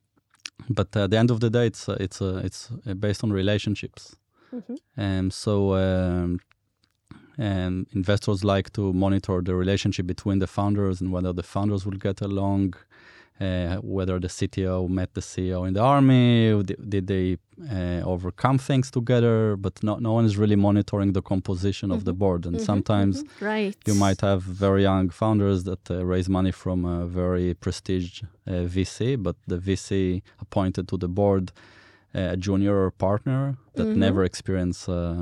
but 0.71 0.97
at 0.97 1.11
the 1.11 1.19
end 1.19 1.31
of 1.31 1.41
the 1.41 1.51
day, 1.51 1.67
it's 1.67 1.89
it's 1.89 2.23
it's 2.23 2.71
based 2.99 3.23
on 3.23 3.33
relationships. 3.33 4.17
Mm-hmm. 4.55 5.01
Um, 5.01 5.31
so 5.31 5.75
um, 5.75 6.41
um, 7.39 7.87
investors 7.93 8.45
like 8.45 8.73
to 8.73 8.93
monitor 8.93 9.41
the 9.43 9.55
relationship 9.55 10.07
between 10.07 10.39
the 10.39 10.47
founders 10.47 11.01
and 11.01 11.13
whether 11.13 11.33
the 11.33 11.43
founders 11.43 11.85
will 11.85 11.99
get 11.99 12.21
along, 12.21 12.75
uh, 13.41 13.77
whether 13.77 14.19
the 14.19 14.29
CTO 14.29 14.89
met 14.89 15.13
the 15.15 15.21
CEO 15.21 15.69
in 15.69 15.75
the 15.75 15.81
army, 15.81 16.63
did 16.63 17.07
they 17.07 17.37
uh, 17.71 18.01
overcome 18.05 18.59
things 18.59 18.91
together, 18.91 19.57
but 19.57 19.83
no, 19.83 19.97
no 19.97 20.13
one 20.15 20.25
is 20.25 20.37
really 20.39 20.57
monitoring 20.57 21.13
the 21.13 21.23
composition 21.23 21.91
mm-hmm. 21.91 21.97
of 21.97 22.05
the 22.05 22.13
mm-hmm. 22.13 22.19
board. 22.19 22.47
And 22.47 22.57
mm-hmm. 22.57 22.65
sometimes 22.65 23.23
mm-hmm. 23.23 23.45
right. 23.45 23.77
you 23.87 23.95
might 23.95 24.23
have 24.23 24.43
very 24.43 24.83
young 24.83 25.11
founders 25.11 25.65
that 25.65 25.91
uh, 25.91 26.05
raise 26.05 26.29
money 26.29 26.53
from 26.53 26.85
a 26.87 27.07
very 27.07 27.53
prestigious 27.53 28.23
uh, 28.47 28.51
VC, 28.65 29.23
but 29.23 29.37
the 29.47 29.59
VC 29.59 30.23
appointed 30.41 30.89
to 30.89 30.97
the 30.97 31.09
board 31.09 31.53
a 32.15 32.37
junior 32.37 32.91
partner 32.91 33.57
that 33.75 33.87
mm-hmm. 33.87 34.01
never 34.01 34.25
experienced 34.25 34.89
uh, 34.89 35.15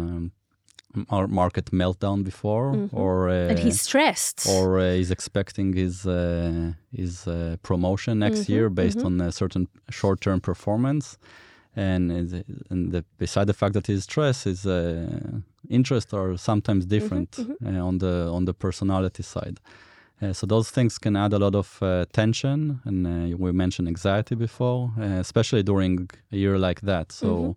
mar- 1.10 1.28
market 1.28 1.66
meltdown 1.72 2.22
before, 2.24 2.88
or 2.92 3.28
uh, 3.28 3.32
Mm-hmm. 3.32 3.50
and 3.50 3.58
he's 3.58 3.80
stressed. 3.80 4.46
or 4.48 4.78
uh, 4.78 4.92
he's 4.94 5.10
expecting 5.10 5.72
his 5.76 6.06
uh, 6.06 6.72
his 6.92 7.26
uh, 7.26 7.56
promotion 7.62 8.18
next 8.18 8.40
Mm-hmm, 8.40 8.52
year 8.52 8.70
based 8.70 9.04
on 9.04 9.20
a 9.20 9.30
certain 9.32 9.66
short-term 9.90 10.40
performance, 10.40 11.18
and 11.76 12.10
and 12.70 12.92
the, 12.92 13.04
beside 13.18 13.46
the 13.46 13.54
fact 13.54 13.72
that 13.74 13.86
he's 13.86 14.04
stressed, 14.04 14.44
his 14.44 14.64
uh, 14.66 15.40
interests 15.68 16.12
are 16.14 16.36
sometimes 16.36 16.84
Mm-hmm, 16.84 16.96
different 16.96 17.38
uh, 17.66 17.86
on 17.88 17.98
the 17.98 18.28
on 18.36 18.44
the 18.44 18.54
personality 18.54 19.22
side. 19.22 19.58
Uh, 20.22 20.32
so 20.32 20.46
those 20.46 20.70
things 20.70 20.98
can 20.98 21.16
add 21.16 21.32
a 21.32 21.38
lot 21.38 21.54
of 21.54 21.82
uh, 21.82 22.04
tension, 22.12 22.80
and 22.84 23.06
uh, 23.06 23.36
we 23.36 23.52
mentioned 23.52 23.88
anxiety 23.88 24.34
before, 24.34 24.92
uh, 24.98 25.02
especially 25.20 25.62
during 25.62 26.08
a 26.32 26.36
year 26.36 26.58
like 26.58 26.80
that. 26.82 27.12
So. 27.12 27.56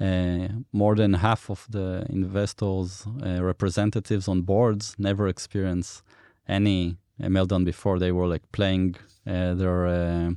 Uh, 0.00 0.48
more 0.72 0.96
than 0.96 1.14
half 1.14 1.48
of 1.48 1.68
the 1.70 2.04
investors' 2.10 3.06
uh, 3.24 3.40
representatives 3.40 4.26
on 4.26 4.42
boards 4.42 4.96
never 4.98 5.28
experience 5.28 6.02
any 6.48 6.96
uh, 7.22 7.26
meltdown 7.28 7.64
before. 7.64 8.00
They 8.00 8.10
were 8.10 8.26
like 8.26 8.42
playing 8.50 8.96
uh, 9.24 9.54
their. 9.54 9.86
Uh, 9.86 10.30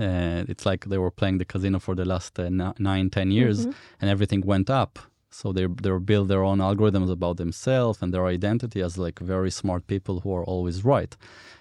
uh, 0.00 0.44
it's 0.48 0.66
like 0.66 0.86
they 0.86 0.98
were 0.98 1.12
playing 1.12 1.38
the 1.38 1.44
casino 1.44 1.78
for 1.78 1.94
the 1.94 2.04
last 2.04 2.38
uh, 2.40 2.48
ni- 2.48 2.72
nine, 2.80 3.08
ten 3.08 3.30
years, 3.30 3.66
and 4.00 4.10
everything 4.10 4.40
went 4.44 4.68
up. 4.68 4.98
So 5.34 5.52
they 5.52 5.66
they 5.66 5.90
build 5.98 6.28
their 6.28 6.42
own 6.42 6.58
algorithms 6.58 7.10
about 7.10 7.36
themselves 7.36 8.02
and 8.02 8.12
their 8.12 8.26
identity 8.26 8.82
as 8.82 8.98
like 8.98 9.18
very 9.20 9.50
smart 9.50 9.86
people 9.86 10.20
who 10.20 10.34
are 10.34 10.44
always 10.44 10.84
right. 10.84 11.16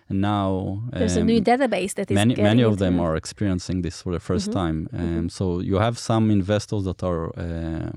And 0.10 0.20
now 0.22 0.84
There's 0.92 1.18
a 1.18 1.22
um, 1.22 1.28
new 1.28 1.42
database 1.42 1.94
that 1.96 2.12
is 2.12 2.16
many 2.16 2.36
many 2.36 2.64
of 2.64 2.78
them 2.78 3.00
are 3.00 3.16
experiencing 3.16 3.82
this 3.82 4.02
for 4.02 4.12
the 4.12 4.20
1st 4.20 4.52
time. 4.52 4.88
Um, 4.94 5.30
So 5.30 5.62
you 5.62 5.78
have 5.80 5.98
some 5.98 6.30
investors 6.32 6.84
that 6.84 7.02
are 7.04 7.24
uh, 7.38 7.92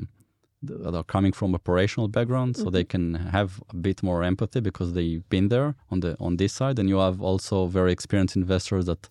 that 0.63 0.95
are 0.95 1.05
coming 1.05 1.33
from 1.33 1.55
operational 1.55 2.09
background, 2.09 2.57
so 2.57 2.71
they 2.71 2.85
can 2.85 3.15
have 3.15 3.51
a 3.69 3.77
bit 3.77 4.03
more 4.03 4.23
empathy 4.23 4.61
because 4.61 4.93
they've 4.95 5.29
been 5.29 5.49
there 5.49 5.75
on 5.91 6.01
the 6.01 6.17
on 6.19 6.37
this 6.37 6.53
side. 6.53 6.79
And 6.81 6.89
you 6.89 6.99
have 6.99 7.21
also 7.21 7.67
very 7.67 7.93
experienced 7.93 8.37
investors 8.37 8.85
that 8.87 9.09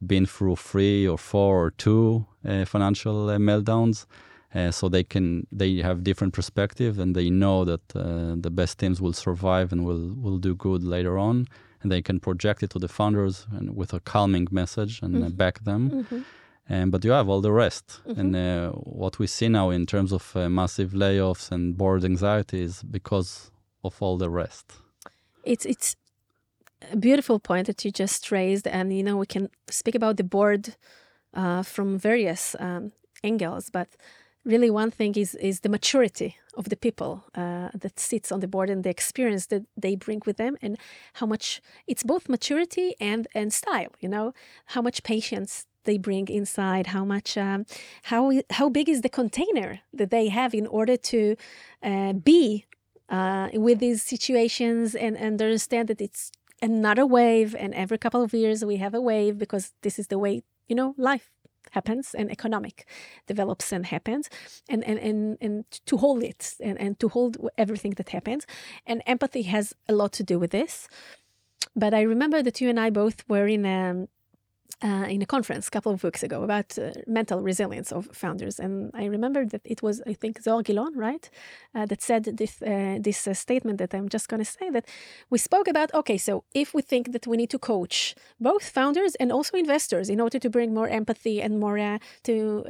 been 0.00 0.26
through 0.26 0.56
three 0.56 1.08
or 1.08 1.18
four 1.18 1.64
or 1.66 1.70
two 1.70 2.26
uh, 2.48 2.64
financial 2.64 3.28
uh, 3.30 3.38
meltdowns. 3.38 4.06
Uh, 4.54 4.70
so 4.70 4.88
they 4.88 5.04
can 5.04 5.46
they 5.52 5.76
have 5.76 6.02
different 6.02 6.32
perspective 6.32 6.98
and 6.98 7.14
they 7.14 7.28
know 7.28 7.64
that 7.64 7.96
uh, 7.96 8.34
the 8.40 8.50
best 8.50 8.78
teams 8.78 9.00
will 9.00 9.12
survive 9.12 9.72
and 9.72 9.84
will 9.84 10.14
will 10.14 10.38
do 10.38 10.54
good 10.54 10.82
later 10.82 11.18
on. 11.18 11.46
And 11.82 11.92
they 11.92 12.02
can 12.02 12.20
project 12.20 12.62
it 12.62 12.70
to 12.70 12.78
the 12.78 12.88
founders 12.88 13.46
and 13.50 13.76
with 13.76 13.92
a 13.92 14.00
calming 14.00 14.48
message 14.50 15.02
and 15.02 15.22
uh, 15.22 15.28
back 15.28 15.64
them. 15.64 16.06
And 16.68 16.90
but 16.90 17.04
you 17.04 17.12
have 17.12 17.28
all 17.28 17.40
the 17.40 17.52
rest. 17.52 18.00
And 18.16 18.34
uh, 18.34 18.70
what 18.70 19.18
we 19.18 19.26
see 19.26 19.48
now 19.48 19.70
in 19.70 19.86
terms 19.86 20.12
of 20.12 20.34
uh, 20.34 20.48
massive 20.48 20.90
layoffs 20.92 21.52
and 21.52 21.76
board 21.76 22.04
anxiety 22.04 22.62
is 22.62 22.82
because 22.82 23.50
of 23.84 24.02
all 24.02 24.16
the 24.18 24.30
rest. 24.30 24.72
It's 25.44 25.64
it's 25.64 25.96
a 26.92 26.96
beautiful 26.96 27.38
point 27.38 27.66
that 27.66 27.84
you 27.84 27.90
just 27.90 28.30
raised, 28.32 28.66
and 28.66 28.92
you 28.92 29.02
know 29.02 29.16
we 29.16 29.26
can 29.26 29.48
speak 29.70 29.94
about 29.94 30.16
the 30.16 30.24
board 30.24 30.76
uh, 31.34 31.62
from 31.62 31.98
various 31.98 32.56
um, 32.58 32.92
angles, 33.22 33.70
but 33.70 33.88
really 34.46 34.70
one 34.70 34.90
thing 34.90 35.14
is 35.16 35.34
is 35.34 35.60
the 35.60 35.68
maturity 35.68 36.36
of 36.56 36.68
the 36.70 36.76
people 36.76 37.24
uh, 37.34 37.68
that 37.74 38.00
sits 38.00 38.32
on 38.32 38.40
the 38.40 38.48
board 38.48 38.70
and 38.70 38.82
the 38.84 38.90
experience 38.90 39.46
that 39.46 39.64
they 39.76 39.94
bring 39.96 40.22
with 40.24 40.36
them, 40.36 40.56
and 40.62 40.78
how 41.14 41.26
much 41.26 41.60
it's 41.86 42.02
both 42.02 42.28
maturity 42.28 42.94
and 43.00 43.26
and 43.34 43.52
style. 43.52 43.92
You 44.00 44.08
know 44.08 44.32
how 44.66 44.82
much 44.82 45.02
patience 45.02 45.66
they 45.86 45.98
bring 45.98 46.28
inside 46.28 46.88
how 46.88 47.04
much 47.04 47.38
um, 47.38 47.64
how 48.04 48.22
how 48.50 48.68
big 48.68 48.88
is 48.88 49.00
the 49.00 49.08
container 49.08 49.80
that 49.92 50.10
they 50.10 50.28
have 50.28 50.54
in 50.54 50.66
order 50.66 50.96
to 50.96 51.36
uh, 51.82 52.12
be 52.12 52.66
uh, 53.08 53.48
with 53.54 53.78
these 53.78 54.02
situations 54.02 54.94
and, 54.94 55.16
and 55.16 55.40
understand 55.40 55.88
that 55.88 56.00
it's 56.00 56.32
another 56.60 57.06
wave 57.06 57.54
and 57.58 57.72
every 57.74 57.98
couple 57.98 58.22
of 58.22 58.34
years 58.34 58.64
we 58.64 58.76
have 58.76 58.94
a 58.94 59.00
wave 59.00 59.38
because 59.38 59.72
this 59.82 59.98
is 59.98 60.08
the 60.08 60.18
way 60.18 60.42
you 60.68 60.74
know 60.74 60.94
life 60.98 61.30
happens 61.72 62.14
and 62.14 62.30
economic 62.30 62.86
develops 63.26 63.72
and 63.72 63.86
happens 63.86 64.28
and 64.68 64.84
and 64.84 64.98
and, 64.98 65.38
and 65.40 65.64
to 65.86 65.96
hold 65.96 66.22
it 66.22 66.54
and, 66.60 66.78
and 66.80 66.98
to 67.00 67.08
hold 67.08 67.36
everything 67.58 67.92
that 67.96 68.10
happens. 68.10 68.46
And 68.86 69.02
empathy 69.06 69.42
has 69.42 69.74
a 69.88 69.92
lot 69.92 70.12
to 70.12 70.22
do 70.22 70.38
with 70.38 70.50
this. 70.50 70.88
But 71.74 71.92
i 71.92 72.02
remember 72.02 72.42
that 72.42 72.60
you 72.60 72.68
and 72.70 72.80
i 72.80 72.90
both 72.90 73.28
were 73.28 73.46
in 73.46 73.66
a 73.66 74.08
uh, 74.82 75.06
in 75.08 75.22
a 75.22 75.26
conference 75.26 75.68
a 75.68 75.70
couple 75.70 75.92
of 75.92 76.04
weeks 76.04 76.22
ago 76.22 76.42
about 76.42 76.78
uh, 76.78 76.90
mental 77.06 77.40
resilience 77.40 77.92
of 77.92 78.06
founders, 78.12 78.60
and 78.60 78.90
I 78.94 79.06
remember 79.06 79.46
that 79.46 79.62
it 79.64 79.82
was 79.82 80.02
I 80.06 80.12
think 80.12 80.42
Zohar 80.42 80.62
Gilon, 80.62 80.94
right, 80.96 81.30
uh, 81.74 81.86
that 81.86 82.02
said 82.02 82.24
this 82.24 82.60
uh, 82.62 82.98
this 83.00 83.26
uh, 83.26 83.34
statement 83.34 83.78
that 83.78 83.94
I'm 83.94 84.08
just 84.08 84.28
going 84.28 84.44
to 84.44 84.50
say 84.58 84.70
that 84.70 84.84
we 85.30 85.38
spoke 85.38 85.68
about. 85.68 85.94
Okay, 85.94 86.18
so 86.18 86.44
if 86.54 86.74
we 86.74 86.82
think 86.82 87.12
that 87.12 87.26
we 87.26 87.36
need 87.36 87.50
to 87.50 87.58
coach 87.58 88.14
both 88.38 88.68
founders 88.68 89.14
and 89.14 89.32
also 89.32 89.56
investors 89.56 90.10
in 90.10 90.20
order 90.20 90.38
to 90.38 90.50
bring 90.50 90.74
more 90.74 90.88
empathy 90.88 91.40
and 91.40 91.58
more 91.58 91.78
uh, 91.78 91.98
to 92.24 92.64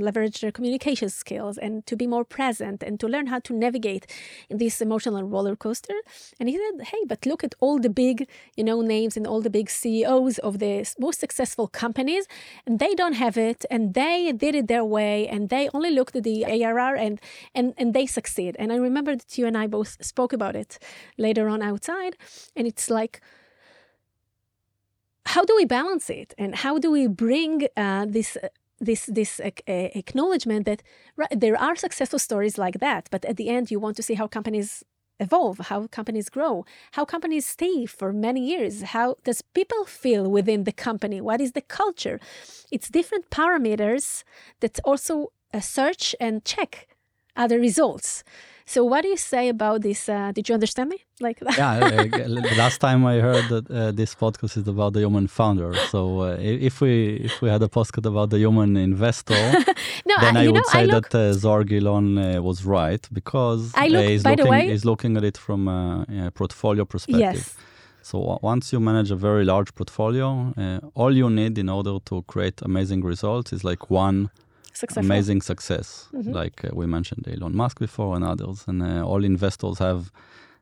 leverage 0.00 0.40
their 0.40 0.52
communication 0.52 1.08
skills 1.08 1.56
and 1.58 1.86
to 1.86 1.96
be 1.96 2.06
more 2.06 2.24
present 2.24 2.82
and 2.82 2.98
to 2.98 3.06
learn 3.06 3.26
how 3.26 3.38
to 3.38 3.52
navigate 3.52 4.06
this 4.50 4.80
emotional 4.80 5.22
roller 5.22 5.56
coaster, 5.56 5.94
and 6.40 6.48
he 6.48 6.56
said, 6.56 6.86
hey, 6.88 7.02
but 7.06 7.26
look 7.26 7.44
at 7.44 7.54
all 7.60 7.78
the 7.78 7.90
big 7.90 8.28
you 8.56 8.64
know 8.64 8.80
names 8.80 9.16
and 9.16 9.26
all 9.26 9.40
the 9.40 9.50
big 9.50 9.70
CEOs 9.70 10.38
of 10.38 10.58
the 10.58 10.84
most 11.06 11.18
successful 11.24 11.66
companies 11.82 12.24
and 12.66 12.78
they 12.82 12.92
don't 13.00 13.18
have 13.24 13.36
it 13.50 13.60
and 13.72 13.82
they 14.00 14.32
did 14.44 14.54
it 14.60 14.66
their 14.72 14.86
way 14.96 15.16
and 15.32 15.40
they 15.54 15.64
only 15.76 15.92
looked 15.98 16.14
at 16.16 16.24
the 16.30 16.38
ARR 16.54 16.94
and 17.04 17.14
and 17.58 17.66
and 17.80 17.88
they 17.96 18.06
succeed. 18.18 18.52
And 18.60 18.68
I 18.74 18.78
remember 18.88 19.12
that 19.20 19.30
you 19.38 19.44
and 19.50 19.56
I 19.62 19.66
both 19.76 19.92
spoke 20.12 20.32
about 20.38 20.54
it 20.62 20.72
later 21.26 21.44
on 21.54 21.60
outside 21.70 22.14
and 22.56 22.64
it's 22.70 22.88
like 23.00 23.14
how 25.34 25.44
do 25.44 25.54
we 25.60 25.64
balance 25.64 26.06
it? 26.10 26.34
And 26.36 26.50
how 26.64 26.74
do 26.84 26.90
we 26.90 27.06
bring 27.06 27.54
uh, 27.76 28.06
this 28.16 28.30
this 28.82 29.06
this 29.06 29.40
uh, 29.40 29.50
acknowledgement 29.68 30.66
that 30.66 30.82
right, 31.16 31.40
there 31.44 31.56
are 31.56 31.76
successful 31.76 32.18
stories 32.18 32.58
like 32.58 32.80
that 32.80 33.08
but 33.10 33.24
at 33.24 33.36
the 33.36 33.48
end 33.48 33.70
you 33.70 33.78
want 33.78 33.96
to 33.96 34.02
see 34.02 34.14
how 34.14 34.26
companies 34.26 34.84
evolve, 35.26 35.58
how 35.70 35.86
companies 35.98 36.28
grow, 36.36 36.54
how 36.96 37.04
companies 37.14 37.46
stay 37.46 37.86
for 37.86 38.12
many 38.12 38.42
years, 38.52 38.74
how 38.96 39.08
does 39.24 39.40
people 39.58 39.84
feel 39.84 40.24
within 40.38 40.64
the 40.64 40.76
company, 40.88 41.18
what 41.20 41.40
is 41.40 41.52
the 41.52 41.66
culture. 41.82 42.18
It's 42.74 42.88
different 42.98 43.30
parameters 43.30 44.24
that 44.60 44.74
also 44.84 45.14
uh, 45.54 45.60
search 45.60 46.04
and 46.20 46.44
check 46.44 46.88
other 47.36 47.58
results. 47.58 48.24
So, 48.66 48.84
what 48.84 49.02
do 49.02 49.08
you 49.08 49.16
say 49.16 49.48
about 49.48 49.82
this? 49.82 50.08
Uh, 50.08 50.32
did 50.32 50.48
you 50.48 50.54
understand 50.54 50.90
me? 50.90 50.98
Like 51.20 51.38
that? 51.40 51.56
yeah, 51.56 52.24
uh, 52.26 52.56
last 52.56 52.78
time 52.80 53.04
I 53.06 53.16
heard 53.20 53.48
that 53.48 53.70
uh, 53.70 53.92
this 53.92 54.14
podcast 54.14 54.56
is 54.56 54.66
about 54.66 54.92
the 54.94 55.00
human 55.00 55.26
founder. 55.28 55.74
So 55.90 56.20
uh, 56.22 56.36
if 56.40 56.80
we 56.80 57.16
if 57.28 57.40
we 57.42 57.48
had 57.48 57.62
a 57.62 57.68
podcast 57.68 58.06
about 58.06 58.30
the 58.30 58.38
human 58.38 58.76
investor, 58.76 59.34
no, 60.06 60.14
then 60.20 60.36
I, 60.36 60.46
would 60.46 60.54
know, 60.56 60.62
say 60.72 60.80
I 60.80 60.84
look, 60.84 61.10
that 61.10 61.34
uh, 61.34 61.64
Gilon 61.64 62.18
uh, 62.18 62.42
was 62.42 62.64
right 62.64 63.06
because 63.12 63.72
I 63.74 63.88
look- 63.88 64.04
uh, 64.04 64.08
he's 64.08 64.24
looking 64.24 64.48
way- 64.48 64.68
he's 64.70 64.84
looking 64.84 65.16
at 65.16 65.24
it 65.24 65.36
from 65.38 65.68
a, 65.68 66.06
a 66.26 66.30
portfolio 66.30 66.84
perspective. 66.84 67.20
yes, 67.20 67.56
So 68.02 68.38
once 68.42 68.72
you 68.72 68.80
manage 68.80 69.10
a 69.12 69.16
very 69.16 69.44
large 69.44 69.70
portfolio, 69.74 70.52
uh, 70.56 70.80
all 70.94 71.12
you 71.16 71.28
need 71.30 71.56
in 71.58 71.68
order 71.68 71.98
to 72.06 72.22
create 72.22 72.60
amazing 72.62 73.02
results 73.04 73.52
is 73.52 73.62
like 73.64 73.90
one 73.90 74.30
successful. 74.72 75.04
amazing 75.10 75.42
success, 75.42 76.08
Mhm. 76.12 76.32
like 76.34 76.64
uh, 76.64 76.70
we 76.74 76.86
mentioned 76.86 77.26
Elon 77.28 77.54
Musk 77.56 77.78
before 77.78 78.16
and 78.16 78.24
others. 78.24 78.64
And 78.66 78.82
uh, 78.82 79.04
all 79.10 79.24
investors 79.24 79.78
have 79.78 80.10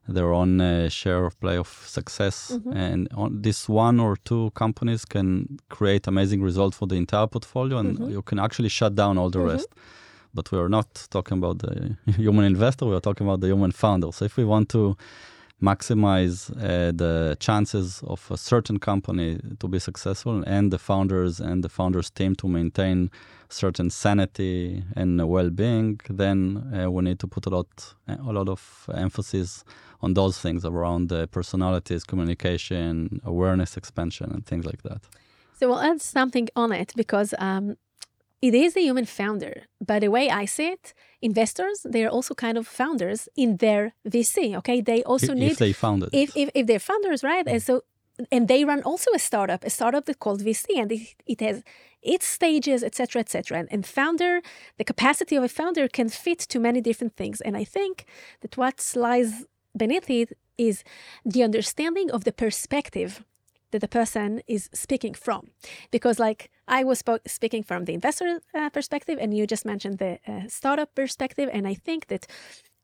their 0.09 0.33
own 0.33 0.61
uh, 0.61 0.89
share 0.89 1.25
of 1.27 1.35
play 1.41 1.57
of 1.59 1.69
success, 1.87 2.53
Mhm. 2.53 2.75
and 2.75 3.09
on 3.15 3.43
this 3.43 3.69
one 3.69 4.01
or 4.03 4.17
two 4.25 4.51
companies 4.55 5.05
can 5.05 5.59
create 5.69 6.07
amazing 6.09 6.43
results 6.43 6.77
for 6.77 6.89
the 6.89 6.97
entire 6.97 7.27
portfolio, 7.29 7.79
and 7.79 7.99
Mhm. 7.99 8.11
you 8.11 8.23
can 8.23 8.39
actually 8.39 8.69
shut 8.71 8.95
down 8.95 9.19
all 9.19 9.31
the 9.31 9.39
Mhm. 9.39 9.53
rest. 9.53 9.69
But 10.35 10.51
we 10.53 10.59
are 10.59 10.69
not 10.69 11.07
talking 11.11 11.39
about 11.39 11.59
the 11.59 11.97
human 12.25 12.45
investor; 12.45 12.87
we 12.87 12.95
are 12.95 13.01
talking 13.01 13.27
about 13.29 13.41
the 13.41 13.49
human 13.49 13.73
founder. 13.73 14.13
So 14.13 14.25
if 14.25 14.37
we 14.37 14.45
want 14.45 14.69
to 14.71 14.97
maximize 15.63 16.51
uh, 16.57 16.93
the 16.93 17.37
chances 17.39 18.03
of 18.07 18.27
a 18.31 18.37
certain 18.37 18.79
company 18.79 19.39
to 19.59 19.69
be 19.69 19.79
successful 19.79 20.43
and 20.47 20.71
the 20.73 20.79
founders 20.79 21.41
and 21.41 21.63
the 21.63 21.69
founders 21.69 22.11
team 22.11 22.35
to 22.37 22.49
maintain 22.49 23.11
certain 23.53 23.90
sanity 23.90 24.82
and 24.96 25.28
well-being 25.28 26.01
then 26.09 26.38
uh, 26.74 26.90
we 26.90 27.03
need 27.03 27.18
to 27.18 27.26
put 27.26 27.46
a 27.46 27.51
lot 27.51 27.94
a 28.09 28.32
lot 28.32 28.48
of 28.48 28.88
emphasis 28.94 29.64
on 30.01 30.14
those 30.14 30.38
things 30.38 30.64
around 30.64 31.12
uh, 31.12 31.26
personalities 31.26 32.05
communication 32.05 33.20
awareness 33.24 33.76
expansion 33.76 34.30
and 34.32 34.46
things 34.46 34.64
like 34.64 34.82
that 34.82 35.03
So 35.61 35.68
we'll 35.68 35.80
add 35.80 36.01
something 36.01 36.48
on 36.57 36.72
it 36.72 36.94
because 36.96 37.34
um, 37.38 37.76
it 38.40 38.55
is 38.55 38.76
a 38.76 38.80
human 38.80 39.05
founder. 39.05 39.64
By 39.84 39.98
the 39.98 40.09
way 40.09 40.30
I 40.30 40.46
see 40.46 40.68
it, 40.68 40.94
investors, 41.20 41.84
they're 41.84 42.09
also 42.09 42.34
kind 42.34 42.57
of 42.57 42.66
founders 42.66 43.28
in 43.36 43.59
their 43.59 43.92
VC, 44.09 44.57
okay? 44.57 44.80
They 44.80 45.03
also 45.03 45.32
if, 45.32 45.38
need, 45.38 45.51
if 45.53 45.59
they 45.59 45.72
found 45.72 46.05
it 46.05 46.09
if, 46.12 46.34
if, 46.34 46.51
if 46.55 46.66
they're 46.66 46.78
founders, 46.78 47.22
right? 47.22 47.46
And 47.46 47.62
so 47.62 47.82
and 48.32 48.48
they 48.48 48.64
run 48.64 48.82
also 48.82 49.11
a 49.14 49.18
startup, 49.18 49.64
a 49.64 49.70
startup 49.70 50.05
that's 50.07 50.18
called 50.18 50.42
VC, 50.42 50.66
and 50.76 50.92
it, 50.92 51.14
it 51.26 51.40
has 51.40 51.62
its 52.03 52.26
stages, 52.26 52.82
etc., 52.82 53.20
etc. 53.20 53.59
And, 53.59 53.68
and 53.70 53.86
founder, 53.86 54.40
the 54.78 54.84
capacity 54.84 55.36
of 55.36 55.44
a 55.44 55.48
founder 55.48 55.88
can 55.88 56.09
fit 56.09 56.38
to 56.38 56.59
many 56.59 56.80
different 56.80 57.16
things. 57.16 57.40
And 57.40 57.57
I 57.57 57.64
think 57.64 58.07
that 58.40 58.57
what 58.57 58.92
lies 58.96 59.44
beneath 59.76 60.11
it 60.11 60.36
is 60.59 60.84
the 61.24 61.42
understanding 61.42 62.11
of 62.11 62.24
the 62.24 62.32
perspective 62.32 63.24
that 63.70 63.80
the 63.80 63.88
person 63.88 64.42
is 64.46 64.68
speaking 64.72 65.14
from. 65.14 65.51
Because, 65.90 66.18
like, 66.18 66.51
I 66.66 66.84
was 66.84 67.03
speaking 67.26 67.62
from 67.62 67.84
the 67.84 67.94
investor 67.94 68.40
uh, 68.55 68.70
perspective, 68.70 69.18
and 69.20 69.36
you 69.36 69.46
just 69.46 69.64
mentioned 69.64 69.98
the 69.98 70.18
uh, 70.26 70.48
startup 70.48 70.94
perspective. 70.94 71.48
And 71.53 71.66
I 71.66 71.74
think 71.74 72.09
that 72.09 72.26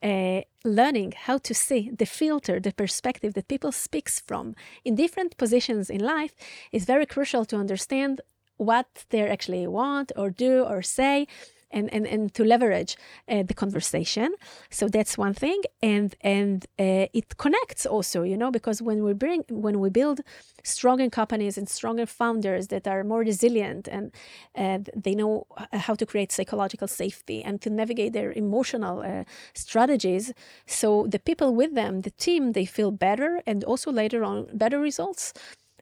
uh, 0.02 0.42
learning 0.64 1.14
how 1.16 1.38
to 1.38 1.54
see 1.54 1.90
the 1.90 2.06
filter, 2.06 2.60
the 2.60 2.72
perspective 2.72 3.34
that 3.34 3.48
people 3.48 3.72
speaks 3.72 4.20
from 4.20 4.54
in 4.84 4.94
different 4.94 5.36
positions 5.36 5.90
in 5.90 6.00
life 6.00 6.34
is 6.70 6.84
very 6.84 7.06
crucial 7.06 7.44
to 7.46 7.56
understand 7.56 8.20
what 8.56 9.04
they 9.10 9.28
actually 9.28 9.66
want 9.66 10.12
or 10.16 10.30
do 10.30 10.62
or 10.64 10.82
say 10.82 11.26
and, 11.70 11.92
and, 11.92 12.06
and 12.06 12.32
to 12.34 12.44
leverage 12.44 12.96
uh, 13.28 13.42
the 13.42 13.54
conversation. 13.54 14.34
So 14.70 14.88
that's 14.88 15.18
one 15.18 15.34
thing. 15.34 15.60
And 15.82 16.14
and 16.20 16.64
uh, 16.78 17.06
it 17.12 17.36
connects 17.36 17.86
also, 17.86 18.22
you 18.22 18.36
know, 18.36 18.50
because 18.50 18.80
when 18.80 19.02
we 19.04 19.12
bring 19.12 19.44
when 19.50 19.80
we 19.80 19.90
build 19.90 20.20
stronger 20.62 21.08
companies 21.10 21.58
and 21.58 21.68
stronger 21.68 22.06
founders 22.06 22.68
that 22.68 22.86
are 22.86 23.04
more 23.04 23.20
resilient 23.20 23.88
and 23.88 24.12
uh, 24.56 24.78
they 24.94 25.14
know 25.14 25.46
how 25.72 25.94
to 25.94 26.06
create 26.06 26.32
psychological 26.32 26.88
safety 26.88 27.42
and 27.42 27.60
to 27.62 27.70
navigate 27.70 28.12
their 28.12 28.32
emotional 28.32 29.00
uh, 29.00 29.24
strategies. 29.54 30.32
So 30.66 31.06
the 31.08 31.18
people 31.18 31.54
with 31.54 31.74
them, 31.74 32.02
the 32.02 32.10
team, 32.10 32.52
they 32.52 32.64
feel 32.64 32.90
better 32.90 33.42
and 33.46 33.64
also 33.64 33.92
later 33.92 34.24
on 34.24 34.46
better 34.52 34.80
results 34.80 35.32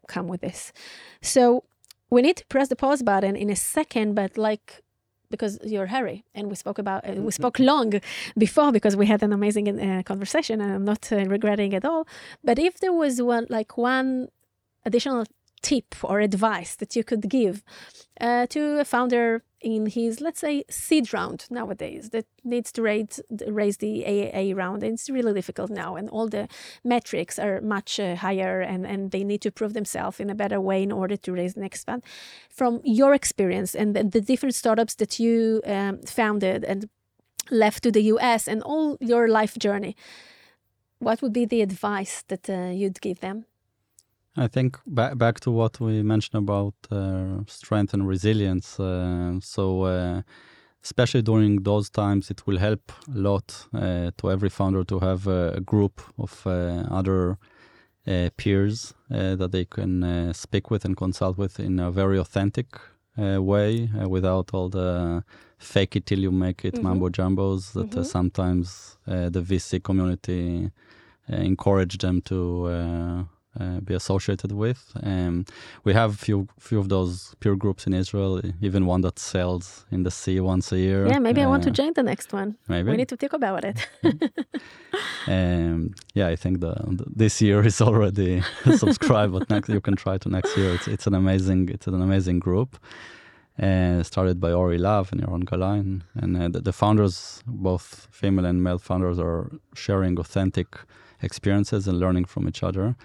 come 0.06 0.28
with 0.28 0.40
this. 0.40 0.72
So 1.22 1.64
we 2.14 2.22
need 2.22 2.36
to 2.36 2.46
press 2.46 2.68
the 2.68 2.76
pause 2.76 3.02
button 3.02 3.34
in 3.36 3.50
a 3.50 3.56
second, 3.56 4.14
but 4.14 4.38
like 4.38 4.66
because 5.30 5.58
you're 5.64 5.86
Harry, 5.86 6.18
and 6.36 6.48
we 6.48 6.54
spoke 6.54 6.78
about 6.78 7.00
uh, 7.08 7.14
we 7.28 7.32
spoke 7.32 7.58
long 7.58 7.88
before 8.38 8.70
because 8.72 8.94
we 8.96 9.06
had 9.06 9.20
an 9.22 9.32
amazing 9.32 9.66
uh, 9.68 10.02
conversation, 10.04 10.60
and 10.60 10.70
I'm 10.76 10.86
not 10.92 11.02
uh, 11.12 11.16
regretting 11.36 11.74
at 11.74 11.84
all. 11.84 12.06
But 12.48 12.56
if 12.58 12.78
there 12.82 12.92
was 12.92 13.20
one 13.20 13.46
like 13.58 13.76
one 13.76 14.28
additional 14.86 15.24
tip 15.64 15.94
or 16.04 16.20
advice 16.20 16.76
that 16.76 16.94
you 16.94 17.02
could 17.02 17.28
give 17.28 17.64
uh, 18.20 18.46
to 18.46 18.78
a 18.78 18.84
founder 18.84 19.42
in 19.60 19.86
his, 19.86 20.20
let's 20.20 20.40
say, 20.40 20.62
seed 20.68 21.12
round 21.14 21.46
nowadays 21.50 22.10
that 22.10 22.26
needs 22.44 22.70
to 22.70 22.82
raise, 22.82 23.18
raise 23.48 23.78
the 23.78 24.04
AAA 24.06 24.54
round. 24.54 24.82
And 24.82 24.92
it's 24.92 25.08
really 25.08 25.32
difficult 25.32 25.70
now, 25.70 25.96
and 25.96 26.10
all 26.10 26.28
the 26.28 26.48
metrics 26.84 27.38
are 27.38 27.62
much 27.62 27.98
uh, 27.98 28.14
higher, 28.14 28.60
and, 28.60 28.86
and 28.86 29.10
they 29.10 29.24
need 29.24 29.40
to 29.40 29.50
prove 29.50 29.72
themselves 29.72 30.20
in 30.20 30.28
a 30.28 30.34
better 30.34 30.60
way 30.60 30.82
in 30.82 30.92
order 30.92 31.16
to 31.16 31.32
raise 31.32 31.54
the 31.54 31.60
next 31.60 31.84
fund. 31.84 32.04
From 32.50 32.80
your 32.84 33.14
experience 33.14 33.74
and 33.74 33.96
the, 33.96 34.04
the 34.04 34.20
different 34.20 34.54
startups 34.54 34.94
that 34.96 35.18
you 35.18 35.62
um, 35.66 36.02
founded 36.02 36.62
and 36.64 36.90
left 37.50 37.82
to 37.84 37.90
the 37.90 38.02
US 38.14 38.46
and 38.46 38.62
all 38.62 38.98
your 39.00 39.28
life 39.28 39.58
journey, 39.58 39.96
what 40.98 41.22
would 41.22 41.32
be 41.32 41.46
the 41.46 41.62
advice 41.62 42.22
that 42.28 42.50
uh, 42.50 42.70
you'd 42.70 43.00
give 43.00 43.20
them? 43.20 43.46
I 44.36 44.48
think 44.48 44.78
back 44.86 45.16
back 45.16 45.40
to 45.40 45.50
what 45.50 45.78
we 45.80 46.02
mentioned 46.02 46.42
about 46.42 46.74
uh, 46.90 47.44
strength 47.46 47.94
and 47.94 48.06
resilience. 48.08 48.80
Uh, 48.80 49.38
so, 49.40 49.82
uh, 49.82 50.22
especially 50.82 51.22
during 51.22 51.62
those 51.62 51.88
times, 51.88 52.30
it 52.30 52.44
will 52.46 52.58
help 52.58 52.92
a 53.08 53.18
lot 53.18 53.66
uh, 53.72 54.10
to 54.18 54.30
every 54.30 54.50
founder 54.50 54.82
to 54.84 54.98
have 54.98 55.28
a, 55.28 55.60
group 55.60 56.02
of 56.18 56.46
uh, 56.46 56.84
other 56.90 57.38
uh, 58.06 58.28
peers 58.36 58.92
that 59.08 59.52
they 59.52 59.64
can 59.64 60.34
speak 60.34 60.70
with 60.70 60.84
and 60.84 60.96
consult 60.96 61.38
with 61.38 61.60
in 61.60 61.78
a 61.78 61.90
very 61.92 62.18
authentic 62.18 62.66
way, 63.16 63.88
without 64.08 64.50
all 64.52 64.68
the 64.68 65.22
fake 65.58 65.94
it 65.94 66.06
till 66.06 66.18
you 66.18 66.32
make 66.32 66.64
it 66.64 66.74
mm-hmm. 66.74 66.88
mambo 66.88 67.08
jumbos 67.08 67.72
that 67.72 67.90
mm-hmm. 67.90 68.02
sometimes 68.02 68.98
the 69.06 69.40
VC 69.40 69.82
community 69.82 70.70
encourage 71.28 71.98
them 71.98 72.20
to 72.22 73.26
uh, 73.58 73.80
be 73.80 73.94
associated 73.94 74.52
with. 74.52 74.92
Um, 75.02 75.44
we 75.84 75.92
have 75.92 76.18
few 76.18 76.48
few 76.58 76.78
of 76.78 76.88
those 76.88 77.34
peer 77.40 77.56
groups 77.56 77.86
in 77.86 77.94
Israel, 77.94 78.40
even 78.60 78.86
one 78.86 79.02
that 79.02 79.18
sells 79.18 79.86
in 79.90 80.02
the 80.02 80.10
sea 80.10 80.40
once 80.40 80.72
a 80.72 80.78
year. 80.78 81.06
Yeah, 81.06 81.18
maybe 81.18 81.40
uh, 81.40 81.44
I 81.44 81.48
want 81.48 81.62
to 81.64 81.70
uh, 81.70 81.72
join 81.72 81.92
the 81.94 82.02
next 82.02 82.32
one. 82.32 82.56
Maybe 82.68 82.90
we 82.90 82.96
need 82.96 83.08
to 83.08 83.16
think 83.16 83.32
about 83.32 83.64
it. 83.64 83.86
um, 85.28 85.94
yeah, 86.14 86.28
I 86.28 86.36
think 86.36 86.60
the, 86.60 86.74
the, 86.98 87.04
this 87.14 87.40
year 87.40 87.64
is 87.64 87.80
already 87.80 88.42
subscribed, 88.76 89.32
but 89.32 89.48
next 89.50 89.68
you 89.68 89.80
can 89.80 89.96
try 89.96 90.18
to 90.18 90.28
next 90.28 90.56
year. 90.56 90.74
It's 90.74 90.88
it's 90.88 91.06
an 91.06 91.14
amazing 91.14 91.68
it's 91.68 91.86
an 91.86 92.00
amazing 92.02 92.40
group. 92.40 92.78
Uh, 93.56 94.02
started 94.02 94.40
by 94.40 94.50
Ori 94.50 94.78
Lahav 94.78 95.12
and 95.12 95.20
Yaron 95.22 95.44
Galai, 95.44 96.02
and 96.16 96.36
uh, 96.36 96.48
the, 96.48 96.60
the 96.60 96.72
founders, 96.72 97.40
both 97.46 98.08
female 98.10 98.46
and 98.46 98.64
male 98.64 98.78
founders, 98.78 99.16
are 99.20 99.48
sharing 99.74 100.18
authentic 100.18 100.76
experiences 101.22 101.86
and 101.86 102.00
learning 102.00 102.24
from 102.24 102.48
each 102.48 102.64
other. 102.64 102.96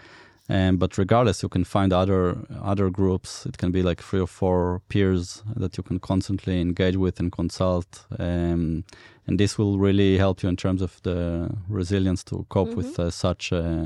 Um, 0.49 0.77
but 0.77 0.97
regardless, 0.97 1.43
you 1.43 1.49
can 1.49 1.63
find 1.63 1.93
other 1.93 2.37
other 2.59 2.89
groups. 2.89 3.45
It 3.45 3.59
can 3.59 3.71
be 3.71 3.83
like 3.83 4.01
three 4.01 4.19
or 4.19 4.27
four 4.27 4.81
peers 4.89 5.43
that 5.55 5.77
you 5.77 5.83
can 5.83 5.99
constantly 5.99 6.59
engage 6.59 6.97
with 6.97 7.19
and 7.19 7.31
consult. 7.31 8.05
Um, 8.17 8.83
and 9.27 9.39
this 9.39 9.59
will 9.59 9.77
really 9.77 10.17
help 10.17 10.41
you 10.41 10.49
in 10.49 10.55
terms 10.55 10.81
of 10.81 10.99
the 11.03 11.51
resilience 11.67 12.23
to 12.25 12.47
cope 12.49 12.69
mm-hmm. 12.69 12.77
with 12.77 12.99
uh, 12.99 13.11
such 13.11 13.53
uh, 13.53 13.85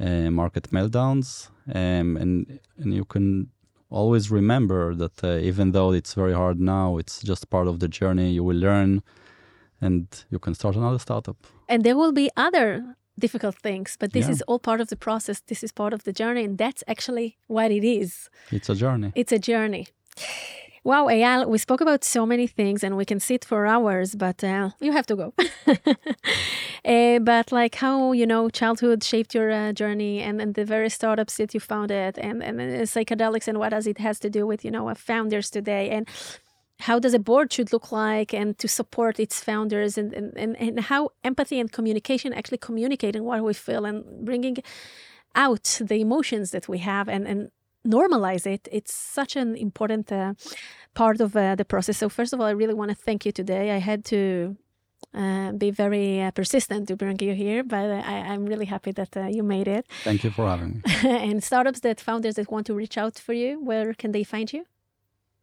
uh, 0.00 0.30
market 0.30 0.72
meltdowns. 0.72 1.50
Um, 1.72 2.16
and 2.16 2.58
and 2.78 2.92
you 2.92 3.04
can 3.04 3.50
always 3.88 4.28
remember 4.28 4.92
that 4.96 5.22
uh, 5.22 5.38
even 5.38 5.70
though 5.70 5.92
it's 5.92 6.14
very 6.14 6.32
hard 6.32 6.58
now, 6.58 6.98
it's 6.98 7.22
just 7.22 7.48
part 7.48 7.68
of 7.68 7.78
the 7.78 7.86
journey. 7.88 8.32
You 8.32 8.42
will 8.42 8.58
learn, 8.58 9.02
and 9.80 10.06
you 10.30 10.40
can 10.40 10.54
start 10.54 10.74
another 10.74 10.98
startup. 10.98 11.36
And 11.68 11.84
there 11.84 11.96
will 11.96 12.12
be 12.12 12.28
other 12.36 12.96
difficult 13.18 13.56
things, 13.56 13.96
but 13.98 14.12
this 14.12 14.26
yeah. 14.26 14.32
is 14.32 14.42
all 14.42 14.58
part 14.58 14.80
of 14.80 14.88
the 14.88 14.96
process. 14.96 15.40
This 15.40 15.62
is 15.62 15.72
part 15.72 15.92
of 15.92 16.04
the 16.04 16.12
journey, 16.12 16.44
and 16.44 16.58
that's 16.58 16.82
actually 16.86 17.38
what 17.46 17.70
it 17.70 17.84
is. 17.84 18.30
It's 18.50 18.68
a 18.68 18.74
journey. 18.74 19.12
It's 19.14 19.32
a 19.32 19.38
journey. 19.38 19.88
Wow, 20.86 21.06
Eyal, 21.06 21.48
we 21.48 21.58
spoke 21.58 21.80
about 21.80 22.04
so 22.04 22.24
many 22.24 22.46
things 22.46 22.84
and 22.84 22.96
we 22.96 23.04
can 23.04 23.18
sit 23.18 23.44
for 23.44 23.66
hours, 23.66 24.14
but 24.14 24.44
uh, 24.44 24.70
you 24.80 24.92
have 24.92 25.04
to 25.06 25.16
go. 25.16 25.34
uh, 26.84 27.18
but 27.24 27.50
like 27.50 27.74
how, 27.74 28.12
you 28.12 28.24
know, 28.24 28.48
childhood 28.48 29.02
shaped 29.02 29.34
your 29.34 29.50
uh, 29.50 29.72
journey 29.72 30.20
and, 30.20 30.40
and 30.40 30.54
the 30.54 30.64
various 30.64 30.94
startups 30.94 31.38
that 31.38 31.52
you 31.54 31.58
founded 31.58 32.16
and, 32.20 32.40
and, 32.40 32.60
and 32.60 32.82
psychedelics 32.86 33.48
and 33.48 33.58
what 33.58 33.70
does 33.70 33.88
it 33.88 33.98
has 33.98 34.20
to 34.20 34.30
do 34.30 34.46
with, 34.46 34.64
you 34.64 34.70
know, 34.70 34.94
founders 34.94 35.50
today. 35.50 35.90
And 35.90 36.06
how 36.80 36.98
does 36.98 37.14
a 37.14 37.18
board 37.18 37.52
should 37.52 37.72
look 37.72 37.90
like 37.90 38.34
and 38.34 38.58
to 38.58 38.68
support 38.68 39.18
its 39.18 39.40
founders 39.40 39.96
and, 39.96 40.12
and, 40.12 40.36
and, 40.36 40.56
and 40.56 40.80
how 40.80 41.10
empathy 41.24 41.58
and 41.58 41.72
communication 41.72 42.32
actually 42.32 42.58
communicating 42.58 43.24
what 43.24 43.42
we 43.42 43.54
feel 43.54 43.84
and 43.84 44.24
bringing 44.24 44.56
out 45.34 45.80
the 45.80 45.96
emotions 45.96 46.50
that 46.50 46.68
we 46.68 46.78
have 46.78 47.08
and, 47.08 47.26
and 47.26 47.50
normalize 47.86 48.46
it 48.46 48.68
it's 48.72 48.92
such 48.92 49.36
an 49.36 49.54
important 49.56 50.10
uh, 50.10 50.34
part 50.94 51.20
of 51.20 51.36
uh, 51.36 51.54
the 51.54 51.64
process 51.64 51.98
so 51.98 52.08
first 52.08 52.32
of 52.32 52.40
all 52.40 52.46
i 52.46 52.50
really 52.50 52.74
want 52.74 52.88
to 52.90 52.94
thank 52.94 53.24
you 53.24 53.32
today 53.32 53.70
i 53.70 53.78
had 53.78 54.04
to 54.04 54.56
uh, 55.14 55.52
be 55.52 55.70
very 55.70 56.20
uh, 56.20 56.30
persistent 56.30 56.88
to 56.88 56.96
bring 56.96 57.18
you 57.20 57.34
here, 57.34 57.62
but 57.64 57.90
I, 57.90 58.34
am 58.34 58.44
really 58.44 58.66
happy 58.66 58.92
that 58.92 59.16
uh, 59.16 59.26
you 59.26 59.42
made 59.42 59.66
it. 59.66 59.86
Thank 60.04 60.24
you 60.24 60.30
for 60.30 60.46
having 60.46 60.82
me. 60.84 61.08
and 61.08 61.42
startups 61.42 61.80
that 61.80 62.00
founders 62.00 62.34
that 62.34 62.50
want 62.50 62.66
to 62.66 62.74
reach 62.74 62.98
out 62.98 63.18
for 63.18 63.32
you, 63.32 63.62
where 63.62 63.94
can 63.94 64.12
they 64.12 64.24
find 64.24 64.52
you? 64.52 64.66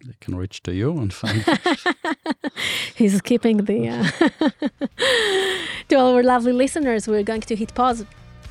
They 0.06 0.14
can 0.20 0.36
reach 0.36 0.62
to 0.64 0.74
you 0.74 0.98
and 0.98 1.14
find. 1.14 1.46
He's 2.96 3.22
keeping 3.22 3.58
the. 3.58 3.90
Uh, 3.90 4.30
to 5.90 5.96
all 5.96 6.16
our 6.16 6.24
lovely 6.24 6.54
listeners, 6.54 7.08
we're 7.08 7.24
going 7.24 7.42
to 7.42 7.56
hit 7.56 7.74
pause. 7.74 8.06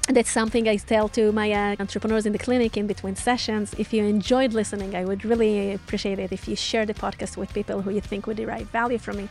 That's 0.09 0.31
something 0.31 0.69
I 0.69 0.77
tell 0.77 1.09
to 1.11 1.31
my 1.31 1.53
uh, 1.53 1.77
entrepreneurs 1.79 2.27
in 2.27 2.33
the 2.33 2.39
clinic 2.39 2.77
in 2.77 2.87
between 2.87 3.15
sessions. 3.15 3.75
If 3.79 3.93
you 3.93 4.03
enjoyed 4.05 4.53
listening, 4.53 4.97
I 4.97 5.05
would 5.05 5.25
really 5.25 5.75
appreciate 5.75 6.19
it 6.19 6.33
if 6.33 6.49
you 6.49 6.57
share 6.57 6.85
the 6.87 6.95
podcast 6.95 7.37
with 7.37 7.55
people 7.55 7.83
who 7.83 7.91
you 7.91 8.01
think 8.01 8.27
would 8.27 8.37
derive 8.37 8.69
value 8.71 8.99
from 8.99 9.21
it. 9.21 9.31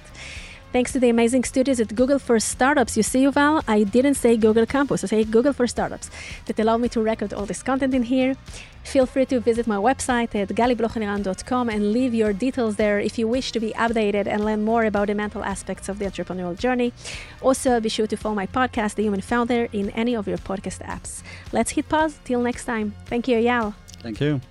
Thanks 0.71 0.93
to 0.93 0.99
the 0.99 1.09
amazing 1.09 1.43
studios 1.43 1.79
at 1.81 1.93
Google 1.95 2.17
for 2.17 2.39
Startups. 2.39 2.95
You 2.95 3.03
see, 3.03 3.25
Yuval, 3.25 3.61
I 3.67 3.83
didn't 3.83 4.15
say 4.15 4.37
Google 4.37 4.65
Campus, 4.65 5.03
I 5.03 5.07
say 5.07 5.23
Google 5.25 5.51
for 5.51 5.67
Startups 5.67 6.09
that 6.45 6.57
allow 6.59 6.77
me 6.77 6.87
to 6.89 7.01
record 7.01 7.33
all 7.33 7.45
this 7.45 7.61
content 7.61 7.93
in 7.93 8.03
here. 8.03 8.35
Feel 8.83 9.05
free 9.05 9.25
to 9.25 9.39
visit 9.39 9.67
my 9.67 9.75
website 9.75 10.33
at 10.33 10.47
galiblochliran.com 10.49 11.69
and 11.69 11.91
leave 11.91 12.13
your 12.13 12.33
details 12.33 12.77
there 12.77 12.99
if 12.99 13.19
you 13.19 13.27
wish 13.27 13.51
to 13.51 13.59
be 13.59 13.71
updated 13.73 14.27
and 14.27 14.45
learn 14.45 14.63
more 14.63 14.85
about 14.85 15.07
the 15.07 15.15
mental 15.15 15.43
aspects 15.43 15.89
of 15.89 15.99
the 15.99 16.05
entrepreneurial 16.05 16.57
journey. 16.57 16.93
Also, 17.41 17.79
be 17.79 17.89
sure 17.89 18.07
to 18.07 18.15
follow 18.15 18.35
my 18.35 18.47
podcast, 18.47 18.95
The 18.95 19.03
Human 19.03 19.21
Founder, 19.21 19.67
in 19.73 19.89
any 19.91 20.15
of 20.15 20.27
your 20.27 20.37
podcast 20.37 20.81
apps. 20.87 21.21
Let's 21.51 21.71
hit 21.71 21.89
pause. 21.89 22.19
Till 22.23 22.41
next 22.41 22.65
time. 22.65 22.95
Thank 23.05 23.27
you, 23.27 23.37
Eyal. 23.37 23.73
Thank 24.01 24.19
you. 24.21 24.41